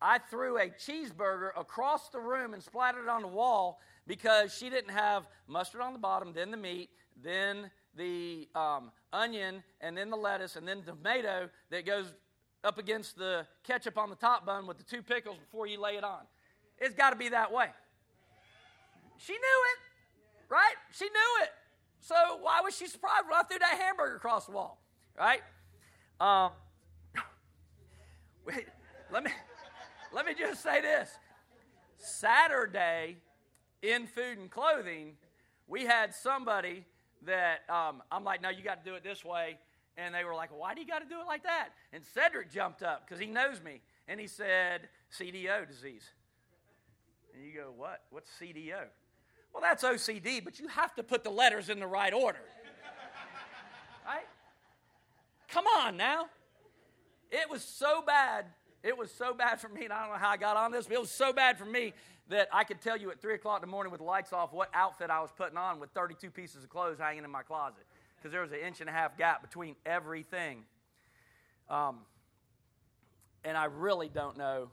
I 0.02 0.18
threw 0.18 0.58
a 0.58 0.70
cheeseburger 0.70 1.52
across 1.56 2.10
the 2.10 2.20
room 2.20 2.56
and 2.56 2.64
splattered 2.64 3.04
it 3.04 3.10
on 3.10 3.22
the 3.22 3.28
wall 3.28 3.80
because 4.08 4.58
she 4.58 4.72
didn't 4.72 4.90
have 4.90 5.28
mustard 5.48 5.82
on 5.82 5.94
the 5.94 6.00
bottom, 6.00 6.34
then 6.34 6.50
the 6.50 6.58
meat, 6.58 6.90
then 7.22 7.70
the 7.96 8.48
um, 8.56 8.92
onion, 9.14 9.62
and 9.82 9.96
then 9.96 10.10
the 10.10 10.18
lettuce, 10.18 10.56
and 10.56 10.68
then 10.68 10.80
the 10.84 10.94
tomato 10.94 11.48
that 11.70 11.86
goes 11.86 12.08
up 12.64 12.80
against 12.80 13.18
the 13.18 13.46
ketchup 13.64 14.00
on 14.00 14.10
the 14.10 14.16
top 14.16 14.48
bun 14.48 14.66
with 14.66 14.80
the 14.80 14.84
two 14.84 15.04
pickles 15.04 15.38
before 15.38 15.68
you 15.68 15.80
lay 15.80 15.96
it 15.96 16.04
on. 16.04 16.22
It's 16.80 16.96
got 16.96 17.12
to 17.12 17.16
be 17.16 17.30
that 17.30 17.52
way. 17.52 17.68
She 19.18 19.34
knew 19.34 19.38
it, 19.38 20.52
right? 20.52 20.76
She 20.92 21.06
knew 21.06 21.44
it. 21.44 21.50
So 22.00 22.16
why 22.42 22.62
was 22.62 22.76
she 22.76 22.88
surprised 22.88 23.26
when 23.30 23.40
I 23.40 23.44
threw 23.44 23.60
that 23.60 23.80
hamburger 23.80 24.16
across 24.16 24.48
the 24.48 24.54
wall, 24.54 24.82
right? 25.16 25.42
Um, 26.20 26.52
wait, 28.46 28.68
let 29.12 29.24
me 29.24 29.32
let 30.12 30.26
me 30.26 30.34
just 30.34 30.64
say 30.64 30.82
this. 30.82 31.10
Saturday, 31.98 33.18
in 33.82 34.08
food 34.08 34.38
and 34.38 34.50
clothing, 34.50 35.14
we 35.68 35.86
had 35.86 36.14
somebody 36.14 36.86
that 37.26 37.60
um, 37.70 38.02
I'm 38.12 38.24
like, 38.24 38.42
no, 38.42 38.50
you 38.50 38.64
got 38.64 38.84
to 38.84 38.90
do 38.90 38.96
it 38.96 39.04
this 39.04 39.24
way. 39.24 39.58
And 39.98 40.16
they 40.16 40.24
were 40.24 40.34
like, 40.34 40.50
why 40.58 40.74
do 40.74 40.82
you 40.82 40.88
got 40.88 41.00
to 41.00 41.10
do 41.10 41.20
it 41.20 41.28
like 41.28 41.44
that? 41.44 41.70
And 41.92 42.04
Cedric 42.04 42.52
jumped 42.52 42.84
up 42.84 43.06
because 43.06 43.20
he 43.20 43.28
knows 43.28 43.62
me. 43.62 43.82
And 44.08 44.20
he 44.20 44.28
said, 44.28 44.88
CDO 45.18 45.68
disease. 45.68 46.04
And 47.36 47.46
you 47.46 47.54
go, 47.54 47.74
what? 47.76 48.02
What's 48.10 48.30
CDO? 48.42 48.86
Well, 49.54 49.62
that's 49.62 49.84
OCD, 49.84 50.44
but 50.44 50.60
you 50.60 50.68
have 50.70 50.96
to 50.96 51.04
put 51.04 51.24
the 51.24 51.30
letters 51.30 51.70
in 51.70 51.80
the 51.80 51.88
right 51.88 52.14
order. 52.14 52.40
right? 54.06 54.26
Come 55.50 55.66
on 55.68 55.98
now. 55.98 56.28
It 57.32 57.50
was 57.50 57.64
so 57.64 58.02
bad. 58.06 58.46
It 58.82 58.98
was 58.98 59.12
so 59.12 59.34
bad 59.34 59.60
for 59.60 59.68
me, 59.68 59.84
and 59.84 59.94
I 59.94 60.02
don't 60.04 60.14
know 60.14 60.20
how 60.20 60.30
I 60.30 60.38
got 60.38 60.56
on 60.56 60.72
this, 60.72 60.86
but 60.86 60.94
it 60.94 61.02
was 61.02 61.12
so 61.12 61.34
bad 61.34 61.58
for 61.58 61.66
me 61.66 61.94
that 62.30 62.48
I 62.54 62.64
could 62.64 62.82
tell 62.82 62.96
you 62.96 63.12
at 63.12 63.22
3 63.22 63.34
o'clock 63.36 63.58
in 63.58 63.62
the 63.62 63.72
morning 63.72 63.92
with 63.92 64.00
the 64.00 64.06
lights 64.06 64.32
off 64.32 64.54
what 64.54 64.70
outfit 64.74 65.10
I 65.10 65.20
was 65.20 65.32
putting 65.36 65.58
on 65.58 65.80
with 65.80 65.90
32 65.92 66.30
pieces 66.30 66.64
of 66.64 66.70
clothes 66.70 67.00
hanging 67.00 67.24
in 67.24 67.32
my 67.32 67.42
closet 67.42 67.84
because 68.18 68.32
there 68.32 68.42
was 68.42 68.52
an 68.52 68.60
inch 68.60 68.82
and 68.82 68.90
a 68.90 68.94
half 68.94 69.18
gap 69.18 69.42
between 69.42 69.76
everything. 69.86 70.64
Um, 71.70 72.00
and 73.44 73.58
I 73.58 73.66
really 73.66 74.10
don't 74.10 74.38
know 74.38 74.70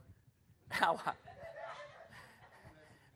how 0.68 1.00
I, 1.06 1.12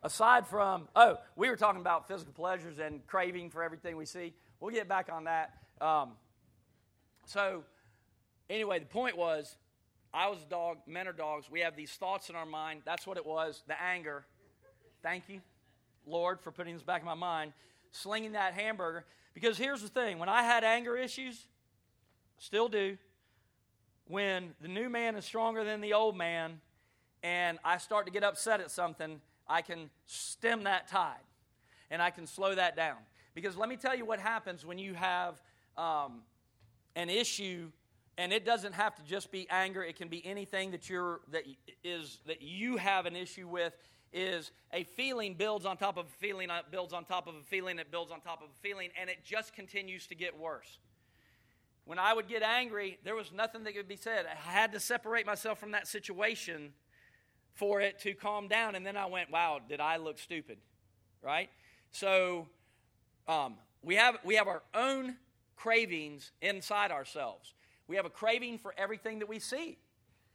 aside 0.03 0.47
from, 0.47 0.89
oh, 0.97 1.19
we 1.37 1.49
were 1.49 1.57
talking 1.57 1.81
about 1.81 2.09
physical 2.09 2.33
pleasures 2.33 2.79
and 2.79 3.07
craving 3.07 3.51
for 3.51 3.63
everything 3.63 3.97
we 3.97 4.07
see. 4.07 4.33
We'll 4.59 4.73
get 4.73 4.89
back 4.89 5.09
on 5.13 5.25
that. 5.25 5.55
Um, 5.81 6.13
so, 7.27 7.65
anyway, 8.51 8.81
the 8.81 8.87
point 8.87 9.17
was 9.17 9.57
I 10.13 10.29
was 10.29 10.43
a 10.43 10.51
dog, 10.51 10.79
men 10.87 11.07
are 11.09 11.13
dogs. 11.13 11.51
We 11.51 11.61
have 11.61 11.77
these 11.77 11.93
thoughts 11.93 12.29
in 12.29 12.37
our 12.37 12.47
mind. 12.47 12.83
That's 12.85 13.07
what 13.07 13.17
it 13.17 13.25
was 13.25 13.63
the 13.67 13.81
anger. 13.81 14.25
Thank 15.03 15.29
you, 15.29 15.41
Lord, 16.07 16.41
for 16.41 16.51
putting 16.51 16.75
this 16.75 16.83
back 16.83 17.01
in 17.01 17.07
my 17.07 17.15
mind. 17.15 17.53
Slinging 17.93 18.33
that 18.33 18.55
hamburger. 18.55 19.05
Because 19.33 19.57
here's 19.57 19.83
the 19.83 19.89
thing 19.89 20.19
when 20.19 20.29
I 20.29 20.43
had 20.43 20.65
anger 20.65 20.97
issues, 20.97 21.47
still 22.39 22.69
do, 22.69 22.99
when 24.09 24.55
the 24.61 24.69
new 24.69 24.89
man 24.89 25.15
is 25.15 25.25
stronger 25.25 25.63
than 25.63 25.81
the 25.81 25.95
old 25.95 26.17
man, 26.17 26.61
and 27.23 27.59
I 27.65 27.79
start 27.79 28.07
to 28.07 28.13
get 28.13 28.25
upset 28.25 28.61
at 28.61 28.71
something, 28.71 29.21
I 29.49 29.63
can 29.63 29.91
stem 30.07 30.65
that 30.65 30.89
tide 30.89 31.21
and 31.91 32.01
I 32.01 32.11
can 32.11 32.27
slow 32.27 32.55
that 32.55 32.77
down. 32.77 32.97
Because 33.35 33.57
let 33.57 33.69
me 33.69 33.77
tell 33.77 33.97
you 33.97 34.05
what 34.05 34.19
happens 34.19 34.65
when 34.65 34.79
you 34.79 34.95
have 34.95 35.41
um, 35.77 36.23
an 36.97 37.09
issue, 37.09 37.71
and 38.21 38.35
it 38.35 38.45
doesn't 38.45 38.75
have 38.75 38.95
to 38.97 39.03
just 39.03 39.33
be 39.33 39.49
anger. 39.49 39.83
It 39.83 39.97
can 39.97 40.09
be 40.09 40.25
anything 40.27 40.73
that 40.73 40.91
you're 40.91 41.21
that 41.33 41.45
is 41.83 42.19
that 42.27 42.43
you 42.43 42.77
have 42.77 43.07
an 43.07 43.17
issue 43.17 43.49
with. 43.49 43.73
Is 44.13 44.51
a 44.73 44.85
feeling 44.85 45.35
builds 45.35 45.65
on 45.65 45.77
top 45.77 45.97
of 45.97 46.07
a 46.07 46.19
feeling, 46.19 46.51
it 46.51 46.65
builds 46.71 46.93
on 46.93 47.05
top 47.05 47.29
of 47.29 47.37
a 47.37 47.43
feeling, 47.45 47.79
it 47.79 47.91
builds 47.91 48.11
on 48.11 48.21
top 48.21 48.43
of 48.43 48.49
a 48.49 48.61
feeling, 48.61 48.91
and 49.01 49.09
it 49.09 49.25
just 49.25 49.55
continues 49.55 50.09
to 50.09 50.17
get 50.17 50.37
worse. 50.37 50.79
When 51.85 51.99
I 51.99 52.13
would 52.13 52.29
get 52.29 52.43
angry, 52.43 52.99
there 53.05 53.15
was 53.15 53.33
nothing 53.33 53.65
that 53.65 53.75
could 53.75 53.89
be 53.89 53.97
said. 53.97 54.27
I 54.27 54.51
had 54.51 54.73
to 54.73 54.81
separate 54.81 55.27
myself 55.27 55.59
from 55.59 55.71
that 55.71 55.87
situation 55.87 56.73
for 57.55 57.81
it 57.81 58.01
to 58.01 58.13
calm 58.13 58.49
down. 58.49 58.75
And 58.75 58.85
then 58.85 58.97
I 58.97 59.07
went, 59.07 59.31
wow, 59.31 59.61
did 59.67 59.81
I 59.81 59.97
look 59.97 60.19
stupid? 60.19 60.59
Right? 61.23 61.49
So 61.93 62.49
um, 63.29 63.55
we, 63.83 63.95
have, 63.95 64.19
we 64.25 64.35
have 64.35 64.49
our 64.49 64.63
own 64.75 65.17
cravings 65.57 66.33
inside 66.43 66.91
ourselves. 66.91 67.55
We 67.91 67.97
have 67.97 68.07
a 68.07 68.11
craving 68.11 68.59
for 68.59 68.73
everything 68.79 69.19
that 69.19 69.29
we 69.29 69.41
see. 69.41 69.77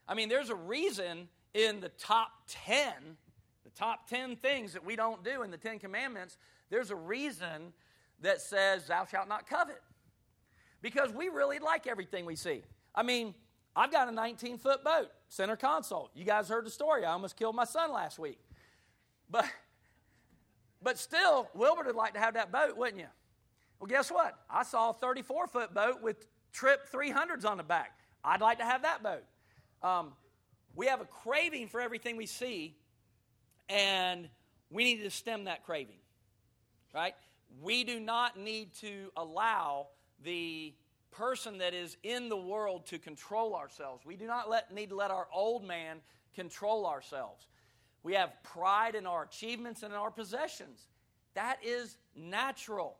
I 0.10 0.14
mean, 0.14 0.28
there's 0.28 0.50
a 0.50 0.56
reason 0.56 1.30
in 1.54 1.80
the 1.80 1.88
top 1.88 2.30
10, 2.50 2.92
the 3.64 3.70
top 3.70 4.10
10 4.10 4.36
things 4.36 4.74
that 4.74 4.84
we 4.84 4.98
don't 4.98 5.24
do 5.24 5.42
in 5.42 5.52
the 5.52 5.58
10 5.58 5.80
commandments, 5.80 6.38
there's 6.70 6.92
a 6.92 6.98
reason 6.98 7.72
that 8.20 8.42
says, 8.42 8.88
Thou 8.88 9.06
shalt 9.06 9.30
not 9.30 9.48
covet. 9.48 9.82
Because 10.82 11.14
we 11.14 11.30
really 11.30 11.60
like 11.60 11.88
everything 11.88 12.26
we 12.26 12.36
see. 12.36 12.62
I 12.94 13.04
mean, 13.04 13.34
I've 13.74 13.90
got 13.90 14.10
a 14.10 14.12
19 14.12 14.58
foot 14.58 14.84
boat, 14.84 15.08
center 15.30 15.56
console. 15.56 16.12
You 16.14 16.26
guys 16.26 16.50
heard 16.50 16.66
the 16.66 16.70
story. 16.70 17.06
I 17.06 17.14
almost 17.14 17.38
killed 17.38 17.56
my 17.56 17.64
son 17.64 17.90
last 17.90 18.20
week. 18.20 18.38
But, 19.30 19.46
but 20.84 21.00
still, 21.00 21.48
Wilbur 21.54 21.84
would 21.86 21.96
like 21.96 22.16
to 22.16 22.20
have 22.20 22.34
that 22.34 22.52
boat, 22.52 22.76
wouldn't 22.76 23.00
you? 23.00 23.08
Well, 23.80 23.88
guess 23.88 24.12
what? 24.12 24.38
I 24.50 24.64
saw 24.64 24.90
a 24.90 24.94
34 24.94 25.48
foot 25.48 25.74
boat 25.74 26.02
with 26.02 26.28
trip 26.56 26.90
300s 26.90 27.46
on 27.46 27.58
the 27.58 27.64
back. 27.64 28.00
I'd 28.24 28.42
like 28.42 28.60
to 28.60 28.66
have 28.66 28.84
that 28.84 29.04
boat. 29.04 29.24
Um, 29.84 30.14
we 30.74 30.88
have 30.88 31.02
a 31.02 31.06
craving 31.06 31.68
for 31.68 31.82
everything 31.82 32.16
we 32.16 32.26
see, 32.26 32.76
and 33.68 34.30
we 34.72 34.86
need 34.86 35.04
to 35.04 35.10
stem 35.10 35.44
that 35.46 35.66
craving, 35.66 36.00
right? 36.94 37.14
We 37.62 37.84
do 37.84 38.00
not 38.00 38.40
need 38.40 38.74
to 38.76 39.12
allow 39.18 39.88
the 40.24 40.74
person 41.12 41.58
that 41.58 41.74
is 41.74 41.98
in 42.04 42.30
the 42.30 42.38
world 42.38 42.86
to 42.88 43.00
control 43.00 43.54
ourselves. 43.54 44.06
We 44.06 44.16
do 44.16 44.26
not 44.26 44.50
let, 44.50 44.74
need 44.74 44.90
to 44.90 44.96
let 44.96 45.12
our 45.12 45.28
old 45.34 45.64
man 45.64 46.00
control 46.36 46.86
ourselves. 46.86 47.48
We 48.02 48.14
have 48.14 48.32
pride 48.44 48.96
in 48.96 49.06
our 49.06 49.24
achievements 49.24 49.84
and 49.84 49.94
in 49.94 50.00
our 50.00 50.12
possessions. 50.12 50.88
That 51.34 51.58
is 51.64 51.98
natural. 52.16 52.98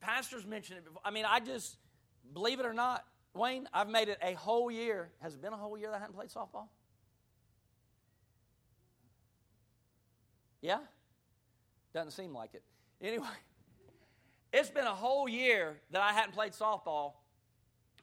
Pastors 0.00 0.46
mentioned 0.46 0.78
it 0.78 0.84
before. 0.84 1.02
I 1.04 1.10
mean, 1.10 1.24
I 1.28 1.40
just, 1.40 1.76
believe 2.32 2.60
it 2.60 2.66
or 2.66 2.72
not, 2.72 3.04
Wayne, 3.34 3.68
I've 3.72 3.88
made 3.88 4.08
it 4.08 4.18
a 4.22 4.34
whole 4.34 4.70
year. 4.70 5.10
Has 5.20 5.34
it 5.34 5.42
been 5.42 5.52
a 5.52 5.56
whole 5.56 5.78
year 5.78 5.90
that 5.90 5.96
I 5.96 6.00
haven't 6.00 6.14
played 6.14 6.30
softball? 6.30 6.68
Yeah? 10.60 10.78
Doesn't 11.94 12.12
seem 12.12 12.34
like 12.34 12.54
it. 12.54 12.62
Anyway, 13.00 13.26
it's 14.52 14.70
been 14.70 14.86
a 14.86 14.94
whole 14.94 15.28
year 15.28 15.76
that 15.90 16.02
I 16.02 16.12
hadn't 16.12 16.32
played 16.32 16.52
softball. 16.52 17.12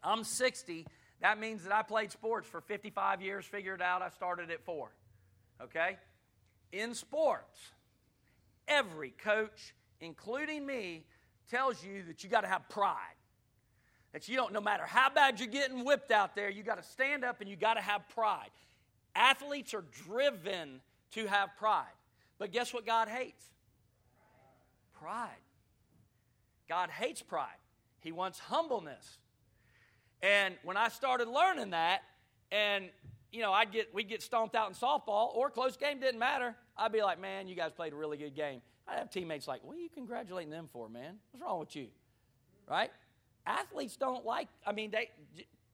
I'm 0.04 0.24
60. 0.24 0.86
That 1.22 1.40
means 1.40 1.64
that 1.64 1.74
I 1.74 1.82
played 1.82 2.12
sports 2.12 2.48
for 2.48 2.62
55 2.62 3.22
years, 3.22 3.46
figured 3.46 3.82
out 3.82 4.02
I 4.02 4.10
started 4.10 4.52
at 4.52 4.64
four. 4.64 4.92
Okay? 5.62 5.98
In 6.72 6.94
sports, 6.94 7.60
every 8.68 9.12
coach, 9.12 9.74
including 10.00 10.66
me, 10.66 11.06
tells 11.50 11.84
you 11.84 12.04
that 12.08 12.24
you 12.24 12.30
got 12.30 12.42
to 12.42 12.48
have 12.48 12.68
pride. 12.70 13.16
That 14.14 14.28
you 14.28 14.36
don't, 14.36 14.54
no 14.54 14.62
matter 14.62 14.86
how 14.86 15.10
bad 15.10 15.40
you're 15.40 15.50
getting 15.50 15.84
whipped 15.84 16.12
out 16.12 16.36
there, 16.36 16.50
you 16.50 16.64
got 16.64 16.82
to 16.82 16.90
stand 16.90 17.24
up 17.24 17.42
and 17.42 17.50
you 17.50 17.56
got 17.56 17.76
to 17.76 17.82
have 17.82 18.08
pride. 18.10 18.50
Athletes 19.16 19.74
are 19.74 19.84
driven 20.06 20.82
to 21.12 21.28
have 21.28 21.50
pride. 21.58 21.86
But 22.40 22.52
guess 22.52 22.74
what 22.74 22.86
God 22.86 23.08
hates? 23.08 23.44
Pride. 25.00 25.30
God 26.70 26.90
hates 26.90 27.22
pride. 27.22 27.58
He 28.00 28.12
wants 28.12 28.40
humbleness. 28.40 29.20
And 30.22 30.56
when 30.64 30.78
I 30.78 30.90
started 30.90 31.28
learning 31.28 31.72
that, 31.72 32.02
and 32.52 32.90
you 33.32 33.42
know, 33.42 33.52
I'd 33.52 33.72
get 33.72 33.94
we'd 33.94 34.10
get 34.10 34.22
stomped 34.22 34.56
out 34.56 34.70
in 34.70 34.76
softball 34.76 35.36
or 35.36 35.50
close 35.50 35.78
game 35.78 36.00
didn't 36.00 36.20
matter. 36.20 36.56
I'd 36.78 36.92
be 36.92 37.02
like, 37.02 37.20
man, 37.20 37.48
you 37.48 37.56
guys 37.56 37.72
played 37.72 37.94
a 37.94 37.96
really 37.96 38.18
good 38.18 38.36
game. 38.36 38.62
I'd 38.88 39.00
have 39.00 39.10
teammates 39.10 39.48
like, 39.48 39.64
what 39.64 39.76
are 39.76 39.80
you 39.80 39.90
congratulating 39.90 40.52
them 40.52 40.70
for, 40.72 40.88
man? 40.90 41.16
What's 41.32 41.44
wrong 41.44 41.60
with 41.60 41.76
you? 41.76 41.88
Right? 42.70 42.92
Athletes 43.46 43.98
don't 43.98 44.26
like. 44.26 44.48
I 44.66 44.72
mean, 44.72 44.92
they 44.92 45.10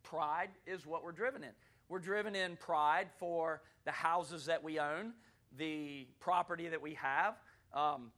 pride 0.04 0.50
is 0.66 0.86
what 0.86 1.04
we're 1.04 1.12
driven 1.12 1.44
in. 1.44 1.52
We're 1.90 2.00
driven 2.00 2.36
in 2.36 2.56
pride 2.56 3.08
for 3.20 3.62
the 3.86 3.92
houses 3.92 4.46
that 4.46 4.64
we 4.64 4.80
own, 4.80 5.14
the 5.58 6.08
property 6.20 6.68
that 6.70 6.82
we 6.82 6.96
have, 6.96 7.36
um, 7.74 8.12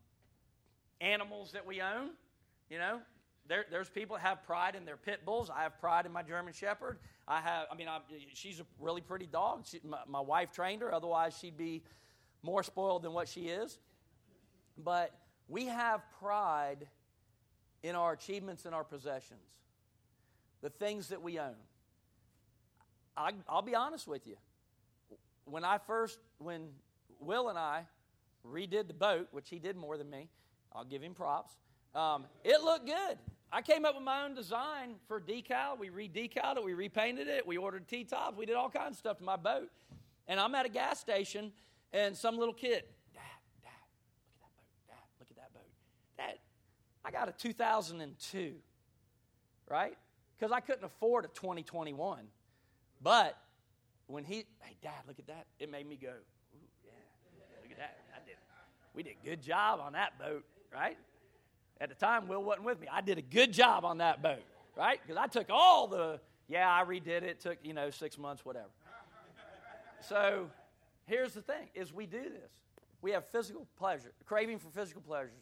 animals 1.02 1.52
that 1.54 1.66
we 1.66 1.82
own. 1.82 2.12
You 2.70 2.80
know, 2.80 3.00
there, 3.48 3.66
there's 3.70 3.90
people 3.90 4.16
that 4.16 4.24
have 4.24 4.44
pride 4.44 4.76
in 4.76 4.86
their 4.86 4.98
pit 4.98 5.26
bulls. 5.26 5.50
I 5.50 5.64
have 5.64 5.80
pride 5.80 6.06
in 6.06 6.12
my 6.12 6.24
German 6.24 6.54
Shepherd. 6.54 7.00
I 7.28 7.42
have, 7.42 7.68
I 7.72 7.76
mean, 7.76 7.88
I, 7.88 8.00
she's 8.34 8.60
a 8.60 8.66
really 8.80 9.02
pretty 9.02 9.28
dog. 9.28 9.66
She, 9.66 9.80
my, 9.84 10.00
my 10.08 10.22
wife 10.22 10.52
trained 10.52 10.82
her, 10.82 10.94
otherwise, 10.94 11.38
she'd 11.40 11.58
be 11.58 11.84
more 12.44 12.64
spoiled 12.64 13.04
than 13.04 13.14
what 13.14 13.28
she 13.28 13.48
is. 13.48 13.80
But 14.78 15.12
we 15.48 15.66
have 15.66 16.02
pride 16.20 16.88
in 17.84 17.96
our 17.96 18.14
achievements 18.14 18.66
and 18.66 18.74
our 18.74 18.84
possessions, 18.84 19.48
the 20.62 20.70
things 20.70 21.10
that 21.10 21.22
we 21.22 21.40
own. 21.40 21.56
I, 23.16 23.32
I'll 23.48 23.62
be 23.62 23.76
honest 23.76 24.08
with 24.08 24.28
you. 24.28 24.36
When 25.46 25.64
I 25.64 25.78
first, 25.78 26.20
when 26.40 26.70
Will 27.20 27.50
and 27.50 27.58
I 27.58 27.86
redid 28.46 28.88
the 28.88 28.94
boat, 28.94 29.28
which 29.32 29.50
he 29.50 29.60
did 29.60 29.78
more 29.78 29.98
than 29.98 30.10
me, 30.10 30.30
I'll 30.74 30.84
give 30.84 31.02
him 31.02 31.14
props. 31.14 31.54
Um, 31.94 32.26
it 32.44 32.62
looked 32.62 32.88
good. 32.88 33.18
I 33.52 33.62
came 33.62 33.86
up 33.86 33.96
with 33.96 34.04
my 34.04 34.26
own 34.26 34.36
design 34.36 34.96
for 35.08 35.22
decal. 35.22 35.80
We 35.80 35.90
re-decaled 35.90 36.58
it, 36.58 36.64
we 36.64 36.74
repainted 36.74 37.28
it, 37.28 37.48
we 37.48 37.58
ordered 37.58 37.88
T-tops, 37.88 38.36
we 38.38 38.46
did 38.46 38.56
all 38.56 38.70
kinds 38.70 38.94
of 38.94 38.98
stuff 38.98 39.18
to 39.20 39.24
my 39.24 39.38
boat. 39.38 39.70
And 40.28 40.40
I'm 40.40 40.54
at 40.56 40.66
a 40.66 40.70
gas 40.70 41.00
station, 41.00 41.54
and 41.94 42.18
some 42.18 42.38
little 42.38 42.54
kid, 42.54 42.84
Dad, 43.14 43.22
Dad, 43.64 43.72
look 44.42 44.50
at 44.50 44.50
that 44.50 44.56
boat, 44.58 44.90
Dad, 44.90 45.06
look 45.20 45.30
at 45.30 45.38
that 45.38 45.54
Dad, 46.18 46.36
I 47.04 47.12
got 47.12 47.30
a 47.30 47.32
2002, 47.32 48.54
right? 49.70 49.98
Because 50.38 50.52
I 50.52 50.60
couldn't 50.60 50.84
afford 50.84 51.26
a 51.26 51.30
2021. 51.30 52.26
But 53.02 53.38
when 54.08 54.24
he, 54.24 54.46
hey, 54.60 54.76
Dad, 54.82 54.94
look 55.08 55.20
at 55.20 55.28
that, 55.28 55.46
it 55.60 55.70
made 55.70 55.88
me 55.88 55.96
go, 55.96 56.08
yeah, 56.08 56.92
look 57.62 57.72
at 57.72 57.78
that. 57.78 57.98
I 58.14 58.26
did, 58.26 58.36
we 58.94 59.04
did 59.04 59.16
a 59.24 59.26
good 59.26 59.42
job 59.42 59.80
on 59.80 59.94
that 59.94 60.18
boat, 60.20 60.44
right? 60.74 60.98
At 61.82 61.90
the 61.90 61.96
time, 61.96 62.28
Will 62.28 62.44
wasn't 62.44 62.66
with 62.66 62.80
me. 62.80 62.88
I 62.92 63.02
did 63.02 63.18
a 63.18 63.22
good 63.22 63.52
job 63.52 63.84
on 63.84 63.98
that 63.98 64.22
boat, 64.22 64.44
right? 64.78 65.00
Because 65.06 65.18
I 65.18 65.28
took 65.28 65.48
all 65.50 65.88
the, 65.88 66.20
yeah, 66.48 66.70
I 66.70 66.86
redid 66.86 67.24
it. 67.24 67.42
Took, 67.42 67.58
you 67.64 67.74
know, 67.74 67.90
six 67.90 68.18
months, 68.18 68.46
whatever. 68.46 68.70
So 70.02 70.50
here's 71.06 71.34
the 71.34 71.42
thing, 71.42 71.68
is 71.74 71.94
we 71.94 72.06
do 72.06 72.24
this. 72.24 72.52
We 73.02 73.12
have 73.12 73.26
physical 73.26 73.68
pleasure, 73.78 74.12
craving 74.26 74.60
for 74.60 74.70
physical 74.70 75.02
pleasures, 75.02 75.34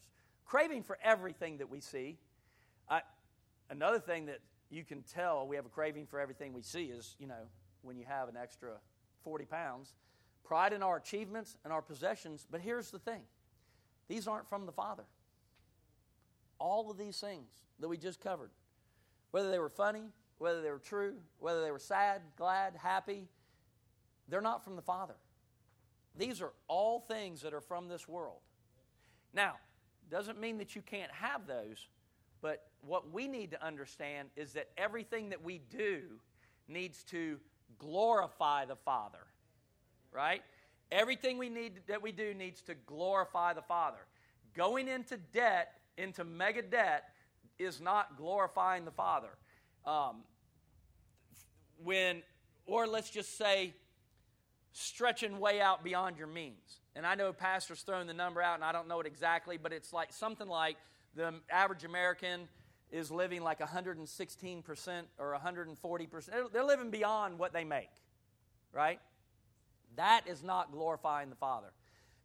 craving 0.45 0.84
for 0.84 0.97
everything 1.03 1.58
that 1.58 1.69
we 1.69 1.79
see. 1.79 2.17
I, 2.89 3.01
another 3.69 3.99
thing 3.99 4.27
that 4.27 4.39
you 4.69 4.84
can 4.84 5.03
tell 5.03 5.47
we 5.47 5.56
have 5.56 5.65
a 5.65 5.69
craving 5.69 6.08
for 6.08 6.19
everything 6.19 6.53
we 6.53 6.62
see 6.62 6.86
is, 6.86 7.15
you 7.19 7.27
know, 7.27 7.47
when 7.82 7.97
you 7.97 8.06
have 8.08 8.29
an 8.29 8.38
extra 8.38 8.71
40 9.23 9.45
pounds. 9.45 9.93
Pride 10.43 10.73
in 10.73 10.84
our 10.84 10.97
achievements 10.97 11.58
and 11.63 11.71
our 11.71 11.82
possessions. 11.82 12.45
But 12.49 12.62
here's 12.62 12.91
the 12.91 12.99
thing 12.99 13.21
these 14.08 14.27
aren't 14.27 14.49
from 14.49 14.65
the 14.65 14.71
Father 14.71 15.03
all 16.60 16.89
of 16.89 16.97
these 16.97 17.19
things 17.19 17.49
that 17.79 17.89
we 17.89 17.97
just 17.97 18.21
covered, 18.21 18.51
whether 19.32 19.51
they 19.51 19.60
were 19.60 19.69
funny, 19.69 20.06
whether 20.38 20.62
they 20.62 20.71
were 20.71 20.79
true, 20.79 21.15
whether 21.39 21.62
they 21.62 21.71
were 21.71 21.79
sad, 21.79 22.21
glad, 22.38 22.75
happy, 22.75 23.27
they're 24.29 24.41
not 24.41 24.63
from 24.63 24.75
the 24.75 24.82
Father. 24.82 25.15
These 26.15 26.41
are 26.41 26.53
all 26.67 27.01
things 27.01 27.41
that 27.41 27.53
are 27.53 27.62
from 27.62 27.89
this 27.89 28.08
world. 28.08 28.39
Now, 29.34 29.56
doesn't 30.10 30.39
mean 30.39 30.58
that 30.58 30.76
you 30.76 30.82
can't 30.82 31.12
have 31.12 31.48
those, 31.48 31.88
but 32.42 32.68
what 32.82 33.12
we 33.12 33.28
need 33.28 33.52
to 33.52 33.66
understand 33.66 34.30
is 34.36 34.54
that 34.54 34.70
everything 34.78 35.30
that 35.30 35.44
we 35.44 35.62
do 35.70 36.02
needs 36.68 37.04
to 37.04 37.39
glorify 37.80 38.66
the 38.66 38.76
Father. 38.76 39.26
Right? 40.12 40.42
Everything 40.92 41.38
we 41.38 41.50
need 41.50 41.82
that 41.88 42.02
we 42.02 42.12
do 42.12 42.34
needs 42.34 42.62
to 42.63 42.76
glorify 42.76 43.54
the 43.54 43.62
Father. 43.62 44.06
Going 44.54 44.88
into 44.88 45.18
debt 45.34 45.74
into 45.98 46.24
mega 46.24 46.62
debt 46.62 47.10
is 47.60 47.82
not 47.82 48.18
glorifying 48.18 48.86
the 48.86 48.92
Father. 48.92 49.30
Um, 49.86 50.24
when, 51.84 52.24
or 52.66 52.88
let's 52.88 53.10
just 53.10 53.38
say, 53.38 53.74
stretching 54.74 55.40
way 55.40 55.62
out 55.62 55.84
beyond 55.84 56.18
your 56.18 56.28
means. 56.28 56.82
And 56.96 57.08
I 57.08 57.16
know 57.16 57.32
pastors 57.32 57.82
throwing 57.82 58.08
the 58.08 58.14
number 58.14 58.42
out, 58.42 58.56
and 58.56 58.64
I 58.64 58.72
don't 58.72 58.88
know 58.88 59.00
it 59.00 59.08
exactly, 59.08 59.58
but 59.58 59.72
it's 59.72 59.94
like 59.94 60.12
something 60.12 60.48
like 60.48 60.78
the 61.16 61.34
average 61.50 61.86
American 61.86 62.48
is 62.92 63.10
living 63.10 63.42
like 63.42 63.60
116% 63.60 65.04
or 65.18 65.40
140%. 65.44 66.30
They're 66.52 66.64
living 66.64 66.92
beyond 66.92 67.40
what 67.40 67.54
they 67.54 67.64
make, 67.64 67.90
right? 68.72 69.00
That 69.96 70.28
is 70.28 70.44
not 70.44 70.72
glorifying 70.72 71.30
the 71.30 71.36
Father. 71.36 71.72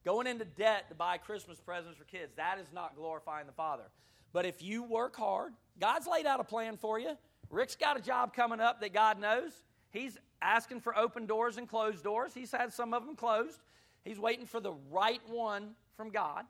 Going 0.05 0.27
into 0.27 0.45
debt 0.45 0.89
to 0.89 0.95
buy 0.95 1.19
Christmas 1.19 1.61
presents 1.61 1.99
for 1.99 2.05
kids, 2.05 2.33
that 2.37 2.59
is 2.59 2.73
not 2.73 2.97
glorifying 2.97 3.47
the 3.47 3.53
Father. 3.53 3.85
But 4.33 4.45
if 4.47 4.63
you 4.63 4.83
work 4.83 5.17
hard, 5.17 5.53
God's 5.81 6.07
laid 6.07 6.27
out 6.27 6.41
a 6.41 6.45
plan 6.45 6.77
for 6.77 6.99
you. 6.99 7.17
Rick's 7.51 7.77
got 7.77 7.99
a 7.99 8.03
job 8.03 8.35
coming 8.35 8.61
up 8.61 8.81
that 8.81 8.93
God 8.93 9.19
knows. 9.19 9.53
He's 9.91 10.19
asking 10.41 10.81
for 10.81 10.97
open 10.97 11.27
doors 11.27 11.57
and 11.57 11.69
closed 11.69 12.05
doors. 12.05 12.33
He's 12.35 12.53
had 12.53 12.73
some 12.73 12.95
of 12.95 13.05
them 13.05 13.17
closed. 13.17 13.61
He's 14.05 14.19
waiting 14.19 14.47
for 14.47 14.61
the 14.61 14.73
right 14.91 15.21
one 15.29 15.71
from 15.97 16.11
God, 16.11 16.45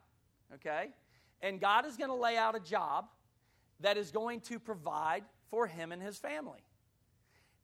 okay? 0.54 0.90
And 1.40 1.60
God 1.60 1.86
is 1.86 1.96
going 1.96 2.10
to 2.10 2.16
lay 2.16 2.36
out 2.36 2.54
a 2.54 2.60
job 2.60 3.06
that 3.80 3.96
is 3.96 4.10
going 4.10 4.40
to 4.42 4.58
provide 4.58 5.24
for 5.50 5.66
him 5.66 5.92
and 5.92 6.02
his 6.02 6.18
family. 6.18 6.60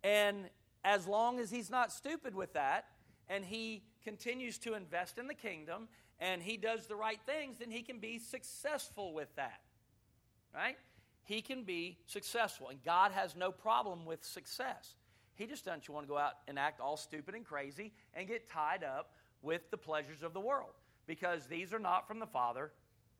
And 0.02 0.48
as 0.84 1.06
long 1.06 1.40
as 1.40 1.50
he's 1.50 1.70
not 1.70 1.92
stupid 1.92 2.34
with 2.34 2.52
that 2.54 2.86
and 3.28 3.44
he 3.44 3.82
continues 4.04 4.58
to 4.58 4.74
invest 4.74 5.18
in 5.18 5.26
the 5.26 5.34
kingdom 5.34 5.88
and 6.20 6.42
he 6.42 6.56
does 6.56 6.86
the 6.86 6.96
right 6.96 7.20
things, 7.26 7.58
then 7.58 7.70
he 7.70 7.82
can 7.82 7.98
be 7.98 8.18
successful 8.18 9.12
with 9.12 9.34
that. 9.36 9.60
Right? 10.54 10.76
He 11.24 11.42
can 11.42 11.64
be 11.64 11.98
successful. 12.06 12.68
And 12.68 12.82
God 12.82 13.12
has 13.12 13.34
no 13.34 13.50
problem 13.50 14.04
with 14.04 14.24
success. 14.24 14.94
He 15.36 15.46
just 15.46 15.64
doesn't 15.64 15.88
want 15.88 16.06
to 16.06 16.08
go 16.08 16.18
out 16.18 16.32
and 16.46 16.58
act 16.58 16.80
all 16.80 16.96
stupid 16.96 17.34
and 17.34 17.44
crazy 17.44 17.92
and 18.14 18.28
get 18.28 18.48
tied 18.48 18.84
up 18.84 19.12
with 19.42 19.70
the 19.70 19.76
pleasures 19.76 20.22
of 20.22 20.32
the 20.32 20.40
world. 20.40 20.72
Because 21.06 21.46
these 21.46 21.72
are 21.72 21.78
not 21.78 22.06
from 22.08 22.18
the 22.18 22.26
Father, 22.26 22.70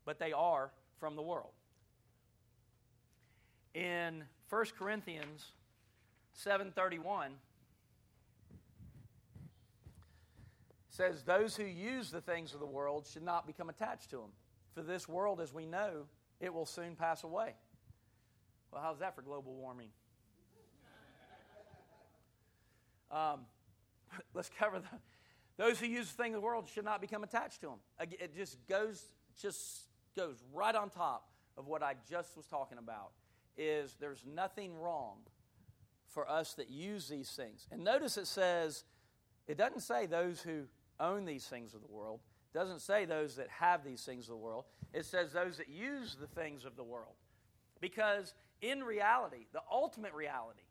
but 0.05 0.19
they 0.19 0.33
are 0.33 0.71
from 1.01 1.17
the 1.17 1.23
world. 1.23 1.53
In 3.75 4.23
1 4.49 4.65
Corinthians 4.79 5.53
731, 6.35 7.33
says 10.95 11.23
those 11.25 11.57
who 11.57 11.65
use 11.65 12.11
the 12.11 12.21
things 12.21 12.55
of 12.55 12.61
the 12.61 12.67
world 12.67 13.05
should 13.05 13.25
not 13.25 13.49
become 13.49 13.69
attached 13.69 14.11
to 14.11 14.17
them. 14.17 14.31
For 14.75 14.83
this 14.83 15.09
world, 15.09 15.41
as 15.41 15.53
we 15.53 15.67
know, 15.67 16.07
it 16.41 16.55
will 16.55 16.67
soon 16.67 16.95
pass 16.95 17.25
away. 17.25 17.55
Well, 18.71 18.81
how's 18.81 19.01
that 19.01 19.17
for 19.17 19.23
global 19.23 19.55
warming? 19.55 19.89
Um, 23.11 23.41
let's 24.35 24.51
cover 24.59 24.79
the, 24.79 24.89
Those 25.57 25.79
who 25.79 25.87
use 25.87 26.11
the 26.11 26.23
things 26.23 26.35
of 26.35 26.41
the 26.41 26.47
world 26.47 26.69
should 26.73 26.85
not 26.85 27.01
become 27.01 27.25
attached 27.25 27.61
to 27.61 27.67
them. 27.67 27.79
It 28.01 28.35
just 28.35 28.57
goes, 28.69 29.05
just 29.41 29.89
goes 30.17 30.43
right 30.53 30.75
on 30.75 30.91
top 30.91 31.29
of 31.57 31.67
what 31.67 31.83
I 31.83 31.95
just 32.11 32.37
was 32.37 32.47
talking 32.47 32.79
about. 32.79 33.11
Is 33.57 33.97
there's 34.01 34.25
nothing 34.27 34.77
wrong 34.77 35.19
for 36.09 36.29
us 36.29 36.55
that 36.55 36.71
use 36.71 37.09
these 37.09 37.31
things. 37.31 37.67
And 37.71 37.85
notice 37.85 38.17
it 38.17 38.27
says, 38.27 38.85
it 39.47 39.59
doesn't 39.59 39.81
say 39.81 40.07
those 40.07 40.41
who 40.41 40.65
own 40.99 41.25
these 41.25 41.47
things 41.47 41.75
of 41.75 41.81
the 41.81 41.93
world. 41.93 42.21
It 42.53 42.59
doesn't 42.59 42.81
say 42.81 43.05
those 43.05 43.37
that 43.37 43.49
have 43.49 43.85
these 43.85 44.03
things 44.03 44.25
of 44.25 44.31
the 44.31 44.37
world. 44.37 44.65
It 44.93 45.05
says 45.05 45.33
those 45.33 45.57
that 45.59 45.69
use 45.69 46.17
the 46.19 46.29
things 46.29 46.65
of 46.65 46.77
the 46.77 46.85
world. 46.85 47.15
Because 47.81 48.35
in 48.61 48.83
reality, 48.83 49.47
the 49.53 49.63
ultimate 49.71 50.15
reality 50.15 50.63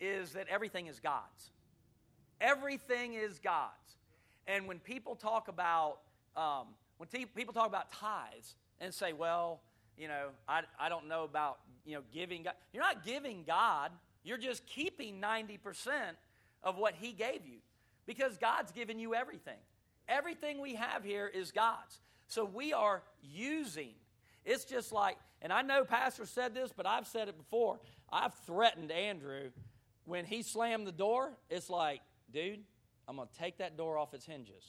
is 0.00 0.32
that 0.32 0.46
everything 0.48 0.86
is 0.86 1.00
God's. 1.00 1.50
Everything 2.40 3.14
is 3.14 3.38
God's. 3.38 3.72
And 4.46 4.68
when 4.68 4.78
people 4.78 5.14
talk 5.16 5.48
about 5.48 5.98
um, 6.36 6.66
when 6.98 7.08
people 7.08 7.54
talk 7.54 7.66
about 7.66 7.90
tithes 7.90 8.54
and 8.80 8.92
say, 8.92 9.12
well, 9.12 9.60
you 9.96 10.08
know, 10.08 10.28
I, 10.48 10.62
I 10.78 10.88
don't 10.88 11.08
know 11.08 11.24
about 11.24 11.58
you 11.84 11.94
know 11.94 12.02
giving 12.12 12.42
God. 12.42 12.54
You're 12.72 12.82
not 12.82 13.04
giving 13.04 13.44
God. 13.46 13.90
You're 14.22 14.38
just 14.38 14.66
keeping 14.66 15.20
90% 15.20 15.58
of 16.64 16.76
what 16.76 16.94
He 16.94 17.12
gave 17.12 17.46
you 17.46 17.58
because 18.06 18.36
God's 18.36 18.72
given 18.72 18.98
you 18.98 19.14
everything. 19.14 19.58
Everything 20.08 20.60
we 20.60 20.74
have 20.74 21.04
here 21.04 21.28
is 21.32 21.52
God's. 21.52 22.00
So 22.28 22.44
we 22.44 22.72
are 22.72 23.02
using. 23.22 23.94
It's 24.44 24.64
just 24.64 24.92
like, 24.92 25.16
and 25.42 25.52
I 25.52 25.62
know 25.62 25.84
Pastor 25.84 26.26
said 26.26 26.54
this, 26.54 26.72
but 26.76 26.86
I've 26.86 27.06
said 27.06 27.28
it 27.28 27.36
before. 27.36 27.78
I've 28.12 28.34
threatened 28.46 28.90
Andrew 28.90 29.50
when 30.06 30.24
he 30.24 30.42
slammed 30.42 30.86
the 30.86 30.92
door. 30.92 31.32
It's 31.50 31.68
like, 31.68 32.00
dude, 32.32 32.60
I'm 33.06 33.16
going 33.16 33.28
to 33.28 33.38
take 33.38 33.58
that 33.58 33.76
door 33.76 33.98
off 33.98 34.14
its 34.14 34.24
hinges 34.24 34.64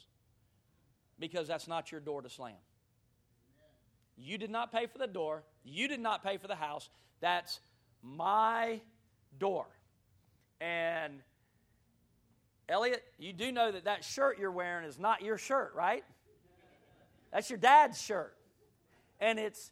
because 1.18 1.48
that's 1.48 1.68
not 1.68 1.92
your 1.92 2.02
door 2.02 2.22
to 2.22 2.30
slam. 2.30 2.54
You 4.18 4.38
did 4.38 4.50
not 4.50 4.72
pay 4.72 4.88
for 4.88 4.98
the 4.98 5.08
door. 5.08 5.44
You 5.64 5.88
did 5.88 6.00
not 6.00 6.24
pay 6.24 6.38
for 6.38 6.48
the 6.48 6.56
house. 6.56 6.90
That's 7.22 7.60
my 8.04 8.82
door. 9.40 9.68
And 10.60 11.14
Elliot, 12.68 13.04
you 13.20 13.32
do 13.32 13.52
know 13.52 13.72
that 13.72 13.86
that 13.86 14.04
shirt 14.04 14.40
you're 14.40 14.52
wearing 14.52 14.86
is 14.86 15.00
not 15.00 15.22
your 15.22 15.38
shirt, 15.38 15.74
right? 15.76 16.04
That's 17.32 17.50
your 17.50 17.60
dad's 17.60 18.02
shirt. 18.02 18.36
And 19.20 19.40
it's 19.40 19.72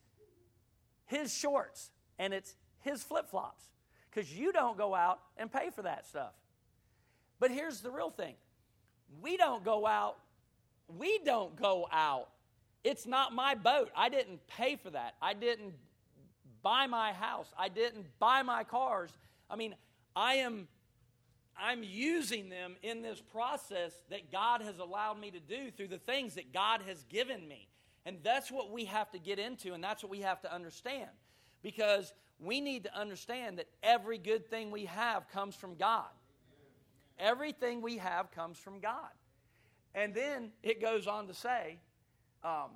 his 1.05 1.36
shorts 1.36 1.89
and 2.18 2.34
it's 2.34 2.55
his 2.82 3.03
flip 3.03 3.30
flops 3.30 3.63
because 4.16 4.34
you 4.34 4.53
don't 4.53 4.78
go 4.78 4.95
out 4.95 5.20
and 5.38 5.51
pay 5.51 5.70
for 5.70 5.82
that 5.82 6.07
stuff. 6.07 6.32
But 7.39 7.51
here's 7.51 7.82
the 7.82 7.91
real 7.91 8.09
thing 8.09 8.36
we 9.22 9.38
don't 9.38 9.63
go 9.63 9.86
out, 9.86 10.18
we 10.88 11.20
don't 11.20 11.55
go 11.55 11.88
out. 11.91 12.30
It's 12.84 13.05
not 13.07 13.34
my 13.34 13.55
boat. 13.55 13.89
I 13.95 14.09
didn't 14.09 14.45
pay 14.47 14.76
for 14.76 14.91
that. 14.91 15.16
I 15.22 15.34
didn't 15.34 15.74
buy 16.61 16.86
my 16.86 17.13
house. 17.13 17.51
I 17.57 17.68
didn't 17.68 18.05
buy 18.20 18.43
my 18.43 18.63
cars. 18.63 19.09
I 19.49 19.55
mean, 19.55 19.76
I 20.16 20.36
am 20.36 20.68
I'm 21.57 21.84
using 21.84 22.49
them 22.49 22.76
in 22.84 23.01
this 23.01 23.22
process 23.22 23.93
that 24.09 24.32
God 24.32 24.61
has 24.61 24.78
allowed 24.78 25.20
me 25.20 25.32
to 25.32 25.39
do 25.39 25.72
through 25.72 25.88
the 25.88 25.97
things 25.97 26.36
that 26.36 26.53
God 26.53 26.82
has 26.86 27.03
given 27.05 27.47
me. 27.47 27.70
And 28.05 28.18
that's 28.24 28.51
what 28.51 28.72
we 28.72 28.86
have 28.86 29.09
to 29.11 29.20
get 29.20 29.39
into, 29.39 29.74
and 29.74 29.84
that's 29.84 30.03
what 30.03 30.11
we 30.11 30.20
have 30.20 30.41
to 30.41 30.53
understand. 30.53 31.09
Because 31.61 32.13
we 32.39 32.61
need 32.61 32.83
to 32.83 32.97
understand 32.97 33.59
that 33.59 33.67
every 33.81 34.17
good 34.17 34.49
thing 34.49 34.71
we 34.71 34.85
have 34.85 35.27
comes 35.29 35.55
from 35.55 35.75
God. 35.75 36.09
Everything 37.17 37.81
we 37.81 37.97
have 37.97 38.31
comes 38.31 38.57
from 38.57 38.79
God. 38.79 39.09
And 39.93 40.13
then 40.13 40.51
it 40.61 40.81
goes 40.81 41.07
on 41.07 41.27
to 41.27 41.33
say, 41.33 41.79
um, 42.43 42.71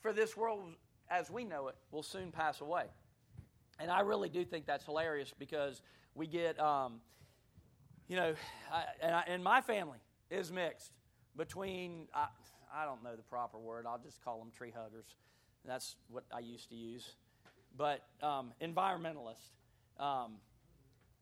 for 0.00 0.12
this 0.12 0.36
world 0.36 0.74
as 1.10 1.30
we 1.30 1.44
know 1.44 1.68
it 1.68 1.76
will 1.90 2.02
soon 2.02 2.32
pass 2.32 2.60
away. 2.60 2.84
And 3.78 3.90
I 3.90 4.00
really 4.00 4.28
do 4.28 4.44
think 4.44 4.66
that's 4.66 4.84
hilarious 4.84 5.32
because 5.38 5.82
we 6.14 6.26
get. 6.26 6.58
Um, 6.58 7.00
you 8.08 8.16
know, 8.16 8.34
I, 8.72 8.84
and, 9.02 9.14
I, 9.14 9.24
and, 9.28 9.44
my 9.44 9.60
family 9.60 9.98
is 10.30 10.50
mixed 10.50 10.92
between, 11.36 12.08
I, 12.14 12.28
I 12.74 12.86
don't 12.86 13.04
know 13.04 13.14
the 13.14 13.22
proper 13.22 13.58
word, 13.58 13.84
I'll 13.86 13.98
just 13.98 14.24
call 14.24 14.38
them 14.38 14.50
tree 14.50 14.72
huggers. 14.74 15.14
That's 15.64 15.96
what 16.08 16.24
I 16.34 16.40
used 16.40 16.70
to 16.70 16.74
use. 16.74 17.16
But 17.76 18.04
um, 18.22 18.52
environmentalist. 18.60 19.50
Um, 19.98 20.34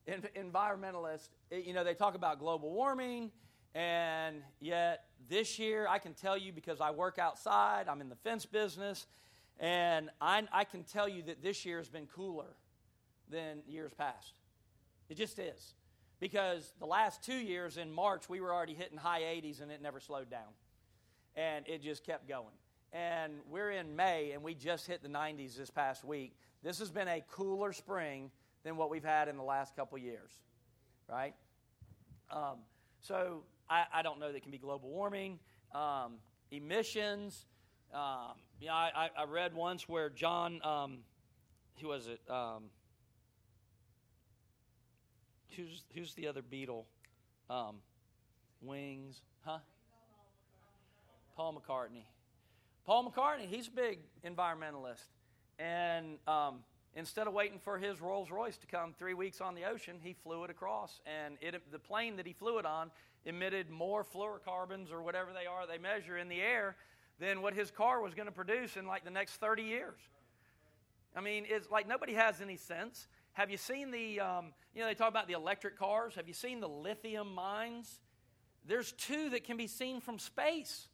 in, 0.06 0.22
environmentalist, 0.36 1.28
you 1.50 1.72
know, 1.72 1.84
they 1.84 1.94
talk 1.94 2.14
about 2.14 2.38
global 2.38 2.70
warming, 2.70 3.30
and 3.74 4.42
yet 4.60 5.04
this 5.28 5.58
year, 5.58 5.86
I 5.88 5.98
can 5.98 6.14
tell 6.14 6.36
you 6.36 6.52
because 6.52 6.80
I 6.80 6.90
work 6.90 7.18
outside, 7.18 7.88
I'm 7.88 8.00
in 8.00 8.08
the 8.08 8.16
fence 8.16 8.46
business, 8.46 9.06
and 9.58 10.10
I, 10.20 10.44
I 10.52 10.64
can 10.64 10.84
tell 10.84 11.08
you 11.08 11.22
that 11.24 11.42
this 11.42 11.64
year 11.64 11.78
has 11.78 11.88
been 11.88 12.06
cooler 12.06 12.56
than 13.30 13.62
years 13.66 13.92
past. 13.92 14.34
It 15.08 15.16
just 15.16 15.38
is 15.38 15.74
because 16.20 16.72
the 16.78 16.86
last 16.86 17.22
two 17.22 17.36
years 17.36 17.76
in 17.76 17.92
March, 17.92 18.28
we 18.28 18.40
were 18.40 18.52
already 18.52 18.74
hitting 18.74 18.98
high 18.98 19.22
80s 19.22 19.60
and 19.60 19.70
it 19.70 19.82
never 19.82 20.00
slowed 20.00 20.30
down. 20.30 20.48
And 21.34 21.66
it 21.68 21.82
just 21.82 22.04
kept 22.04 22.28
going. 22.28 22.54
And 22.92 23.34
we're 23.50 23.70
in 23.72 23.96
May 23.96 24.32
and 24.32 24.42
we 24.42 24.54
just 24.54 24.86
hit 24.86 25.02
the 25.02 25.08
90s 25.08 25.56
this 25.56 25.70
past 25.70 26.04
week. 26.04 26.34
This 26.62 26.78
has 26.78 26.90
been 26.90 27.08
a 27.08 27.22
cooler 27.30 27.72
spring 27.72 28.30
than 28.64 28.76
what 28.76 28.90
we've 28.90 29.04
had 29.04 29.28
in 29.28 29.36
the 29.36 29.42
last 29.42 29.76
couple 29.76 29.98
years, 29.98 30.32
right? 31.08 31.34
Um, 32.30 32.58
so 33.00 33.44
I, 33.70 33.84
I, 33.94 34.02
don't 34.02 34.18
know 34.18 34.32
that 34.32 34.42
can 34.42 34.50
be 34.50 34.58
global 34.58 34.88
warming, 34.88 35.38
um, 35.74 36.14
emissions. 36.50 37.46
Um, 37.94 38.32
you 38.60 38.66
know, 38.66 38.74
I, 38.74 39.10
I, 39.16 39.24
read 39.24 39.54
once 39.54 39.88
where 39.88 40.10
John, 40.10 40.60
um, 40.64 40.98
who 41.80 41.88
was 41.88 42.08
it? 42.08 42.20
Um, 42.28 42.64
who's 45.54 45.84
who's 45.94 46.14
the 46.14 46.26
other 46.26 46.42
Beatle? 46.42 46.84
Um, 47.48 47.76
Wings, 48.60 49.22
huh? 49.44 49.58
Paul 51.36 51.60
McCartney. 51.60 52.04
Paul 52.86 53.10
McCartney, 53.10 53.48
he's 53.48 53.66
a 53.66 53.72
big 53.72 53.98
environmentalist, 54.24 55.06
and 55.58 56.18
um, 56.28 56.60
instead 56.94 57.26
of 57.26 57.32
waiting 57.32 57.58
for 57.58 57.78
his 57.78 58.00
Rolls 58.00 58.30
Royce 58.30 58.56
to 58.58 58.66
come 58.68 58.94
three 58.96 59.12
weeks 59.12 59.40
on 59.40 59.56
the 59.56 59.64
ocean, 59.64 59.96
he 60.00 60.12
flew 60.12 60.44
it 60.44 60.50
across, 60.50 61.00
and 61.04 61.36
it, 61.40 61.60
the 61.72 61.80
plane 61.80 62.14
that 62.14 62.28
he 62.28 62.32
flew 62.32 62.58
it 62.58 62.64
on 62.64 62.92
emitted 63.24 63.70
more 63.70 64.04
fluorocarbons 64.04 64.92
or 64.92 65.02
whatever 65.02 65.32
they 65.32 65.46
are 65.46 65.66
they 65.66 65.78
measure 65.78 66.16
in 66.16 66.28
the 66.28 66.40
air 66.40 66.76
than 67.18 67.42
what 67.42 67.54
his 67.54 67.72
car 67.72 68.00
was 68.00 68.14
going 68.14 68.26
to 68.26 68.32
produce 68.32 68.76
in 68.76 68.86
like 68.86 69.04
the 69.04 69.10
next 69.10 69.32
30 69.38 69.64
years. 69.64 69.98
I 71.16 71.20
mean, 71.20 71.44
it's 71.48 71.68
like 71.68 71.88
nobody 71.88 72.14
has 72.14 72.40
any 72.40 72.56
sense. 72.56 73.08
Have 73.32 73.50
you 73.50 73.56
seen 73.56 73.90
the, 73.90 74.20
um, 74.20 74.52
you 74.76 74.80
know, 74.80 74.86
they 74.86 74.94
talk 74.94 75.08
about 75.08 75.26
the 75.26 75.32
electric 75.32 75.76
cars. 75.76 76.14
Have 76.14 76.28
you 76.28 76.34
seen 76.34 76.60
the 76.60 76.68
lithium 76.68 77.34
mines? 77.34 77.98
There's 78.64 78.92
two 78.92 79.30
that 79.30 79.42
can 79.42 79.56
be 79.56 79.66
seen 79.66 80.00
from 80.00 80.20
space. 80.20 80.86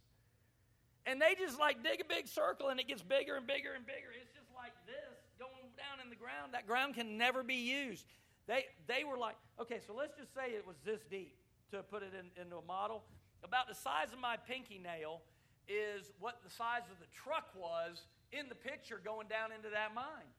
And 1.07 1.21
they 1.21 1.35
just 1.35 1.59
like 1.59 1.83
dig 1.83 2.01
a 2.01 2.05
big 2.05 2.29
circle 2.29 2.69
and 2.69 2.79
it 2.79 2.87
gets 2.87 3.03
bigger 3.03 3.35
and 3.37 3.47
bigger 3.47 3.75
and 3.75 3.85
bigger. 3.85 4.15
It's 4.15 4.31
just 4.33 4.51
like 4.55 4.73
this 4.87 5.19
going 5.39 5.71
down 5.75 5.99
in 6.03 6.11
the 6.11 6.17
ground. 6.17 6.55
That 6.55 6.67
ground 6.67 6.95
can 6.95 7.19
never 7.19 7.43
be 7.43 7.59
used. 7.59 8.07
They, 8.47 8.67
they 8.87 9.05
were 9.05 9.19
like, 9.19 9.37
okay, 9.61 9.81
so 9.87 9.95
let's 9.95 10.17
just 10.17 10.35
say 10.35 10.55
it 10.55 10.67
was 10.67 10.77
this 10.85 11.01
deep 11.11 11.35
to 11.71 11.83
put 11.83 12.03
it 12.03 12.13
in, 12.15 12.31
into 12.41 12.57
a 12.57 12.67
model. 12.67 13.03
About 13.43 13.69
the 13.69 13.75
size 13.75 14.13
of 14.13 14.21
my 14.21 14.37
pinky 14.37 14.79
nail 14.79 15.23
is 15.69 16.11
what 16.21 16.39
the 16.45 16.51
size 16.51 16.87
of 16.91 16.99
the 16.99 17.11
truck 17.11 17.51
was 17.55 18.07
in 18.31 18.49
the 18.49 18.55
picture 18.55 19.01
going 19.03 19.27
down 19.27 19.51
into 19.51 19.71
that 19.71 19.95
mine. 19.95 20.31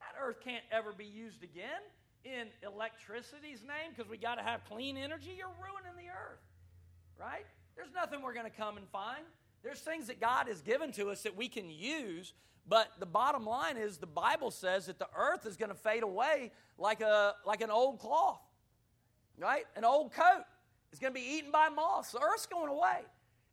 That 0.00 0.20
earth 0.20 0.40
can't 0.44 0.64
ever 0.70 0.92
be 0.92 1.04
used 1.04 1.42
again 1.42 1.80
in 2.24 2.48
electricity's 2.62 3.62
name 3.62 3.92
because 3.94 4.10
we 4.10 4.16
got 4.16 4.36
to 4.36 4.42
have 4.42 4.64
clean 4.64 4.96
energy. 4.96 5.32
You're 5.36 5.52
ruining 5.60 5.96
the 5.96 6.10
earth, 6.12 6.44
right? 7.20 7.46
There's 7.76 7.92
nothing 7.94 8.22
we're 8.22 8.34
going 8.34 8.50
to 8.50 8.56
come 8.56 8.76
and 8.76 8.88
find. 8.88 9.24
There's 9.64 9.80
things 9.80 10.08
that 10.08 10.20
God 10.20 10.46
has 10.46 10.60
given 10.60 10.92
to 10.92 11.08
us 11.08 11.22
that 11.22 11.36
we 11.36 11.48
can 11.48 11.70
use, 11.70 12.34
but 12.68 12.88
the 13.00 13.06
bottom 13.06 13.46
line 13.46 13.78
is 13.78 13.96
the 13.96 14.06
Bible 14.06 14.50
says 14.50 14.86
that 14.86 14.98
the 14.98 15.08
earth 15.16 15.46
is 15.46 15.56
going 15.56 15.70
to 15.70 15.74
fade 15.74 16.02
away 16.02 16.52
like, 16.78 17.00
a, 17.00 17.34
like 17.46 17.62
an 17.62 17.70
old 17.70 17.98
cloth, 17.98 18.42
right? 19.38 19.64
An 19.74 19.84
old 19.84 20.12
coat. 20.12 20.44
It's 20.92 21.00
going 21.00 21.14
to 21.14 21.18
be 21.18 21.26
eaten 21.26 21.50
by 21.50 21.70
moths. 21.70 22.12
The 22.12 22.20
earth's 22.20 22.46
going 22.46 22.68
away. 22.70 23.00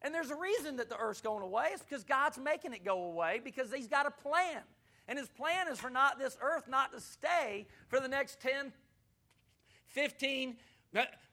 And 0.01 0.13
there's 0.13 0.31
a 0.31 0.35
reason 0.35 0.75
that 0.77 0.89
the 0.89 0.97
earth's 0.97 1.21
going 1.21 1.43
away. 1.43 1.69
It's 1.71 1.81
because 1.81 2.03
God's 2.03 2.37
making 2.37 2.73
it 2.73 2.83
go 2.83 3.05
away 3.05 3.39
because 3.43 3.71
He's 3.71 3.87
got 3.87 4.05
a 4.05 4.11
plan. 4.11 4.61
And 5.07 5.17
his 5.19 5.29
plan 5.29 5.67
is 5.67 5.79
for 5.79 5.89
not 5.89 6.19
this 6.19 6.37
earth 6.41 6.67
not 6.67 6.93
to 6.93 7.01
stay 7.01 7.67
for 7.89 7.99
the 7.99 8.07
next 8.07 8.39
10, 8.39 8.71
15, 9.87 10.55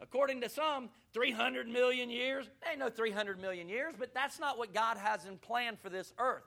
according 0.00 0.40
to 0.42 0.48
some, 0.48 0.88
300 1.12 1.68
million 1.68 2.10
years. 2.10 2.46
There 2.62 2.70
ain't 2.70 2.80
no 2.80 2.90
300 2.90 3.40
million 3.40 3.68
years, 3.68 3.94
but 3.98 4.14
that's 4.14 4.38
not 4.38 4.58
what 4.58 4.74
God 4.74 4.96
has 4.96 5.24
in 5.24 5.38
plan 5.38 5.76
for 5.80 5.88
this 5.88 6.12
earth. 6.18 6.44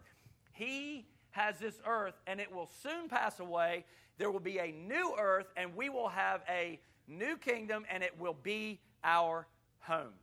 He 0.53 1.05
has 1.32 1.57
this 1.59 1.80
earth, 1.86 2.16
and 2.28 2.39
it 2.39 2.53
will 2.53 2.70
soon 2.82 3.09
pass 3.09 3.39
away. 3.39 3.86
There 4.18 4.32
will 4.32 4.39
be 4.39 4.59
a 4.59 4.72
new 4.72 5.16
earth, 5.20 5.47
and 5.57 5.76
we 5.76 5.89
will 5.89 6.09
have 6.09 6.41
a 6.49 6.80
new 7.07 7.38
kingdom, 7.38 7.86
and 7.89 8.03
it 8.03 8.20
will 8.20 8.38
be 8.43 8.80
our 9.03 9.47
home. 9.80 10.14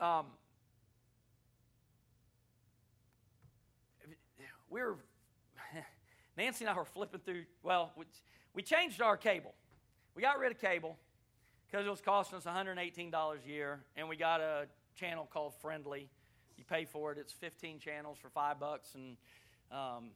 um, 0.00 0.26
we 4.68 4.80
were, 4.80 4.96
Nancy 6.36 6.64
and 6.64 6.74
I 6.74 6.76
were 6.76 6.84
flipping 6.84 7.20
through, 7.20 7.44
well, 7.62 7.92
we 8.54 8.62
changed 8.62 9.02
our 9.02 9.16
cable. 9.16 9.54
We 10.14 10.22
got 10.22 10.38
rid 10.38 10.52
of 10.52 10.60
cable 10.60 10.96
because 11.66 11.86
it 11.86 11.90
was 11.90 12.00
costing 12.00 12.38
us 12.38 12.44
$118 12.44 12.74
a 12.74 13.48
year, 13.48 13.80
and 13.96 14.08
we 14.08 14.16
got 14.16 14.40
a 14.40 14.66
channel 14.94 15.28
called 15.30 15.54
Frndly. 15.62 16.06
You 16.56 16.64
pay 16.64 16.84
for 16.84 17.10
it, 17.12 17.18
it's 17.18 17.32
15 17.32 17.80
channels 17.80 18.16
for 18.16 18.28
five 18.28 18.60
bucks, 18.60 18.94
and 18.94 19.16
um, 19.72 20.10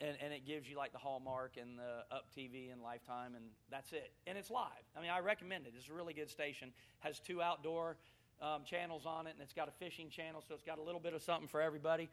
and, 0.00 0.16
and 0.22 0.32
it 0.32 0.46
gives 0.46 0.68
you 0.68 0.76
like 0.76 0.92
the 0.92 0.98
Hallmark 0.98 1.56
and 1.60 1.78
the 1.78 2.14
Up 2.14 2.26
TV 2.34 2.72
and 2.72 2.80
Lifetime, 2.80 3.34
and 3.34 3.44
that's 3.70 3.92
it. 3.92 4.12
And 4.26 4.38
it's 4.38 4.50
live. 4.50 4.70
I 4.96 5.00
mean, 5.00 5.10
I 5.10 5.18
recommend 5.18 5.66
it. 5.66 5.74
It's 5.76 5.88
a 5.88 5.92
really 5.92 6.14
good 6.14 6.30
station. 6.30 6.72
Has 7.00 7.20
two 7.20 7.42
outdoor 7.42 7.96
um, 8.40 8.62
channels 8.64 9.04
on 9.04 9.26
it, 9.26 9.30
and 9.30 9.42
it's 9.42 9.52
got 9.52 9.68
a 9.68 9.72
fishing 9.72 10.08
channel, 10.08 10.42
so 10.46 10.54
it's 10.54 10.64
got 10.64 10.78
a 10.78 10.82
little 10.82 11.00
bit 11.00 11.12
of 11.12 11.22
something 11.22 11.48
for 11.48 11.60
everybody. 11.60 12.08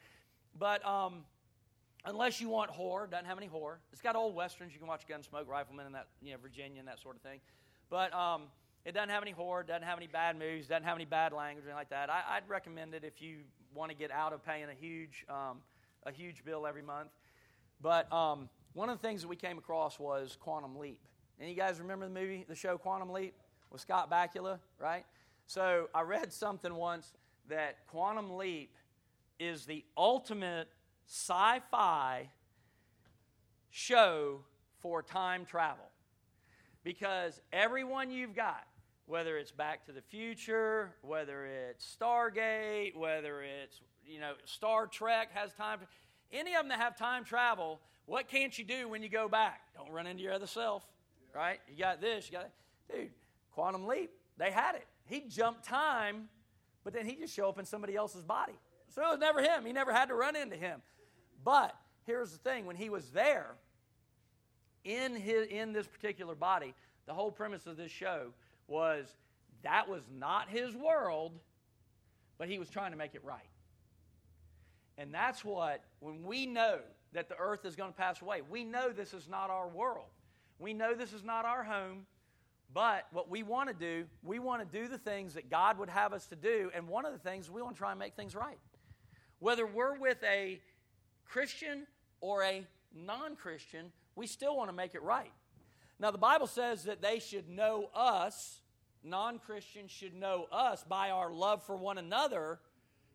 But 0.60 0.86
um, 0.86 1.24
unless 2.08 2.42
you 2.42 2.50
want 2.50 2.72
horror, 2.72 3.08
doesn't 3.08 3.26
have 3.26 3.38
any 3.38 3.48
horror. 3.48 3.80
It's 3.92 4.02
got 4.02 4.16
old 4.16 4.34
westerns. 4.34 4.74
You 4.74 4.80
can 4.80 4.88
watch 4.88 5.04
Gunsmoke, 5.08 5.48
Rifleman, 5.48 5.86
and 5.86 5.96
that 5.96 6.08
you 6.22 6.32
know 6.32 6.38
Virginia 6.42 6.80
and 6.80 6.88
that 6.88 7.00
sort 7.00 7.16
of 7.16 7.22
thing. 7.22 7.40
But 7.90 8.14
um, 8.14 8.44
it 8.86 8.94
doesn't 8.94 9.10
have 9.10 9.22
any 9.22 9.32
horror, 9.32 9.64
doesn't 9.64 9.84
have 9.84 9.98
any 9.98 10.08
bad 10.08 10.40
movies, 10.40 10.68
doesn't 10.68 10.84
have 10.84 10.96
any 10.96 11.06
bad 11.06 11.34
language, 11.34 11.66
anything 11.66 11.78
like 11.78 11.90
that. 11.90 12.10
I, 12.10 12.40
would 12.40 12.50
recommend 12.50 12.94
it 12.94 13.04
if 13.04 13.22
you 13.22 13.40
want 13.74 13.92
to 13.92 13.98
get 13.98 14.12
out 14.12 14.34
of 14.34 14.46
paying 14.46 14.66
a 14.66 14.74
huge, 14.74 15.26
um, 15.30 15.60
a 16.06 16.12
huge 16.12 16.44
bill 16.44 16.66
every 16.66 16.82
month. 16.82 17.10
But 17.82 18.12
um, 18.12 18.50
one 18.74 18.90
of 18.90 19.00
the 19.00 19.08
things 19.08 19.22
that 19.22 19.28
we 19.28 19.36
came 19.36 19.58
across 19.58 20.00
was 20.00 20.38
Quantum 20.40 20.78
Leap. 20.78 21.00
And 21.40 21.50
you 21.50 21.56
guys 21.56 21.80
remember 21.80 22.06
the 22.06 22.14
movie, 22.14 22.46
the 22.48 22.56
show 22.56 22.78
Quantum 22.78 23.12
Leap 23.12 23.36
with 23.72 23.82
Scott 23.82 24.10
Bakula, 24.10 24.60
right? 24.80 25.06
So 25.46 25.90
I 25.94 26.02
read 26.02 26.34
something 26.34 26.74
once 26.74 27.14
that 27.50 27.86
Quantum 27.88 28.38
Leap 28.38 28.74
is 29.40 29.66
the 29.66 29.86
ultimate 29.96 30.68
sci 31.08 31.62
fi 31.72 32.30
show 33.70 34.42
for 34.80 35.02
time 35.02 35.46
travel. 35.46 35.86
Because 36.84 37.42
everyone 37.52 38.12
you've 38.12 38.36
got, 38.36 38.66
whether 39.08 39.38
it's 39.38 39.52
Back 39.52 39.86
to 39.86 39.92
the 39.92 40.02
Future, 40.02 40.94
whether 41.02 41.46
it's 41.46 41.98
Stargate, 42.00 42.96
whether 42.96 43.42
it's, 43.42 43.82
you 44.06 44.20
know, 44.20 44.34
Star 44.46 44.86
Trek 44.86 45.30
has 45.34 45.54
time. 45.54 45.80
Any 46.32 46.54
of 46.56 46.62
them 46.62 46.70
that 46.70 46.80
have 46.80 46.98
time 46.98 47.24
travel, 47.24 47.80
what 48.06 48.28
can't 48.28 48.58
you 48.58 48.66
do 48.66 48.88
when 48.90 49.02
you 49.02 49.10
go 49.10 49.28
back? 49.28 49.62
Don't 49.76 49.92
run 49.92 50.08
into 50.08 50.24
your 50.24 50.34
other 50.34 50.48
self, 50.48 50.86
right? 51.34 51.60
You 51.70 51.78
got 51.78 52.02
this, 52.02 52.28
you 52.28 52.34
got 52.34 52.44
that. 52.44 52.54
Dude, 52.94 53.12
quantum 53.54 53.88
leap, 53.88 54.12
they 54.38 54.52
had 54.52 54.76
it. 54.76 54.88
He 55.06 55.22
jumped 55.22 55.64
time, 55.64 56.30
but 56.84 56.94
then 56.94 57.06
he 57.06 57.16
just 57.16 57.34
show 57.34 57.50
up 57.50 57.60
in 57.60 57.66
somebody 57.66 57.96
else's 57.96 58.24
body. 58.24 58.58
So 58.94 59.02
it 59.02 59.10
was 59.12 59.20
never 59.20 59.42
him. 59.42 59.66
He 59.66 59.74
never 59.74 59.94
had 59.94 60.08
to 60.08 60.16
run 60.16 60.36
into 60.36 60.56
him. 60.56 60.82
But 61.48 61.78
here's 62.06 62.34
the 62.34 62.40
thing 62.40 62.66
when 62.66 62.76
he 62.76 62.90
was 62.90 63.10
there, 63.12 63.52
in, 64.84 65.16
his, 65.16 65.48
in 65.48 65.72
this 65.72 65.88
particular 65.88 66.36
body, 66.36 66.74
the 67.06 67.14
whole 67.14 67.32
premise 67.32 67.66
of 67.68 67.78
this 67.78 67.90
show 67.90 68.34
was 68.68 69.16
that 69.64 69.88
was 69.88 70.02
not 70.20 70.50
his 70.50 70.76
world, 70.76 71.32
but 72.38 72.50
he 72.50 72.60
was 72.60 72.70
trying 72.70 72.92
to 72.92 72.98
make 72.98 73.16
it 73.16 73.24
right. 73.24 73.48
And 74.98 75.14
that's 75.14 75.46
what, 75.46 75.86
when 76.02 76.22
we 76.26 76.46
know 76.46 76.80
that 77.14 77.30
the 77.30 77.38
earth 77.38 77.64
is 77.64 77.78
going 77.78 77.94
to 77.94 77.98
pass 77.98 78.22
away, 78.22 78.42
we 78.50 78.66
know 78.66 78.90
this 78.90 79.14
is 79.14 79.30
not 79.30 79.50
our 79.50 79.70
world. 79.70 80.10
We 80.60 80.74
know 80.74 80.96
this 80.96 81.14
is 81.14 81.24
not 81.24 81.46
our 81.46 81.64
home. 81.64 82.08
But 82.74 83.08
what 83.14 83.30
we 83.30 83.44
want 83.44 83.70
to 83.70 83.74
do, 83.74 84.04
we 84.22 84.40
want 84.40 84.70
to 84.70 84.78
do 84.82 84.90
the 84.90 84.98
things 84.98 85.36
that 85.36 85.50
God 85.50 85.80
would 85.80 85.88
have 85.88 86.12
us 86.12 86.28
to 86.28 86.36
do. 86.36 86.72
And 86.76 86.90
one 86.90 87.06
of 87.06 87.14
the 87.14 87.20
things, 87.20 87.50
we 87.50 87.62
want 87.62 87.78
to 87.78 87.80
try 87.80 87.92
and 87.92 88.00
make 88.00 88.18
things 88.18 88.36
right. 88.36 88.60
Whether 89.40 89.66
we're 89.66 89.98
with 89.98 90.22
a 90.24 90.60
Christian 91.30 91.88
or 92.22 92.44
a 92.44 92.66
non 92.96 93.36
Christian, 93.36 93.92
we 94.16 94.28
still 94.28 94.56
want 94.56 94.70
to 94.70 94.76
make 94.76 94.96
it 94.96 95.04
right. 95.04 95.32
Now, 96.00 96.12
the 96.12 96.18
Bible 96.18 96.48
says 96.48 96.84
that 96.84 97.02
they 97.02 97.20
should 97.20 97.50
know 97.50 97.90
us, 97.94 98.62
non 99.04 99.40
Christians 99.40 99.92
should 99.92 100.14
know 100.14 100.48
us 100.52 100.84
by 100.84 101.10
our 101.10 101.32
love 101.32 101.64
for 101.64 101.76
one 101.76 101.98
another, 101.98 102.60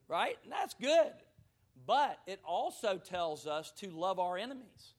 right? 0.09 0.37
And 0.43 0.53
that's 0.53 0.75
good. 0.75 1.13
But 1.87 2.19
it 2.27 2.41
also 2.45 2.99
tells 2.99 3.47
us 3.47 3.73
to 3.79 3.91
love 3.91 4.19
our 4.19 4.37
enemies, 4.37 4.95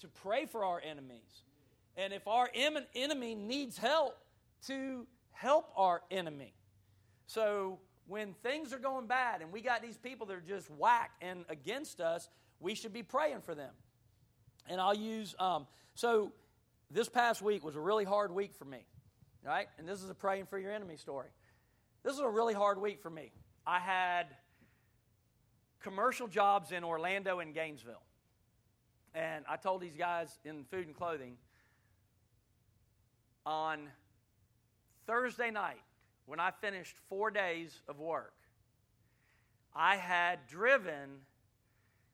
to 0.00 0.08
pray 0.08 0.46
for 0.46 0.64
our 0.64 0.80
enemies. 0.80 1.42
And 1.96 2.12
if 2.12 2.26
our 2.28 2.48
enemy 2.94 3.34
needs 3.34 3.76
help, 3.76 4.16
to 4.66 5.06
help 5.32 5.72
our 5.76 6.02
enemy. 6.10 6.54
So 7.26 7.78
when 8.10 8.34
things 8.42 8.72
are 8.72 8.78
going 8.78 9.06
bad 9.06 9.40
and 9.40 9.52
we 9.52 9.60
got 9.62 9.80
these 9.80 9.96
people 9.96 10.26
that 10.26 10.36
are 10.36 10.40
just 10.40 10.68
whack 10.68 11.12
and 11.22 11.44
against 11.48 12.00
us, 12.00 12.28
we 12.58 12.74
should 12.74 12.92
be 12.92 13.04
praying 13.04 13.40
for 13.40 13.54
them. 13.54 13.70
And 14.68 14.80
I'll 14.80 14.96
use, 14.96 15.36
um, 15.38 15.68
so 15.94 16.32
this 16.90 17.08
past 17.08 17.40
week 17.40 17.64
was 17.64 17.76
a 17.76 17.80
really 17.80 18.04
hard 18.04 18.32
week 18.32 18.52
for 18.56 18.64
me, 18.64 18.84
right? 19.46 19.68
And 19.78 19.88
this 19.88 20.02
is 20.02 20.10
a 20.10 20.14
praying 20.14 20.46
for 20.46 20.58
your 20.58 20.72
enemy 20.72 20.96
story. 20.96 21.28
This 22.02 22.14
was 22.14 22.22
a 22.22 22.28
really 22.28 22.52
hard 22.52 22.80
week 22.80 23.00
for 23.00 23.10
me. 23.10 23.30
I 23.64 23.78
had 23.78 24.26
commercial 25.80 26.26
jobs 26.26 26.72
in 26.72 26.82
Orlando 26.82 27.38
and 27.38 27.54
Gainesville. 27.54 28.02
And 29.14 29.44
I 29.48 29.56
told 29.56 29.80
these 29.80 29.96
guys 29.96 30.36
in 30.44 30.64
food 30.64 30.88
and 30.88 30.96
clothing 30.96 31.36
on 33.46 33.88
Thursday 35.06 35.52
night, 35.52 35.80
when 36.30 36.38
I 36.38 36.52
finished 36.52 36.94
four 37.08 37.32
days 37.32 37.82
of 37.88 37.98
work, 37.98 38.34
I 39.74 39.96
had 39.96 40.46
driven 40.46 41.22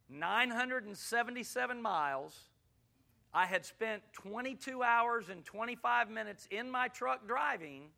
977 0.08 1.82
miles. 1.82 2.34
I 3.34 3.44
had 3.44 3.66
spent 3.66 4.02
22 4.14 4.82
hours 4.82 5.28
and 5.28 5.44
25 5.44 6.08
minutes 6.08 6.48
in 6.50 6.70
my 6.70 6.88
truck 6.88 7.28
driving, 7.28 7.88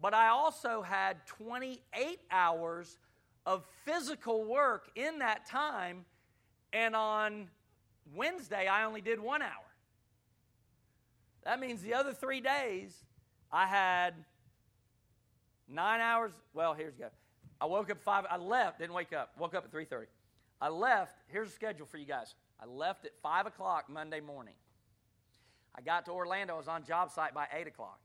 but 0.00 0.14
I 0.14 0.28
also 0.28 0.80
had 0.80 1.26
28 1.26 2.20
hours 2.30 2.96
of 3.44 3.64
physical 3.84 4.44
work 4.44 4.92
in 4.94 5.18
that 5.18 5.44
time, 5.44 6.04
and 6.72 6.94
on 6.94 7.48
Wednesday, 8.14 8.68
I 8.68 8.84
only 8.84 9.00
did 9.00 9.18
one 9.18 9.42
hour. 9.42 9.50
That 11.42 11.58
means 11.58 11.82
the 11.82 11.94
other 11.94 12.12
three 12.12 12.40
days, 12.40 12.94
I 13.50 13.66
had 13.66 14.14
nine 15.68 16.00
hours. 16.00 16.32
Well, 16.54 16.74
here's 16.74 16.94
go. 16.94 17.08
I 17.60 17.66
woke 17.66 17.90
up 17.90 18.02
five. 18.02 18.24
I 18.30 18.36
left. 18.36 18.78
Didn't 18.78 18.94
wake 18.94 19.12
up. 19.12 19.30
Woke 19.38 19.54
up 19.54 19.64
at 19.64 19.70
three 19.70 19.84
thirty. 19.84 20.08
I 20.60 20.68
left. 20.68 21.16
Here's 21.28 21.48
a 21.48 21.52
schedule 21.52 21.86
for 21.86 21.98
you 21.98 22.06
guys. 22.06 22.34
I 22.60 22.66
left 22.66 23.04
at 23.04 23.12
five 23.22 23.46
o'clock 23.46 23.88
Monday 23.88 24.20
morning. 24.20 24.54
I 25.74 25.82
got 25.82 26.06
to 26.06 26.12
Orlando. 26.12 26.54
I 26.54 26.58
was 26.58 26.68
on 26.68 26.84
job 26.84 27.10
site 27.10 27.34
by 27.34 27.46
eight 27.52 27.66
o'clock. 27.66 28.00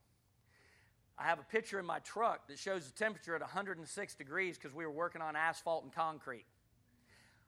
I 1.18 1.24
have 1.24 1.40
a 1.40 1.44
picture 1.44 1.80
in 1.80 1.86
my 1.86 2.00
truck 2.00 2.48
that 2.48 2.58
shows 2.58 2.90
the 2.90 2.98
temperature 2.98 3.36
at 3.36 3.42
106 3.42 4.16
degrees 4.16 4.58
because 4.58 4.76
we 4.76 4.86
were 4.86 4.92
working 4.92 5.22
on 5.22 5.36
asphalt 5.36 5.84
and 5.84 5.94
concrete. 5.94 6.46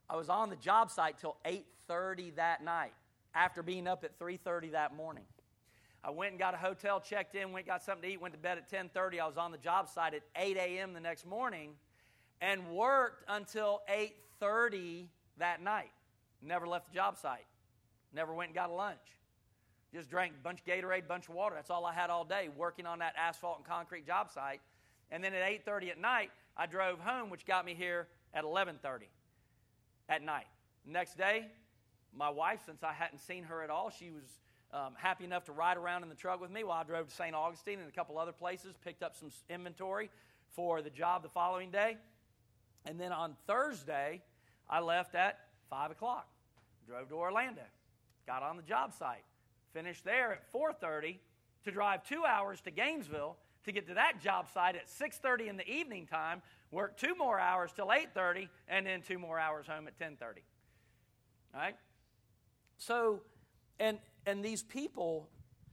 I 0.09 0.15
was 0.15 0.29
on 0.29 0.49
the 0.49 0.55
job 0.55 0.91
site 0.91 1.17
till 1.17 1.37
8:30 1.45 2.35
that 2.35 2.63
night 2.63 2.93
after 3.33 3.63
being 3.63 3.87
up 3.87 4.03
at 4.03 4.19
3:30 4.19 4.71
that 4.71 4.93
morning. 4.93 5.25
I 6.03 6.09
went 6.09 6.31
and 6.31 6.39
got 6.39 6.53
a 6.53 6.57
hotel, 6.57 6.99
checked 6.99 7.35
in, 7.35 7.53
went 7.53 7.65
got 7.65 7.81
something 7.81 8.09
to 8.09 8.13
eat, 8.13 8.21
went 8.21 8.33
to 8.33 8.39
bed 8.39 8.57
at 8.57 8.69
10:30. 8.69 9.19
I 9.19 9.27
was 9.27 9.37
on 9.37 9.51
the 9.51 9.57
job 9.57 9.87
site 9.87 10.13
at 10.13 10.23
8 10.35 10.57
a.m. 10.57 10.93
the 10.93 10.99
next 10.99 11.25
morning, 11.25 11.75
and 12.41 12.71
worked 12.71 13.23
until 13.29 13.81
8:30 13.87 15.07
that 15.37 15.61
night. 15.61 15.91
Never 16.41 16.67
left 16.67 16.87
the 16.87 16.93
job 16.93 17.17
site. 17.17 17.45
Never 18.11 18.33
went 18.33 18.49
and 18.49 18.55
got 18.55 18.69
a 18.69 18.73
lunch. 18.73 18.99
Just 19.93 20.09
drank 20.09 20.33
a 20.33 20.43
bunch 20.43 20.59
of 20.59 20.65
Gatorade, 20.65 21.07
bunch 21.07 21.29
of 21.29 21.35
water. 21.35 21.55
That's 21.55 21.69
all 21.69 21.85
I 21.85 21.93
had 21.93 22.09
all 22.09 22.25
day 22.25 22.49
working 22.49 22.85
on 22.85 22.99
that 22.99 23.13
asphalt 23.15 23.57
and 23.57 23.65
concrete 23.65 24.05
job 24.05 24.29
site. 24.29 24.61
And 25.09 25.23
then 25.23 25.33
at 25.33 25.43
8:30 25.43 25.91
at 25.91 25.97
night, 25.99 26.31
I 26.57 26.65
drove 26.65 26.99
home, 26.99 27.29
which 27.29 27.45
got 27.45 27.63
me 27.63 27.75
here 27.75 28.09
at 28.33 28.43
11:30 28.43 29.07
at 30.09 30.21
night. 30.21 30.47
Next 30.85 31.15
day, 31.15 31.49
my 32.13 32.29
wife, 32.29 32.61
since 32.65 32.83
I 32.83 32.91
hadn't 32.91 33.19
seen 33.19 33.43
her 33.45 33.63
at 33.63 33.69
all, 33.69 33.89
she 33.89 34.11
was 34.11 34.39
um, 34.73 34.93
happy 34.97 35.23
enough 35.23 35.45
to 35.45 35.51
ride 35.51 35.77
around 35.77 36.03
in 36.03 36.09
the 36.09 36.15
truck 36.15 36.41
with 36.41 36.51
me 36.51 36.63
while 36.63 36.79
I 36.79 36.83
drove 36.83 37.07
to 37.07 37.15
St. 37.15 37.35
Augustine 37.35 37.79
and 37.79 37.87
a 37.87 37.91
couple 37.91 38.17
other 38.17 38.31
places, 38.31 38.75
picked 38.83 39.03
up 39.03 39.15
some 39.15 39.29
inventory 39.49 40.09
for 40.55 40.81
the 40.81 40.89
job 40.89 41.23
the 41.23 41.29
following 41.29 41.71
day. 41.71 41.97
And 42.85 42.99
then 42.99 43.11
on 43.11 43.35
Thursday, 43.47 44.21
I 44.69 44.79
left 44.79 45.15
at 45.15 45.39
5 45.69 45.91
o'clock, 45.91 46.27
drove 46.87 47.09
to 47.09 47.15
Orlando, 47.15 47.61
got 48.25 48.43
on 48.43 48.57
the 48.57 48.63
job 48.63 48.93
site, 48.93 49.23
finished 49.73 50.03
there 50.03 50.33
at 50.33 50.51
4.30 50.51 51.17
to 51.65 51.71
drive 51.71 52.03
two 52.03 52.25
hours 52.25 52.59
to 52.61 52.71
Gainesville 52.71 53.37
to 53.65 53.71
get 53.71 53.87
to 53.87 53.93
that 53.93 54.21
job 54.21 54.47
site 54.53 54.75
at 54.75 54.87
6.30 54.87 55.47
in 55.47 55.57
the 55.57 55.69
evening 55.69 56.05
time, 56.05 56.41
work 56.71 56.97
two 56.97 57.15
more 57.15 57.39
hours 57.39 57.71
till 57.73 57.87
8.30, 57.87 58.49
and 58.67 58.85
then 58.85 59.01
two 59.01 59.17
more 59.17 59.39
hours 59.39 59.65
home 59.67 59.87
at 59.87 59.97
10.30. 59.97 60.21
All 61.53 61.61
right? 61.61 61.75
So, 62.77 63.21
and, 63.79 63.99
and 64.25 64.43
these 64.43 64.63
people 64.63 65.29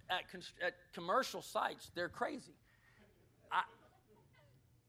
at, 0.08 0.22
at 0.64 0.74
commercial 0.92 1.42
sites, 1.42 1.90
they're 1.94 2.08
crazy. 2.08 2.54
I, 3.50 3.62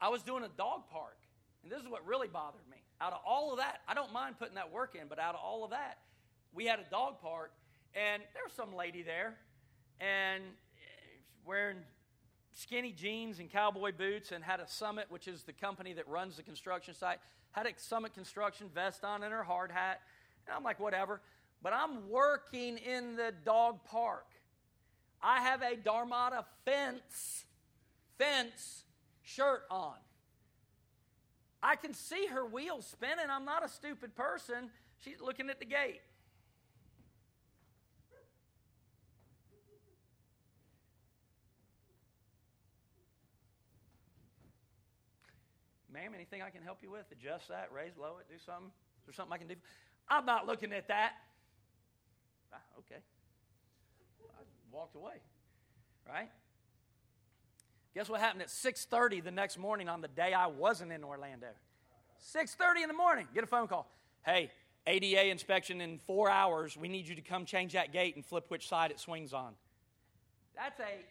I 0.02 0.10
was 0.10 0.24
doing 0.24 0.44
a 0.44 0.50
dog 0.58 0.90
park. 0.92 1.18
And 1.64 1.72
this 1.72 1.80
is 1.80 1.88
what 1.88 2.06
really 2.08 2.28
bothered 2.28 2.68
me. 2.70 2.78
Out 3.00 3.14
of 3.14 3.20
all 3.26 3.52
of 3.52 3.60
that, 3.60 3.82
I 3.88 3.94
don't 3.94 4.12
mind 4.12 4.38
putting 4.40 4.56
that 4.56 4.72
work 4.72 4.96
in, 5.00 5.08
but 5.08 5.20
out 5.20 5.36
of 5.36 5.42
all 5.44 5.64
of 5.64 5.72
that, 5.72 6.00
we 6.54 6.66
had 6.66 6.80
a 6.80 6.86
dog 6.90 7.22
park, 7.22 7.52
and 7.96 8.22
there 8.34 8.44
was 8.44 8.54
some 8.54 8.76
lady 8.76 9.04
there, 9.04 9.36
and 10.00 10.44
eh, 10.44 11.20
wearing 11.46 11.78
skinny 12.54 12.92
jeans 12.92 13.40
and 13.40 13.50
cowboy 13.50 13.92
boots, 13.92 14.32
and 14.32 14.44
had 14.44 14.60
a 14.60 14.68
Summit, 14.68 15.06
which 15.10 15.28
is 15.28 15.44
the 15.44 15.54
company 15.54 15.94
that 15.94 16.08
runs 16.08 16.36
the 16.36 16.44
construction 16.44 16.94
site, 16.94 17.20
had 17.52 17.66
a 17.66 17.72
Summit 17.78 18.14
construction 18.14 18.70
vest 18.74 19.04
on 19.04 19.24
and 19.24 19.32
her 19.32 19.44
hard 19.44 19.72
hat. 19.72 20.02
And 20.48 20.56
I'm 20.56 20.64
like, 20.64 20.80
whatever. 20.80 21.22
But 21.62 21.74
I'm 21.74 22.10
working 22.10 22.78
in 22.78 23.16
the 23.16 23.34
dog 23.46 23.84
park. 23.86 24.26
I 25.22 25.42
have 25.42 25.62
a 25.62 25.76
Dharmata 25.76 26.46
fence, 26.66 27.46
fence 28.18 28.84
shirt 29.22 29.64
on. 29.70 29.96
I 31.62 31.76
can 31.76 31.94
see 31.94 32.26
her 32.28 32.46
wheels 32.46 32.88
spinning. 32.88 33.26
I'm 33.30 33.46
not 33.46 33.64
a 33.64 33.70
stupid 33.70 34.16
person. 34.16 34.72
She's 35.00 35.22
looking 35.22 35.50
at 35.50 35.60
the 35.60 35.66
gate. 35.66 36.02
Ma'am, 45.94 46.14
anything 46.16 46.42
I 46.42 46.50
can 46.50 46.64
help 46.64 46.80
you 46.82 46.90
with? 46.90 47.06
Adjust 47.12 47.50
that, 47.50 47.70
raise, 47.72 47.92
low 48.00 48.16
it, 48.20 48.32
do 48.32 48.40
something? 48.44 48.72
Is 49.02 49.06
there 49.06 49.14
something 49.14 49.34
I 49.34 49.38
can 49.38 49.48
do? 49.48 49.56
I'm 50.10 50.26
not 50.26 50.48
looking 50.48 50.72
at 50.72 50.88
that. 50.88 51.14
Ah, 52.54 52.58
okay. 52.80 53.02
I 54.22 54.44
walked 54.72 54.96
away. 54.96 55.22
Right? 56.08 56.30
Guess 57.94 58.10
what 58.10 58.20
happened 58.20 58.42
at 58.42 58.50
6:30 58.50 59.24
the 59.24 59.32
next 59.32 59.58
morning 59.58 59.90
on 59.90 60.02
the 60.02 60.08
day 60.08 60.34
I 60.34 60.48
wasn't 60.48 60.92
in 60.92 61.04
Orlando? 61.04 61.48
6:30 62.20 62.84
in 62.84 62.88
the 62.88 62.96
morning, 62.96 63.28
get 63.34 63.44
a 63.44 63.48
phone 63.48 63.68
call. 63.68 63.92
Hey, 64.26 64.52
ADA 64.88 65.30
inspection 65.30 65.82
in 65.82 66.00
4 66.00 66.30
hours. 66.30 66.78
We 66.78 66.88
need 66.88 67.08
you 67.08 67.16
to 67.16 67.22
come 67.22 67.46
change 67.46 67.74
that 67.74 67.92
gate 67.92 68.16
and 68.16 68.26
flip 68.26 68.50
which 68.50 68.68
side 68.68 68.92
it 68.92 69.00
swings 69.00 69.34
on. 69.34 69.56
That's 70.56 70.80
a 70.80 71.06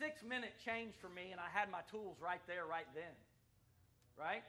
6-minute 0.00 0.54
change 0.64 0.94
for 1.00 1.08
me 1.08 1.32
and 1.32 1.40
I 1.40 1.48
had 1.52 1.70
my 1.70 1.82
tools 1.90 2.16
right 2.20 2.40
there 2.46 2.64
right 2.66 2.86
then. 2.94 3.14
Right? 4.18 4.42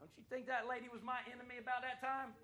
Don't 0.00 0.10
you 0.16 0.24
think 0.28 0.46
that 0.46 0.66
lady 0.68 0.88
was 0.92 1.02
my 1.02 1.20
enemy 1.32 1.58
about 1.60 1.82
that 1.82 2.00
time? 2.00 2.34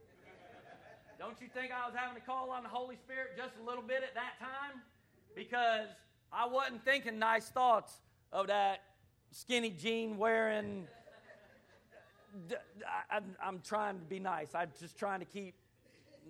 Don't 1.21 1.39
you 1.39 1.49
think 1.53 1.71
I 1.71 1.87
was 1.87 1.95
having 1.95 2.19
to 2.19 2.27
call 2.27 2.51
on 2.51 2.63
the 2.63 2.71
Holy 2.71 2.97
Spirit 2.97 3.37
just 3.37 3.53
a 3.63 3.69
little 3.69 3.83
bit 3.83 4.03
at 4.03 4.15
that 4.15 4.41
time? 4.41 4.81
Because 5.37 5.87
I 6.33 6.47
wasn't 6.47 6.83
thinking 6.83 7.19
nice 7.19 7.51
thoughts 7.51 7.93
of 8.33 8.47
that 8.47 8.81
skinny 9.31 9.69
jean 9.69 10.17
wearing. 10.17 10.89
I'm 13.45 13.61
trying 13.63 13.99
to 13.99 14.05
be 14.07 14.19
nice. 14.19 14.55
I'm 14.55 14.71
just 14.81 14.99
trying 14.99 15.21
to 15.21 15.27
keep 15.27 15.55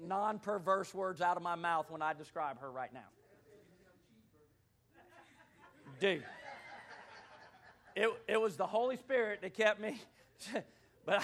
non 0.03 0.41
perverse 0.41 0.93
words 0.93 1.21
out 1.21 1.37
of 1.37 1.43
my 1.45 1.55
mouth 1.55 1.89
when 1.89 2.03
I 2.03 2.13
describe 2.13 2.61
her 2.61 2.71
right 2.73 2.93
now. 2.93 3.01
Dude, 6.01 6.25
it, 7.95 8.09
it 8.27 8.41
was 8.41 8.57
the 8.57 8.67
Holy 8.67 8.97
Spirit 8.97 9.41
that 9.43 9.55
kept 9.55 9.81
me. 9.81 10.01
but 11.07 11.23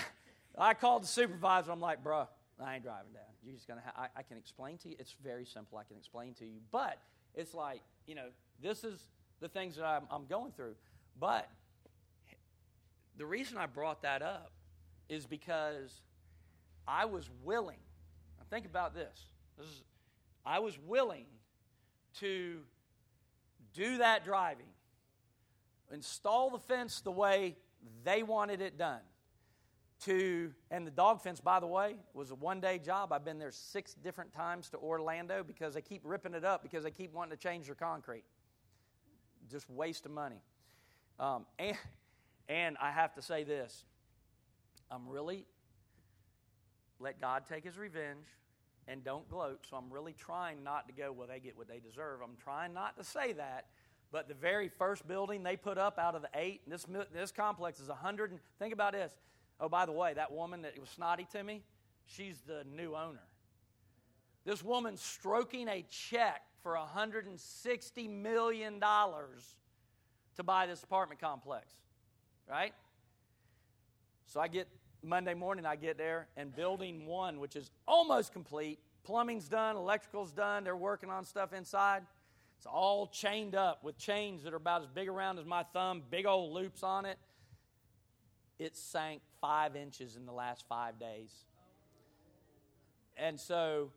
I, 0.56 0.70
I, 0.70 0.74
called 0.74 1.02
the 1.02 1.08
supervisor. 1.08 1.72
I'm 1.72 1.80
like, 1.80 2.04
bro, 2.04 2.28
I 2.62 2.74
ain't 2.74 2.84
driving 2.84 3.12
down. 3.12 3.22
You're 3.47 3.55
just 3.55 3.68
gonna. 3.68 3.82
Ha- 3.84 4.09
I, 4.16 4.20
I 4.20 4.22
can 4.22 4.36
explain 4.36 4.76
to 4.78 4.88
you. 4.88 4.97
It's 4.99 5.14
very 5.22 5.44
simple. 5.44 5.78
I 5.78 5.84
can 5.84 5.97
explain 5.97 6.34
to 6.34 6.44
you. 6.44 6.59
But 6.72 6.99
it's 7.34 7.55
like, 7.55 7.80
you 8.07 8.16
know, 8.16 8.28
this 8.61 8.82
is 8.82 9.01
the 9.40 9.49
things 9.49 9.76
that 9.76 9.84
I'm, 9.84 10.03
I'm 10.11 10.26
going 10.26 10.51
through. 10.51 10.74
But 11.20 11.49
the 13.16 13.24
reason 13.24 13.57
I 13.57 13.66
brought 13.66 14.03
that 14.03 14.20
up 14.20 14.51
is 15.09 15.26
because 15.26 16.03
I 16.88 17.05
was 17.05 17.30
willing. 17.44 17.78
Now 18.38 18.44
think 18.51 18.66
about 18.66 18.94
this. 18.94 19.16
This 19.57 19.66
is, 19.66 19.82
I 20.44 20.59
was 20.59 20.76
willing 20.84 21.26
to 22.20 22.59
do 23.74 23.99
that 23.99 24.24
driving, 24.24 24.66
install 25.92 26.51
the 26.51 26.59
fence 26.59 27.01
the 27.01 27.12
way 27.12 27.57
they 28.05 28.22
wanted 28.22 28.61
it 28.61 28.76
done. 28.76 29.01
To 30.05 30.53
and 30.70 30.86
the 30.86 30.90
dog 30.90 31.22
fence, 31.22 31.40
by 31.40 31.59
the 31.59 31.66
way, 31.66 31.97
was 32.12 32.30
a 32.30 32.34
one-day 32.34 32.80
job. 32.80 33.12
I've 33.12 33.24
been 33.24 33.38
there 33.38 33.51
six 33.51 33.94
different 33.94 34.32
times 34.32 34.68
to 34.70 34.76
Orlando 34.76 35.42
because 35.42 35.72
they 35.72 35.80
keep 35.80 36.03
ripping 36.05 36.34
it 36.34 36.44
up 36.44 36.62
because 36.62 36.84
they 36.84 36.90
keep 36.90 37.14
wanting 37.14 37.36
to 37.36 37.42
change 37.42 37.66
their 37.66 37.74
concrete 37.74 38.24
just 39.51 39.68
waste 39.70 40.07
of 40.07 40.12
money. 40.12 40.42
Um, 41.18 41.47
and, 41.59 41.76
and 42.49 42.76
I 42.80 42.90
have 42.90 43.14
to 43.14 43.22
say 43.22 43.44
this 43.44 43.84
I'm 44.90 45.09
really, 45.09 45.47
let 46.99 47.20
God 47.20 47.44
take 47.49 47.64
his 47.64 47.78
revenge 47.78 48.26
and 48.88 49.03
don't 49.03 49.28
gloat. 49.28 49.66
So 49.68 49.76
I'm 49.76 49.92
really 49.92 50.12
trying 50.12 50.62
not 50.62 50.86
to 50.88 50.94
go, 50.94 51.12
well, 51.12 51.26
they 51.26 51.40
get 51.40 51.57
what 51.57 51.68
they 51.68 51.80
deserve. 51.80 52.20
I'm 52.22 52.36
trying 52.42 52.72
not 52.72 52.97
to 52.99 53.05
say 53.05 53.32
that. 53.34 53.66
But 54.12 54.28
the 54.28 54.34
very 54.34 54.68
first 54.68 55.09
building 55.09 55.42
they 55.42 55.57
put 55.57 55.78
up 55.78 55.99
out 55.99 56.14
of 56.14 56.22
the 56.22 56.28
eight, 56.34 56.61
this, 56.68 56.86
this 57.12 57.32
complex 57.32 57.80
is 57.80 57.88
100. 57.88 58.30
And, 58.30 58.40
think 58.61 58.72
about 58.72 58.92
this. 58.92 59.16
Oh, 59.61 59.68
by 59.68 59.86
the 59.86 59.92
way, 59.92 60.14
that 60.14 60.32
woman 60.32 60.62
that 60.62 60.78
was 60.78 60.88
snotty 60.90 61.26
to 61.32 61.42
me, 61.42 61.62
she's 62.07 62.40
the 62.46 62.64
new 62.64 62.94
owner. 62.94 63.22
This 64.44 64.62
woman 64.62 64.96
stroking 64.96 65.68
a 65.68 65.84
check 65.90 66.42
for 66.62 66.76
$160 66.76 68.11
million 68.11 68.80
to 68.80 70.42
buy 70.44 70.66
this 70.66 70.82
apartment 70.82 71.20
complex, 71.20 71.66
right? 72.48 72.74
So 74.26 74.40
I 74.40 74.48
get 74.48 74.68
Monday 75.02 75.34
morning, 75.34 75.64
I 75.64 75.76
get 75.76 75.96
there, 75.96 76.28
and 76.36 76.54
building 76.54 77.07
one, 77.07 77.40
which 77.40 77.57
is 77.57 77.70
almost 77.88 78.32
complete, 78.32 78.78
plumbing's 79.04 79.48
done, 79.48 79.76
electrical's 79.76 80.32
done, 80.32 80.64
they're 80.64 80.76
working 80.76 81.11
on 81.11 81.24
stuff 81.24 81.52
inside. 81.52 82.02
It's 82.59 82.66
all 82.66 83.07
chained 83.07 83.54
up 83.54 83.84
with 83.84 83.98
chains 83.98 84.42
that 84.42 84.52
are 84.52 84.57
about 84.57 84.82
as 84.82 84.88
big 84.88 85.09
around 85.09 85.38
as 85.38 85.44
my 85.44 85.62
thumb, 85.62 86.02
big 86.11 86.26
old 86.26 86.52
loops 86.52 86.82
on 86.82 87.04
it. 87.04 87.18
It 88.59 88.76
sank 88.76 89.22
five 89.47 89.76
inches 89.76 90.16
in 90.16 90.26
the 90.26 90.32
last 90.32 90.64
five 90.68 90.99
days. 90.99 91.30
And 93.16 93.38
so 93.38 93.92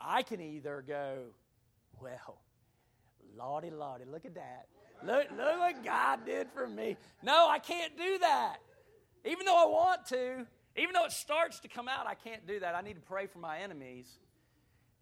I 0.00 0.22
can 0.22 0.40
either 0.40 0.84
go, 0.86 1.24
well, 2.00 2.38
Lordy, 3.36 3.70
Lordy, 3.70 4.04
look 4.04 4.24
at 4.24 4.36
that. 4.36 4.66
Look, 5.04 5.26
look 5.36 5.58
what 5.58 5.84
God 5.84 6.24
did 6.24 6.46
for 6.54 6.68
me. 6.68 6.96
No, 7.20 7.48
I 7.48 7.58
can't 7.58 7.96
do 7.96 8.18
that. 8.18 8.58
Even 9.24 9.44
though 9.44 9.60
I 9.60 9.66
want 9.66 10.06
to, 10.06 10.46
even 10.76 10.92
though 10.94 11.04
it 11.04 11.12
starts 11.12 11.58
to 11.60 11.68
come 11.68 11.88
out, 11.88 12.06
I 12.06 12.14
can't 12.14 12.46
do 12.46 12.60
that. 12.60 12.76
I 12.76 12.82
need 12.82 12.94
to 12.94 13.00
pray 13.00 13.26
for 13.26 13.40
my 13.40 13.58
enemies. 13.58 14.06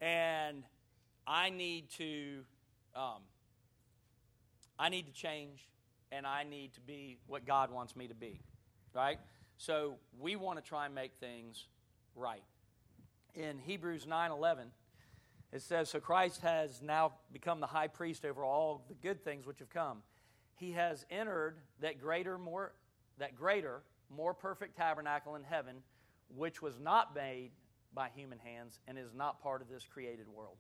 And 0.01 0.63
I 1.27 1.51
need 1.51 1.91
to 1.99 2.41
um, 2.97 3.21
I 4.79 4.89
need 4.89 5.07
to 5.07 5.13
change 5.13 5.69
and 6.11 6.27
I 6.27 6.45
need 6.45 6.73
to 6.75 6.81
be 6.81 7.19
what 7.27 7.45
God 7.45 7.71
wants 7.71 7.95
me 7.95 8.09
to 8.09 8.15
be. 8.15 8.41
Right? 8.95 9.19
So 9.61 9.97
we 10.19 10.37
want 10.37 10.59
to 10.59 10.67
try 10.67 10.87
and 10.87 10.95
make 10.95 11.13
things 11.21 11.67
right. 12.17 12.43
In 13.35 13.59
Hebrews 13.59 14.07
9 14.07 14.31
11, 14.31 14.69
it 15.53 15.61
says, 15.61 15.91
So 15.91 16.01
Christ 16.01 16.41
has 16.41 16.81
now 16.81 17.13
become 17.31 17.61
the 17.61 17.67
high 17.67 17.89
priest 17.89 18.25
over 18.25 18.43
all 18.43 18.87
the 18.89 18.95
good 18.95 19.23
things 19.23 19.45
which 19.45 19.59
have 19.59 19.69
come. 19.69 19.99
He 20.55 20.73
has 20.73 21.05
entered 21.11 21.59
that 21.83 22.01
greater, 22.01 22.39
more, 22.39 22.73
that 23.19 23.37
greater, 23.37 23.83
more 24.09 24.33
perfect 24.33 24.79
tabernacle 24.79 25.37
in 25.37 25.45
heaven, 25.45 25.83
which 26.35 26.63
was 26.63 26.81
not 26.81 27.15
made 27.15 27.51
by 27.93 28.09
human 28.09 28.39
hands 28.39 28.79
and 28.89 28.97
is 28.97 29.13
not 29.15 29.43
part 29.43 29.61
of 29.61 29.69
this 29.69 29.85
created 29.85 30.27
world. 30.27 30.57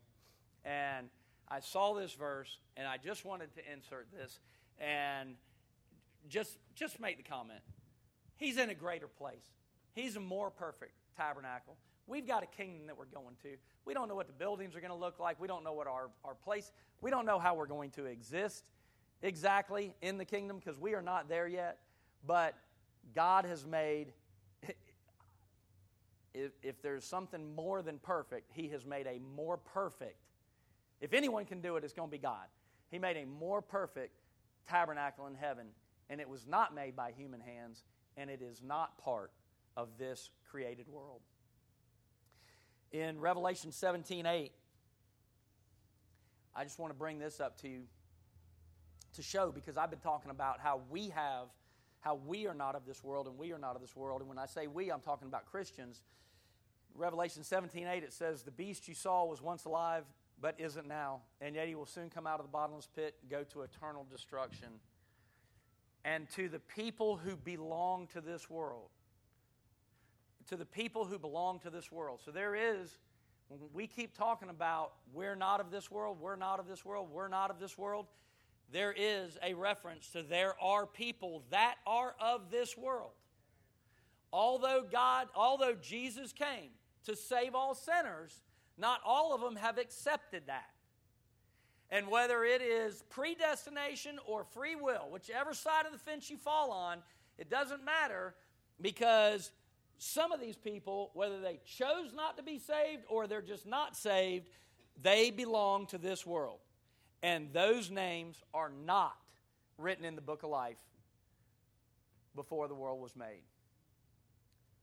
And 0.62 1.09
I 1.48 1.61
saw 1.61 1.94
this 1.94 2.12
verse 2.12 2.59
and 2.76 2.86
I 2.86 2.98
just 2.98 3.24
wanted 3.24 3.55
to 3.55 3.61
insert 3.72 4.09
this 4.12 4.40
and 4.78 5.36
just 6.28 6.59
just 6.74 7.01
make 7.01 7.16
the 7.16 7.22
comment. 7.22 7.62
He's 8.41 8.57
in 8.57 8.70
a 8.70 8.74
greater 8.74 9.07
place. 9.07 9.45
He's 9.93 10.16
a 10.16 10.20
more 10.20 10.51
perfect 10.51 10.93
tabernacle. 11.16 11.76
We've 12.07 12.26
got 12.26 12.43
a 12.43 12.47
kingdom 12.47 12.86
that 12.86 12.97
we're 12.97 13.05
going 13.05 13.36
to. 13.43 13.51
We 13.84 13.93
don't 13.93 14.09
know 14.09 14.14
what 14.14 14.26
the 14.26 14.32
buildings 14.32 14.74
are 14.74 14.80
going 14.80 14.91
to 14.91 14.97
look 14.97 15.20
like. 15.20 15.38
We 15.38 15.47
don't 15.47 15.62
know 15.62 15.74
what 15.74 15.86
our, 15.86 16.09
our 16.24 16.34
place, 16.34 16.72
we 17.03 17.11
don't 17.11 17.26
know 17.26 17.38
how 17.38 17.55
we're 17.55 17.66
going 17.66 17.91
to 17.93 18.07
exist 18.07 18.64
exactly 19.22 19.95
in 20.01 20.16
the 20.16 20.24
kingdom 20.24 20.59
because 20.59 20.78
we 20.78 20.95
are 20.95 21.03
not 21.03 21.28
there 21.28 21.47
yet. 21.47 21.80
But 22.26 22.55
God 23.14 23.45
has 23.45 23.66
made, 23.66 24.14
if, 26.34 26.53
if 26.62 26.80
there's 26.80 27.05
something 27.05 27.55
more 27.55 27.82
than 27.82 27.99
perfect, 27.99 28.51
He 28.55 28.68
has 28.68 28.86
made 28.86 29.07
a 29.07 29.20
more 29.36 29.59
perfect. 29.59 30.16
If 31.03 31.12
anyone 31.12 31.45
can 31.45 31.61
do 31.61 31.76
it, 31.76 31.84
it's 31.84 31.93
going 31.93 32.09
to 32.09 32.12
be 32.12 32.18
God. 32.18 32.47
He 32.91 32.99
made 32.99 33.18
a 33.18 33.26
more 33.26 33.61
perfect 33.61 34.14
tabernacle 34.66 35.26
in 35.26 35.34
heaven, 35.34 35.66
and 36.09 36.20
it 36.22 36.28
was 36.28 36.47
not 36.47 36.74
made 36.74 36.97
by 36.97 37.12
human 37.12 37.41
hands, 37.41 37.84
and 38.21 38.31
it 38.31 38.43
is 38.43 38.62
not 38.62 38.99
part 38.99 39.33
of 39.77 39.89
this 39.99 40.31
created 40.51 40.87
world 40.89 41.23
in 42.93 43.18
Revelation 43.18 43.73
17 43.73 44.27
8. 44.27 44.53
I 46.55 46.64
just 46.64 46.79
want 46.79 46.93
to 46.93 46.99
bring 46.99 47.18
this 47.18 47.41
up 47.41 47.61
to 47.62 47.68
you 47.68 47.83
to 49.14 49.23
show 49.23 49.51
because 49.51 49.77
I've 49.77 49.91
been 49.91 50.01
talking 50.01 50.31
about 50.31 50.61
how 50.61 50.83
we 50.91 51.09
have 51.11 51.49
how 52.01 52.18
we 52.27 52.47
are 52.47 52.55
not 52.55 52.75
of 52.75 52.87
this 52.87 53.05
world 53.05 53.27
and 53.27 53.39
we 53.39 53.53
are 53.53 53.59
not 53.59 53.77
of 53.77 53.83
this 53.83 53.95
world. 53.95 54.21
And 54.21 54.29
when 54.29 54.39
I 54.39 54.47
say 54.47 54.66
we, 54.66 54.91
I'm 54.91 55.01
talking 55.01 55.29
about 55.29 55.47
Christians. 55.47 56.01
Revelation 56.95 57.45
17 57.45 57.87
8, 57.87 58.03
it 58.03 58.12
says, 58.12 58.43
The 58.43 58.51
beast 58.51 58.89
you 58.89 58.95
saw 58.95 59.25
was 59.27 59.41
once 59.41 59.64
alive, 59.64 60.05
but 60.41 60.55
isn't 60.59 60.89
now, 60.89 61.21
and 61.41 61.55
yet 61.55 61.68
he 61.68 61.75
will 61.75 61.87
soon 61.87 62.09
come 62.11 62.27
out 62.27 62.41
of 62.41 62.47
the 62.47 62.51
bottomless 62.51 62.89
pit 62.95 63.16
go 63.31 63.45
to 63.45 63.62
eternal 63.62 64.07
destruction. 64.11 64.68
And 66.05 66.28
to 66.30 66.48
the 66.48 66.59
people 66.59 67.16
who 67.16 67.36
belong 67.36 68.09
to 68.14 68.20
this 68.20 68.48
world, 68.48 68.88
to 70.48 70.57
the 70.57 70.64
people 70.64 71.05
who 71.05 71.18
belong 71.18 71.61
to 71.61 71.70
this 71.70 71.92
world. 71.92 72.20
So 72.24 72.30
there 72.30 72.55
is, 72.55 72.96
when 73.48 73.61
we 73.74 73.86
keep 73.86 74.16
talking 74.16 74.48
about 74.48 74.92
we're 75.12 75.36
not 75.36 75.61
of 75.61 75.70
this 75.70 75.90
world, 75.90 76.18
we're 76.20 76.36
not 76.36 76.59
of 76.59 76.66
this 76.66 76.84
world, 76.84 77.09
we're 77.12 77.28
not 77.28 77.51
of 77.51 77.61
this 77.61 77.76
world, 77.76 78.07
there 78.72 78.94
is 78.96 79.36
a 79.42 79.55
reference 79.55 80.11
to 80.11 80.22
there 80.22 80.55
are 80.62 80.86
people 80.86 81.42
that 81.51 81.76
are 81.86 82.14
of 82.20 82.51
this 82.51 82.76
world. 82.76 83.11
Although 84.32 84.84
God, 84.90 85.28
although 85.34 85.74
Jesus 85.74 86.32
came 86.32 86.70
to 87.05 87.16
save 87.16 87.55
all 87.55 87.74
sinners, 87.74 88.42
not 88.78 89.01
all 89.05 89.34
of 89.34 89.40
them 89.40 89.57
have 89.57 89.76
accepted 89.76 90.44
that. 90.46 90.70
And 91.91 92.09
whether 92.09 92.45
it 92.45 92.62
is 92.62 93.03
predestination 93.11 94.18
or 94.26 94.45
free 94.45 94.76
will, 94.76 95.09
whichever 95.11 95.55
side 95.55 95.86
of 95.86 95.93
the 95.93 95.99
fence 95.99 96.30
you 96.30 96.36
fall 96.36 96.70
on, 96.70 96.99
it 97.36 97.51
doesn't 97.51 97.84
matter 97.84 98.34
because 98.80 99.51
some 99.99 100.30
of 100.30 100.41
these 100.41 100.57
people, 100.57 101.11
whether 101.14 101.41
they 101.41 101.61
chose 101.64 102.12
not 102.14 102.36
to 102.36 102.43
be 102.43 102.59
saved 102.59 103.03
or 103.09 103.26
they're 103.26 103.43
just 103.43 103.66
not 103.66 103.97
saved, 103.97 104.49
they 105.03 105.30
belong 105.30 105.86
to 105.86 105.99
this 105.99 106.24
world. 106.24 106.61
And 107.22 107.53
those 107.53 107.91
names 107.91 108.43
are 108.55 108.70
not 108.86 109.16
written 109.76 110.05
in 110.05 110.14
the 110.14 110.22
book 110.22 110.43
of 110.43 110.51
life 110.51 110.78
before 112.34 112.68
the 112.68 112.74
world 112.74 113.01
was 113.01 113.16
made. 113.16 113.43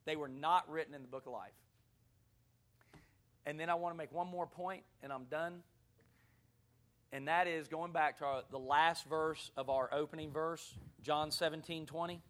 They 0.06 0.16
were 0.16 0.28
not 0.28 0.70
written 0.70 0.94
in 0.94 1.02
the 1.02 1.08
book 1.08 1.26
of 1.26 1.34
life. 1.34 1.52
And 3.46 3.60
then 3.60 3.70
I 3.70 3.76
want 3.76 3.94
to 3.94 3.98
make 3.98 4.12
one 4.12 4.28
more 4.28 4.46
point, 4.46 4.84
and 5.02 5.12
I'm 5.12 5.26
done. 5.26 5.64
And 7.12 7.28
that 7.28 7.48
is 7.48 7.68
going 7.68 7.94
back 7.94 8.18
to 8.20 8.26
our, 8.26 8.42
the 8.52 8.60
last 8.60 9.06
verse 9.08 9.52
of 9.56 9.70
our 9.70 9.90
opening 9.94 10.32
verse, 10.32 10.74
John 11.02 11.32
17 11.32 11.86
20. 11.86 12.22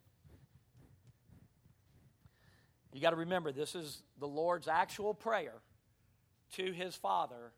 You 2.94 3.02
got 3.02 3.12
to 3.12 3.16
remember, 3.16 3.52
this 3.52 3.76
is 3.76 4.02
the 4.20 4.28
Lord's 4.28 4.68
actual 4.68 5.14
prayer 5.14 5.56
to 6.54 6.72
his 6.72 6.96
Father 6.96 7.52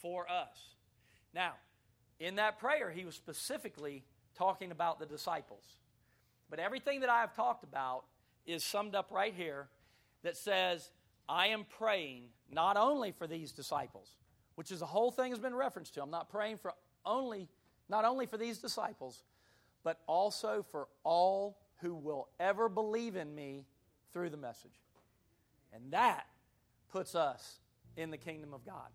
for 0.00 0.28
us. 0.30 0.76
Now, 1.34 1.52
in 2.18 2.36
that 2.36 2.58
prayer, 2.58 2.90
he 2.90 3.04
was 3.04 3.14
specifically 3.14 4.04
talking 4.36 4.70
about 4.70 4.98
the 4.98 5.06
disciples. 5.06 5.76
But 6.50 6.58
everything 6.58 7.00
that 7.00 7.08
I 7.08 7.20
have 7.20 7.34
talked 7.34 7.64
about 7.64 8.04
is 8.46 8.64
summed 8.64 8.94
up 8.94 9.10
right 9.10 9.34
here 9.34 9.68
that 10.22 10.36
says, 10.36 10.90
I 11.28 11.48
am 11.48 11.64
praying 11.78 12.24
not 12.50 12.76
only 12.76 13.12
for 13.12 13.26
these 13.26 13.52
disciples, 13.52 14.08
which 14.54 14.70
is 14.70 14.80
the 14.80 14.86
whole 14.86 15.10
thing 15.10 15.30
has 15.30 15.38
been 15.38 15.54
referenced 15.54 15.94
to. 15.94 16.02
I'm 16.02 16.10
not 16.10 16.28
praying 16.28 16.58
for 16.58 16.74
only, 17.04 17.48
not 17.88 18.04
only 18.04 18.26
for 18.26 18.36
these 18.36 18.58
disciples, 18.58 19.22
but 19.84 20.00
also 20.06 20.64
for 20.70 20.88
all 21.04 21.58
who 21.80 21.94
will 21.94 22.28
ever 22.38 22.68
believe 22.68 23.16
in 23.16 23.34
me 23.34 23.66
through 24.12 24.30
the 24.30 24.36
message. 24.36 24.80
And 25.72 25.92
that 25.92 26.26
puts 26.90 27.14
us 27.14 27.60
in 27.96 28.10
the 28.10 28.18
kingdom 28.18 28.54
of 28.54 28.64
God. 28.64 28.90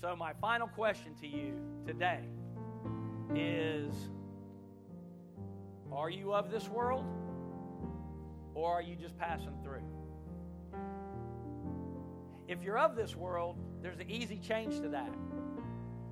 So, 0.00 0.16
my 0.16 0.32
final 0.40 0.66
question 0.66 1.14
to 1.20 1.28
you 1.28 1.54
today 1.86 2.20
is 3.34 3.94
Are 5.92 6.10
you 6.10 6.34
of 6.34 6.50
this 6.50 6.68
world? 6.68 7.04
Or 8.54 8.72
are 8.72 8.82
you 8.82 8.96
just 8.96 9.16
passing 9.16 9.56
through? 9.62 9.82
If 12.52 12.62
you're 12.62 12.78
of 12.78 12.96
this 12.96 13.16
world, 13.16 13.56
there's 13.80 13.98
an 13.98 14.10
easy 14.10 14.36
change 14.38 14.78
to 14.80 14.90
that. 14.90 15.10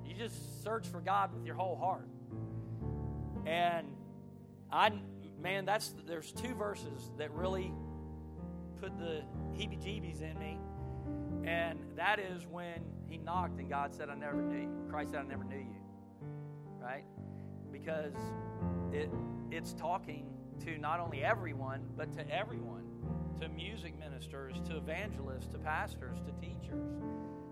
You 0.03 0.15
just 0.15 0.63
search 0.63 0.87
for 0.87 0.99
God 0.99 1.31
with 1.35 1.45
your 1.45 1.53
whole 1.53 1.75
heart. 1.75 2.07
And 3.45 3.85
I, 4.71 4.91
man, 5.39 5.65
that's 5.65 5.93
there's 6.07 6.31
two 6.31 6.55
verses 6.55 7.11
that 7.19 7.29
really 7.31 7.71
put 8.79 8.97
the 8.97 9.21
heebie-jeebies 9.55 10.23
in 10.23 10.39
me, 10.39 10.57
and 11.47 11.77
that 11.95 12.17
is 12.17 12.47
when 12.47 12.81
he 13.07 13.17
knocked 13.19 13.59
and 13.59 13.69
God 13.69 13.93
said, 13.93 14.09
"I 14.09 14.15
never 14.15 14.41
knew 14.41 14.61
you." 14.61 14.87
Christ 14.89 15.11
said, 15.11 15.19
"I 15.19 15.27
never 15.27 15.43
knew 15.43 15.57
you." 15.57 15.75
Right? 16.79 17.05
Because 17.71 18.15
it 18.91 19.11
it's 19.51 19.73
talking 19.73 20.25
to 20.65 20.79
not 20.79 20.99
only 20.99 21.23
everyone 21.23 21.85
but 21.95 22.11
to 22.13 22.27
everyone 22.33 22.90
to 23.39 23.49
music 23.49 23.97
ministers, 23.97 24.55
to 24.67 24.77
evangelists, 24.77 25.47
to 25.47 25.57
pastors, 25.57 26.19
to 26.25 26.31
teachers. 26.45 26.91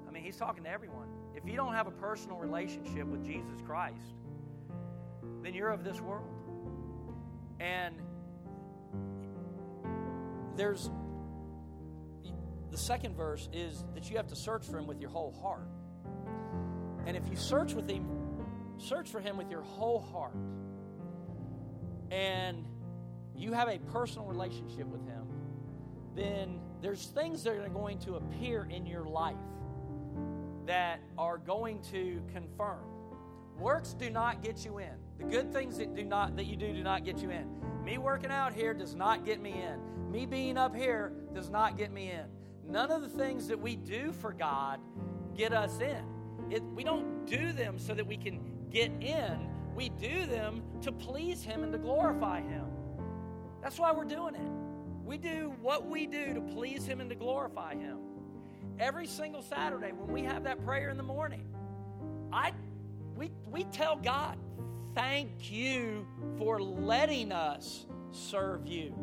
I 0.08 0.12
mean, 0.12 0.24
he's 0.24 0.38
talking 0.38 0.64
to 0.64 0.70
everyone. 0.70 1.08
If 1.36 1.46
you 1.46 1.56
don't 1.56 1.74
have 1.74 1.88
a 1.88 1.92
personal 1.92 2.38
relationship 2.38 3.08
with 3.08 3.26
Jesus 3.26 3.62
Christ, 3.66 4.16
then 5.42 5.54
you're 5.54 5.70
of 5.70 5.84
this 5.84 6.02
world. 6.02 6.28
And 7.60 7.96
there's 10.56 10.90
the 12.72 12.78
second 12.78 13.16
verse 13.16 13.50
is 13.52 13.84
that 13.96 14.10
you 14.10 14.18
have 14.18 14.28
to 14.28 14.36
search 14.36 14.66
for 14.66 14.78
him 14.78 14.88
with 14.88 15.00
your 15.00 15.10
whole 15.10 15.32
heart. 15.42 15.68
And 17.06 17.18
if 17.18 17.28
you 17.30 17.36
search 17.36 17.74
with 17.74 17.90
him, 17.90 18.06
search 18.78 19.10
for 19.10 19.20
him 19.20 19.38
with 19.38 19.50
your 19.50 19.62
whole 19.62 20.00
heart, 20.00 20.36
and 22.12 22.66
you 23.36 23.54
have 23.54 23.70
a 23.70 23.80
personal 23.80 24.28
relationship 24.28 24.86
with 24.88 25.06
him, 25.08 25.29
then 26.16 26.60
there's 26.82 27.08
things 27.08 27.44
that 27.44 27.54
are 27.54 27.70
going 27.70 28.00
to 28.00 28.16
appear 28.16 28.68
in 28.70 28.86
your 28.86 29.06
life 29.06 29.36
that 30.66 31.00
are 31.18 31.38
going 31.38 31.82
to 31.92 32.22
confirm. 32.32 32.84
Works 33.60 33.94
do 33.94 34.10
not 34.10 34.44
get 34.44 34.64
you 34.64 34.78
in. 34.78 34.94
The 35.18 35.26
good 35.26 35.52
things 35.52 35.78
that 35.80 35.96
do 35.96 36.06
not 36.06 36.36
that 36.38 36.46
you 36.46 36.56
do 36.56 36.72
do 36.72 36.84
not 36.84 37.04
get 37.04 37.22
you 37.22 37.30
in. 37.30 37.46
Me 37.84 37.98
working 37.98 38.32
out 38.32 38.54
here 38.54 38.74
does 38.74 38.96
not 38.96 39.26
get 39.26 39.42
me 39.42 39.52
in. 39.52 40.12
Me 40.12 40.26
being 40.26 40.58
up 40.58 40.76
here 40.76 41.12
does 41.34 41.50
not 41.50 41.78
get 41.78 41.92
me 41.92 42.12
in. 42.12 42.26
None 42.68 42.92
of 42.92 43.02
the 43.02 43.10
things 43.10 43.48
that 43.48 43.60
we 43.60 43.76
do 43.76 44.14
for 44.14 44.32
God 44.32 44.80
get 45.36 45.54
us 45.54 45.80
in. 45.80 46.04
It, 46.52 46.64
we 46.64 46.84
don't 46.84 47.26
do 47.26 47.52
them 47.52 47.78
so 47.78 47.94
that 47.94 48.06
we 48.06 48.16
can 48.16 48.40
get 48.70 48.92
in. 49.02 49.50
We 49.76 49.90
do 49.90 50.26
them 50.26 50.62
to 50.82 50.92
please 50.92 51.44
Him 51.44 51.64
and 51.64 51.72
to 51.72 51.80
glorify 51.80 52.42
Him. 52.42 52.66
That's 53.62 53.80
why 53.80 53.92
we're 53.92 54.06
doing 54.06 54.36
it. 54.36 54.69
We 55.10 55.18
do 55.18 55.52
what 55.60 55.90
we 55.90 56.06
do 56.06 56.36
to 56.36 56.42
please 56.42 56.86
Him 56.86 57.02
and 57.02 57.10
to 57.10 57.16
glorify 57.16 57.74
Him. 57.74 57.98
Every 58.78 59.08
single 59.08 59.42
Saturday 59.42 59.92
when 59.92 60.14
we 60.14 60.22
have 60.22 60.44
that 60.44 60.64
prayer 60.64 60.90
in 60.90 60.98
the 60.98 61.04
morning, 61.04 61.48
I 62.32 62.52
we 63.16 63.32
we 63.50 63.64
tell 63.64 63.96
God, 63.96 64.38
"Thank 64.94 65.52
you 65.52 66.06
for 66.38 66.62
letting 66.62 67.32
us 67.32 67.88
serve 68.12 68.68
you." 68.68 68.94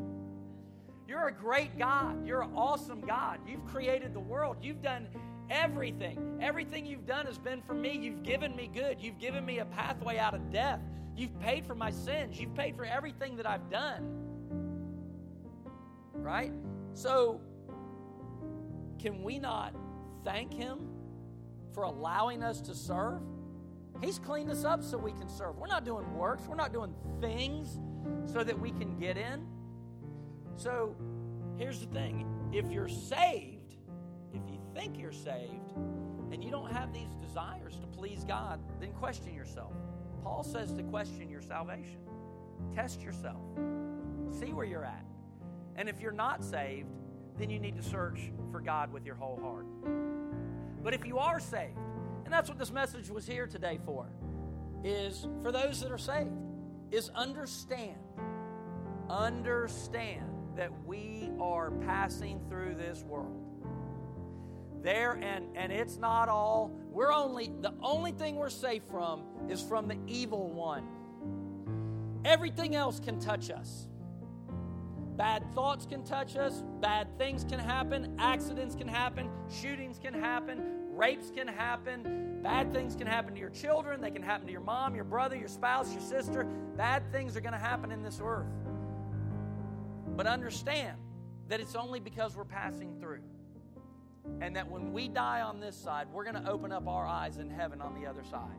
You're 1.08 1.26
a 1.26 1.32
great 1.32 1.76
God. 1.76 2.24
You're 2.24 2.42
an 2.42 2.52
awesome 2.54 3.00
God. 3.00 3.40
You've 3.44 3.66
created 3.66 4.14
the 4.14 4.20
world. 4.20 4.58
You've 4.62 4.82
done 4.82 5.08
everything. 5.50 6.38
Everything 6.40 6.86
you've 6.86 7.06
done 7.06 7.26
has 7.26 7.36
been 7.36 7.62
for 7.62 7.74
me. 7.74 7.98
You've 7.98 8.22
given 8.22 8.54
me 8.54 8.70
good. 8.72 9.00
You've 9.00 9.18
given 9.18 9.44
me 9.44 9.58
a 9.58 9.64
pathway 9.64 10.18
out 10.18 10.34
of 10.34 10.52
death. 10.52 10.78
You've 11.16 11.36
paid 11.40 11.66
for 11.66 11.74
my 11.74 11.90
sins. 11.90 12.38
You've 12.38 12.54
paid 12.54 12.76
for 12.76 12.84
everything 12.84 13.36
that 13.38 13.46
I've 13.46 13.68
done 13.70 14.25
right? 16.18 16.52
So, 16.94 17.40
can 18.98 19.22
we 19.22 19.38
not 19.38 19.74
thank 20.24 20.52
Him 20.52 20.78
for 21.72 21.84
allowing 21.84 22.42
us 22.42 22.60
to 22.62 22.74
serve? 22.74 23.20
He's 24.02 24.18
cleaned 24.18 24.50
us 24.50 24.64
up 24.64 24.82
so 24.82 24.98
we 24.98 25.12
can 25.12 25.28
serve. 25.28 25.56
We're 25.56 25.66
not 25.66 25.84
doing 25.84 26.12
works, 26.14 26.44
we're 26.48 26.56
not 26.56 26.72
doing 26.72 26.94
things 27.20 27.78
so 28.30 28.44
that 28.44 28.58
we 28.58 28.70
can 28.70 28.98
get 28.98 29.16
in. 29.16 29.46
So, 30.56 30.96
here's 31.58 31.80
the 31.80 31.86
thing 31.86 32.26
if 32.52 32.70
you're 32.70 32.88
saved, 32.88 33.76
if 34.32 34.42
you 34.48 34.60
think 34.74 34.98
you're 34.98 35.12
saved, 35.12 35.72
and 36.32 36.42
you 36.42 36.50
don't 36.50 36.72
have 36.72 36.92
these 36.92 37.14
desires 37.22 37.76
to 37.76 37.86
please 37.86 38.24
God, 38.24 38.60
then 38.80 38.92
question 38.92 39.34
yourself. 39.34 39.72
Paul 40.22 40.42
says 40.42 40.72
to 40.72 40.82
question 40.82 41.30
your 41.30 41.40
salvation. 41.40 42.00
Test 42.74 43.00
yourself. 43.00 43.40
See 44.38 44.52
where 44.52 44.66
you're 44.66 44.84
at. 44.84 45.05
And 45.76 45.88
if 45.88 46.00
you're 46.00 46.12
not 46.12 46.42
saved, 46.42 46.88
then 47.38 47.50
you 47.50 47.60
need 47.60 47.76
to 47.76 47.82
search 47.82 48.32
for 48.50 48.60
God 48.60 48.92
with 48.92 49.04
your 49.04 49.14
whole 49.14 49.38
heart. 49.42 49.66
But 50.82 50.94
if 50.94 51.06
you 51.06 51.18
are 51.18 51.40
saved, 51.40 51.76
and 52.24 52.32
that's 52.32 52.48
what 52.48 52.58
this 52.58 52.72
message 52.72 53.10
was 53.10 53.26
here 53.26 53.46
today 53.46 53.78
for, 53.84 54.08
is 54.84 55.26
for 55.42 55.52
those 55.52 55.80
that 55.80 55.90
are 55.90 55.98
saved, 55.98 56.30
is 56.90 57.10
understand, 57.10 57.98
understand 59.10 60.24
that 60.56 60.70
we 60.86 61.30
are 61.40 61.70
passing 61.70 62.40
through 62.48 62.74
this 62.76 63.02
world. 63.02 63.42
There 64.82 65.12
and 65.12 65.56
and 65.56 65.72
it's 65.72 65.96
not 65.96 66.28
all. 66.28 66.70
We're 66.90 67.12
only 67.12 67.50
the 67.60 67.74
only 67.82 68.12
thing 68.12 68.36
we're 68.36 68.48
safe 68.50 68.84
from 68.90 69.24
is 69.48 69.60
from 69.60 69.88
the 69.88 69.96
evil 70.06 70.50
one. 70.50 70.86
Everything 72.24 72.76
else 72.76 73.00
can 73.00 73.18
touch 73.18 73.50
us. 73.50 73.88
Bad 75.16 75.42
thoughts 75.54 75.86
can 75.86 76.04
touch 76.04 76.36
us, 76.36 76.62
bad 76.80 77.08
things 77.16 77.42
can 77.44 77.58
happen, 77.58 78.14
accidents 78.18 78.74
can 78.74 78.86
happen, 78.86 79.30
shootings 79.50 79.98
can 79.98 80.12
happen, 80.12 80.60
rapes 80.92 81.30
can 81.30 81.48
happen, 81.48 82.40
bad 82.42 82.70
things 82.72 82.94
can 82.94 83.06
happen 83.06 83.32
to 83.32 83.40
your 83.40 83.50
children, 83.50 84.02
they 84.02 84.10
can 84.10 84.22
happen 84.22 84.46
to 84.46 84.52
your 84.52 84.60
mom, 84.60 84.94
your 84.94 85.04
brother, 85.04 85.34
your 85.34 85.48
spouse, 85.48 85.90
your 85.92 86.02
sister. 86.02 86.44
Bad 86.76 87.10
things 87.12 87.34
are 87.34 87.40
going 87.40 87.54
to 87.54 87.58
happen 87.58 87.90
in 87.92 88.02
this 88.02 88.20
earth. 88.22 88.46
But 90.16 90.26
understand 90.26 90.98
that 91.48 91.60
it's 91.60 91.74
only 91.74 92.00
because 92.00 92.36
we're 92.36 92.44
passing 92.44 92.98
through. 93.00 93.22
And 94.40 94.56
that 94.56 94.68
when 94.68 94.92
we 94.92 95.08
die 95.08 95.40
on 95.40 95.60
this 95.60 95.76
side, 95.76 96.08
we're 96.12 96.24
going 96.24 96.42
to 96.42 96.50
open 96.50 96.72
up 96.72 96.88
our 96.88 97.06
eyes 97.06 97.38
in 97.38 97.48
heaven 97.48 97.80
on 97.80 97.98
the 97.98 98.06
other 98.06 98.24
side 98.24 98.58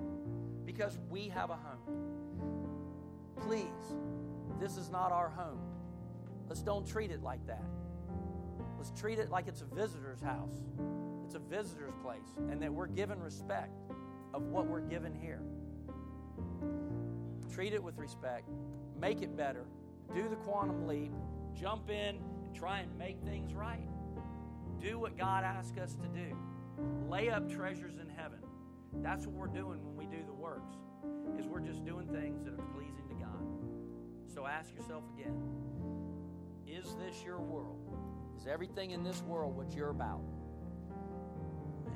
because 0.66 0.98
we 1.10 1.28
have 1.28 1.50
a 1.50 1.56
home. 1.58 2.88
Please, 3.46 3.96
this 4.60 4.78
is 4.78 4.90
not 4.90 5.12
our 5.12 5.30
home. 5.30 5.60
Let's 6.48 6.62
don't 6.62 6.88
treat 6.88 7.12
it 7.12 7.22
like 7.22 7.46
that. 7.48 7.64
Let's 8.78 8.92
treat 9.00 9.20
it 9.20 9.30
like 9.30 9.48
it's 9.48 9.62
a 9.62 9.76
visitor's 9.76 10.22
house. 10.22 10.62
It's 11.26 11.36
a 11.36 11.40
visitor's 11.40 11.94
place, 12.02 12.36
and 12.50 12.62
that 12.62 12.72
we're 12.72 12.88
given 12.88 13.20
respect 13.20 13.82
of 14.34 14.44
what 14.44 14.68
we're 14.68 14.82
given 14.82 15.14
here. 15.14 15.42
Treat 17.54 17.74
it 17.74 17.84
with 17.84 17.98
respect, 17.98 18.48
make 19.00 19.22
it 19.22 19.36
better, 19.36 19.66
do 20.14 20.30
the 20.30 20.36
quantum 20.38 20.88
leap, 20.88 21.12
jump 21.54 21.90
in, 21.90 22.20
and 22.46 22.56
try 22.56 22.80
and 22.80 22.98
make 22.98 23.20
things 23.24 23.54
right. 23.54 23.90
Do 24.80 25.00
what 25.00 25.18
God 25.18 25.44
asks 25.44 25.78
us 25.78 25.96
to 25.96 26.08
do. 26.08 26.38
Lay 27.10 27.30
up 27.30 27.50
treasures 27.50 27.98
in 27.98 28.08
heaven. 28.10 28.40
That's 29.02 29.26
what 29.26 29.36
we're 29.36 29.48
doing 29.48 29.84
when 29.84 29.96
we 29.98 30.06
do 30.06 30.24
the 30.26 30.34
works. 30.34 30.76
Is 31.38 31.48
we're 31.48 31.60
just 31.60 31.84
doing 31.84 32.08
things 32.08 32.44
that 32.44 32.54
are 32.54 32.68
pleasing 32.74 33.08
to 33.10 33.16
God. 33.16 34.34
So 34.34 34.46
ask 34.46 34.74
yourself 34.74 35.04
again, 35.18 35.36
is 36.70 36.96
this 36.96 37.24
your 37.24 37.40
world? 37.40 37.98
Is 38.38 38.48
everything 38.48 38.92
in 38.92 39.04
this 39.04 39.22
world 39.22 39.56
what 39.56 39.74
you're 39.74 39.90
about? 39.90 40.22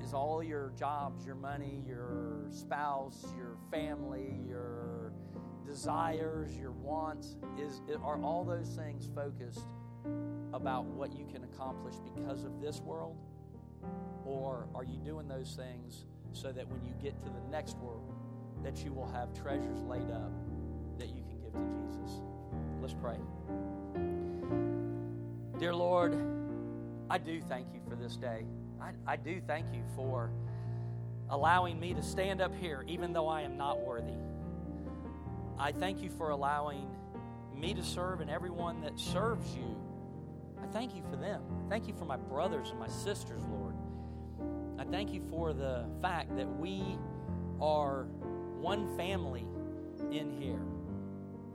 Is 0.03 0.13
all 0.13 0.41
your 0.41 0.71
jobs, 0.77 1.25
your 1.25 1.35
money, 1.35 1.83
your 1.85 2.47
spouse, 2.49 3.25
your 3.37 3.57
family, 3.69 4.39
your 4.47 5.13
desires, 5.65 6.57
your 6.57 6.71
wants, 6.71 7.35
is 7.59 7.81
are 8.03 8.21
all 8.23 8.43
those 8.43 8.69
things 8.69 9.09
focused 9.13 9.67
about 10.53 10.85
what 10.85 11.13
you 11.13 11.25
can 11.31 11.43
accomplish 11.43 11.95
because 12.15 12.43
of 12.43 12.59
this 12.61 12.79
world? 12.79 13.17
Or 14.25 14.67
are 14.73 14.83
you 14.83 14.97
doing 14.97 15.27
those 15.27 15.55
things 15.55 16.05
so 16.33 16.51
that 16.51 16.67
when 16.67 16.83
you 16.83 16.93
get 17.01 17.21
to 17.23 17.29
the 17.29 17.51
next 17.51 17.77
world, 17.77 18.13
that 18.63 18.83
you 18.83 18.93
will 18.93 19.07
have 19.11 19.33
treasures 19.33 19.81
laid 19.81 20.09
up 20.11 20.31
that 20.97 21.09
you 21.09 21.23
can 21.23 21.39
give 21.41 21.53
to 21.53 21.59
Jesus? 21.59 22.21
Let's 22.81 22.93
pray. 22.93 23.17
Dear 25.61 25.75
Lord, 25.75 26.17
I 27.07 27.19
do 27.19 27.39
thank 27.39 27.67
you 27.71 27.81
for 27.87 27.95
this 27.95 28.17
day. 28.17 28.47
I, 28.81 28.93
I 29.05 29.15
do 29.15 29.39
thank 29.45 29.67
you 29.71 29.83
for 29.95 30.31
allowing 31.29 31.79
me 31.79 31.93
to 31.93 32.01
stand 32.01 32.41
up 32.41 32.51
here, 32.55 32.83
even 32.87 33.13
though 33.13 33.27
I 33.27 33.43
am 33.43 33.57
not 33.57 33.79
worthy. 33.79 34.17
I 35.59 35.71
thank 35.71 36.01
you 36.01 36.09
for 36.09 36.31
allowing 36.31 36.89
me 37.55 37.75
to 37.75 37.83
serve 37.83 38.21
and 38.21 38.29
everyone 38.31 38.81
that 38.81 38.99
serves 38.99 39.55
you. 39.55 39.77
I 40.63 40.65
thank 40.65 40.95
you 40.95 41.03
for 41.11 41.15
them. 41.15 41.43
Thank 41.69 41.87
you 41.87 41.93
for 41.93 42.05
my 42.05 42.17
brothers 42.17 42.71
and 42.71 42.79
my 42.79 42.87
sisters, 42.87 43.43
Lord. 43.51 43.75
I 44.79 44.83
thank 44.85 45.13
you 45.13 45.21
for 45.29 45.53
the 45.53 45.85
fact 46.01 46.35
that 46.37 46.47
we 46.57 46.81
are 47.61 48.05
one 48.59 48.97
family 48.97 49.45
in 50.11 50.31
here. 50.41 50.63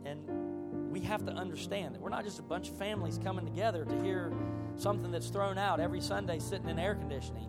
And 0.04 0.55
we 0.90 1.00
have 1.00 1.24
to 1.26 1.32
understand 1.32 1.94
that 1.94 2.00
we're 2.00 2.08
not 2.08 2.24
just 2.24 2.38
a 2.38 2.42
bunch 2.42 2.68
of 2.68 2.78
families 2.78 3.18
coming 3.22 3.44
together 3.44 3.84
to 3.84 4.02
hear 4.02 4.32
something 4.76 5.10
that's 5.10 5.28
thrown 5.28 5.58
out 5.58 5.80
every 5.80 6.00
Sunday 6.00 6.38
sitting 6.38 6.68
in 6.68 6.78
air 6.78 6.94
conditioning. 6.94 7.48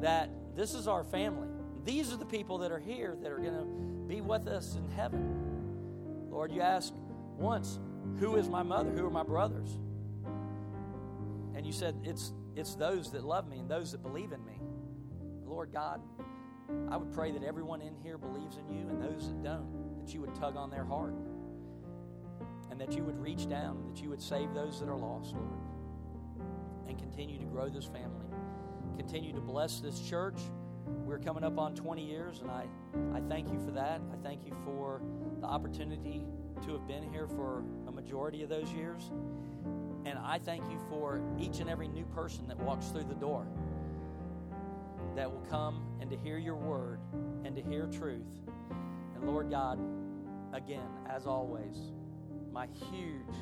That 0.00 0.30
this 0.54 0.74
is 0.74 0.88
our 0.88 1.04
family. 1.04 1.48
These 1.84 2.12
are 2.12 2.16
the 2.16 2.26
people 2.26 2.58
that 2.58 2.72
are 2.72 2.78
here 2.78 3.16
that 3.22 3.30
are 3.30 3.38
going 3.38 3.54
to 3.54 3.66
be 4.06 4.20
with 4.20 4.46
us 4.46 4.76
in 4.76 4.88
heaven. 4.90 6.28
Lord, 6.30 6.52
you 6.52 6.60
asked 6.60 6.94
once, 7.36 7.78
Who 8.18 8.36
is 8.36 8.48
my 8.48 8.62
mother? 8.62 8.90
Who 8.90 9.06
are 9.06 9.10
my 9.10 9.22
brothers? 9.22 9.78
And 11.54 11.66
you 11.66 11.72
said, 11.72 11.96
It's, 12.04 12.32
it's 12.56 12.74
those 12.74 13.10
that 13.12 13.24
love 13.24 13.48
me 13.48 13.58
and 13.58 13.68
those 13.68 13.92
that 13.92 14.02
believe 14.02 14.32
in 14.32 14.44
me. 14.44 14.60
Lord 15.44 15.72
God, 15.72 16.00
I 16.90 16.96
would 16.96 17.12
pray 17.12 17.32
that 17.32 17.42
everyone 17.42 17.82
in 17.82 17.94
here 18.02 18.16
believes 18.16 18.56
in 18.56 18.74
you 18.74 18.88
and 18.88 19.02
those 19.02 19.28
that 19.28 19.42
don't, 19.42 19.98
that 19.98 20.14
you 20.14 20.20
would 20.20 20.34
tug 20.36 20.56
on 20.56 20.70
their 20.70 20.84
heart 20.84 21.14
that 22.80 22.92
you 22.92 23.04
would 23.04 23.20
reach 23.20 23.46
down, 23.46 23.84
that 23.86 24.02
you 24.02 24.08
would 24.08 24.22
save 24.22 24.54
those 24.54 24.80
that 24.80 24.88
are 24.88 24.96
lost, 24.96 25.34
Lord, 25.34 25.60
and 26.88 26.98
continue 26.98 27.38
to 27.38 27.44
grow 27.44 27.68
this 27.68 27.84
family. 27.84 28.26
Continue 28.96 29.34
to 29.34 29.40
bless 29.40 29.80
this 29.80 30.00
church. 30.00 30.40
We're 31.04 31.18
coming 31.18 31.44
up 31.44 31.58
on 31.58 31.74
20 31.74 32.02
years, 32.02 32.40
and 32.40 32.50
I, 32.50 32.64
I 33.14 33.20
thank 33.28 33.52
you 33.52 33.60
for 33.60 33.70
that. 33.72 34.00
I 34.10 34.16
thank 34.26 34.46
you 34.46 34.56
for 34.64 35.02
the 35.42 35.46
opportunity 35.46 36.24
to 36.64 36.72
have 36.72 36.88
been 36.88 37.02
here 37.02 37.28
for 37.28 37.62
a 37.86 37.92
majority 37.92 38.42
of 38.42 38.48
those 38.48 38.72
years. 38.72 39.10
And 40.06 40.18
I 40.18 40.38
thank 40.38 40.64
you 40.70 40.80
for 40.88 41.20
each 41.38 41.60
and 41.60 41.68
every 41.68 41.86
new 41.86 42.06
person 42.06 42.48
that 42.48 42.58
walks 42.60 42.86
through 42.86 43.04
the 43.04 43.14
door 43.14 43.46
that 45.16 45.30
will 45.30 45.44
come 45.50 45.84
and 46.00 46.08
to 46.08 46.16
hear 46.16 46.38
your 46.38 46.56
word 46.56 46.98
and 47.44 47.54
to 47.56 47.62
hear 47.62 47.86
truth. 47.86 48.26
And 49.14 49.26
Lord 49.26 49.50
God, 49.50 49.78
again, 50.54 50.88
as 51.10 51.26
always, 51.26 51.92
my 52.52 52.66
huge 52.90 53.36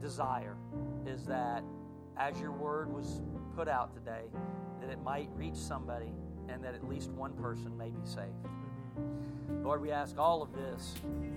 desire 0.00 0.56
is 1.06 1.24
that 1.26 1.62
as 2.16 2.38
your 2.40 2.52
word 2.52 2.92
was 2.92 3.20
put 3.54 3.68
out 3.68 3.94
today, 3.94 4.24
that 4.80 4.90
it 4.90 5.02
might 5.02 5.28
reach 5.34 5.56
somebody 5.56 6.12
and 6.48 6.62
that 6.64 6.74
at 6.74 6.86
least 6.88 7.10
one 7.10 7.32
person 7.34 7.76
may 7.76 7.90
be 7.90 8.04
saved. 8.04 8.32
Lord, 9.62 9.80
we 9.80 9.90
ask 9.90 10.18
all 10.18 10.42
of 10.42 10.52
this 10.52 10.94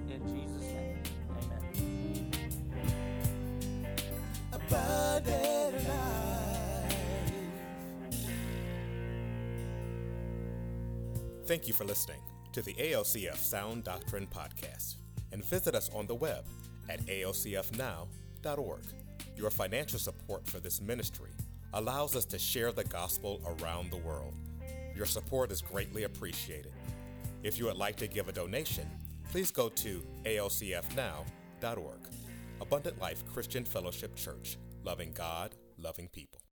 in 0.10 0.22
Jesus' 0.28 0.72
name. 0.74 0.98
Amen. 1.44 2.32
Thank 11.46 11.68
you 11.68 11.74
for 11.74 11.84
listening 11.86 12.22
to 12.54 12.64
the 12.64 12.74
ALCF 12.74 13.38
Sound 13.38 13.84
Doctrine 13.84 14.28
Podcast 14.28 14.96
and 15.36 15.44
visit 15.44 15.76
us 15.76 15.92
on 15.94 16.08
the 16.08 16.16
web 16.16 16.46
at 16.88 17.06
alcfnow.org. 17.08 18.84
Your 19.36 19.50
financial 19.50 20.00
support 20.00 20.48
for 20.48 20.62
this 20.62 20.80
ministry 20.80 21.32
allows 21.74 22.16
us 22.16 22.24
to 22.24 22.40
share 22.40 22.72
the 22.72 22.86
gospel 22.86 23.42
around 23.46 23.92
the 23.92 23.98
world. 23.98 24.34
Your 24.96 25.06
support 25.06 25.52
is 25.52 25.62
greatly 25.62 26.04
appreciated. 26.04 26.72
If 27.44 27.60
you 27.60 27.66
would 27.66 27.76
like 27.76 27.98
to 27.98 28.08
give 28.08 28.30
a 28.30 28.32
donation, 28.32 28.90
please 29.30 29.52
go 29.52 29.68
to 29.68 30.02
alcfnow.org. 30.24 32.00
Abundant 32.62 33.02
Life 33.02 33.26
Christian 33.28 33.66
Fellowship 33.66 34.16
Church, 34.16 34.58
loving 34.86 35.12
God, 35.12 35.54
loving 35.78 36.08
people. 36.08 36.45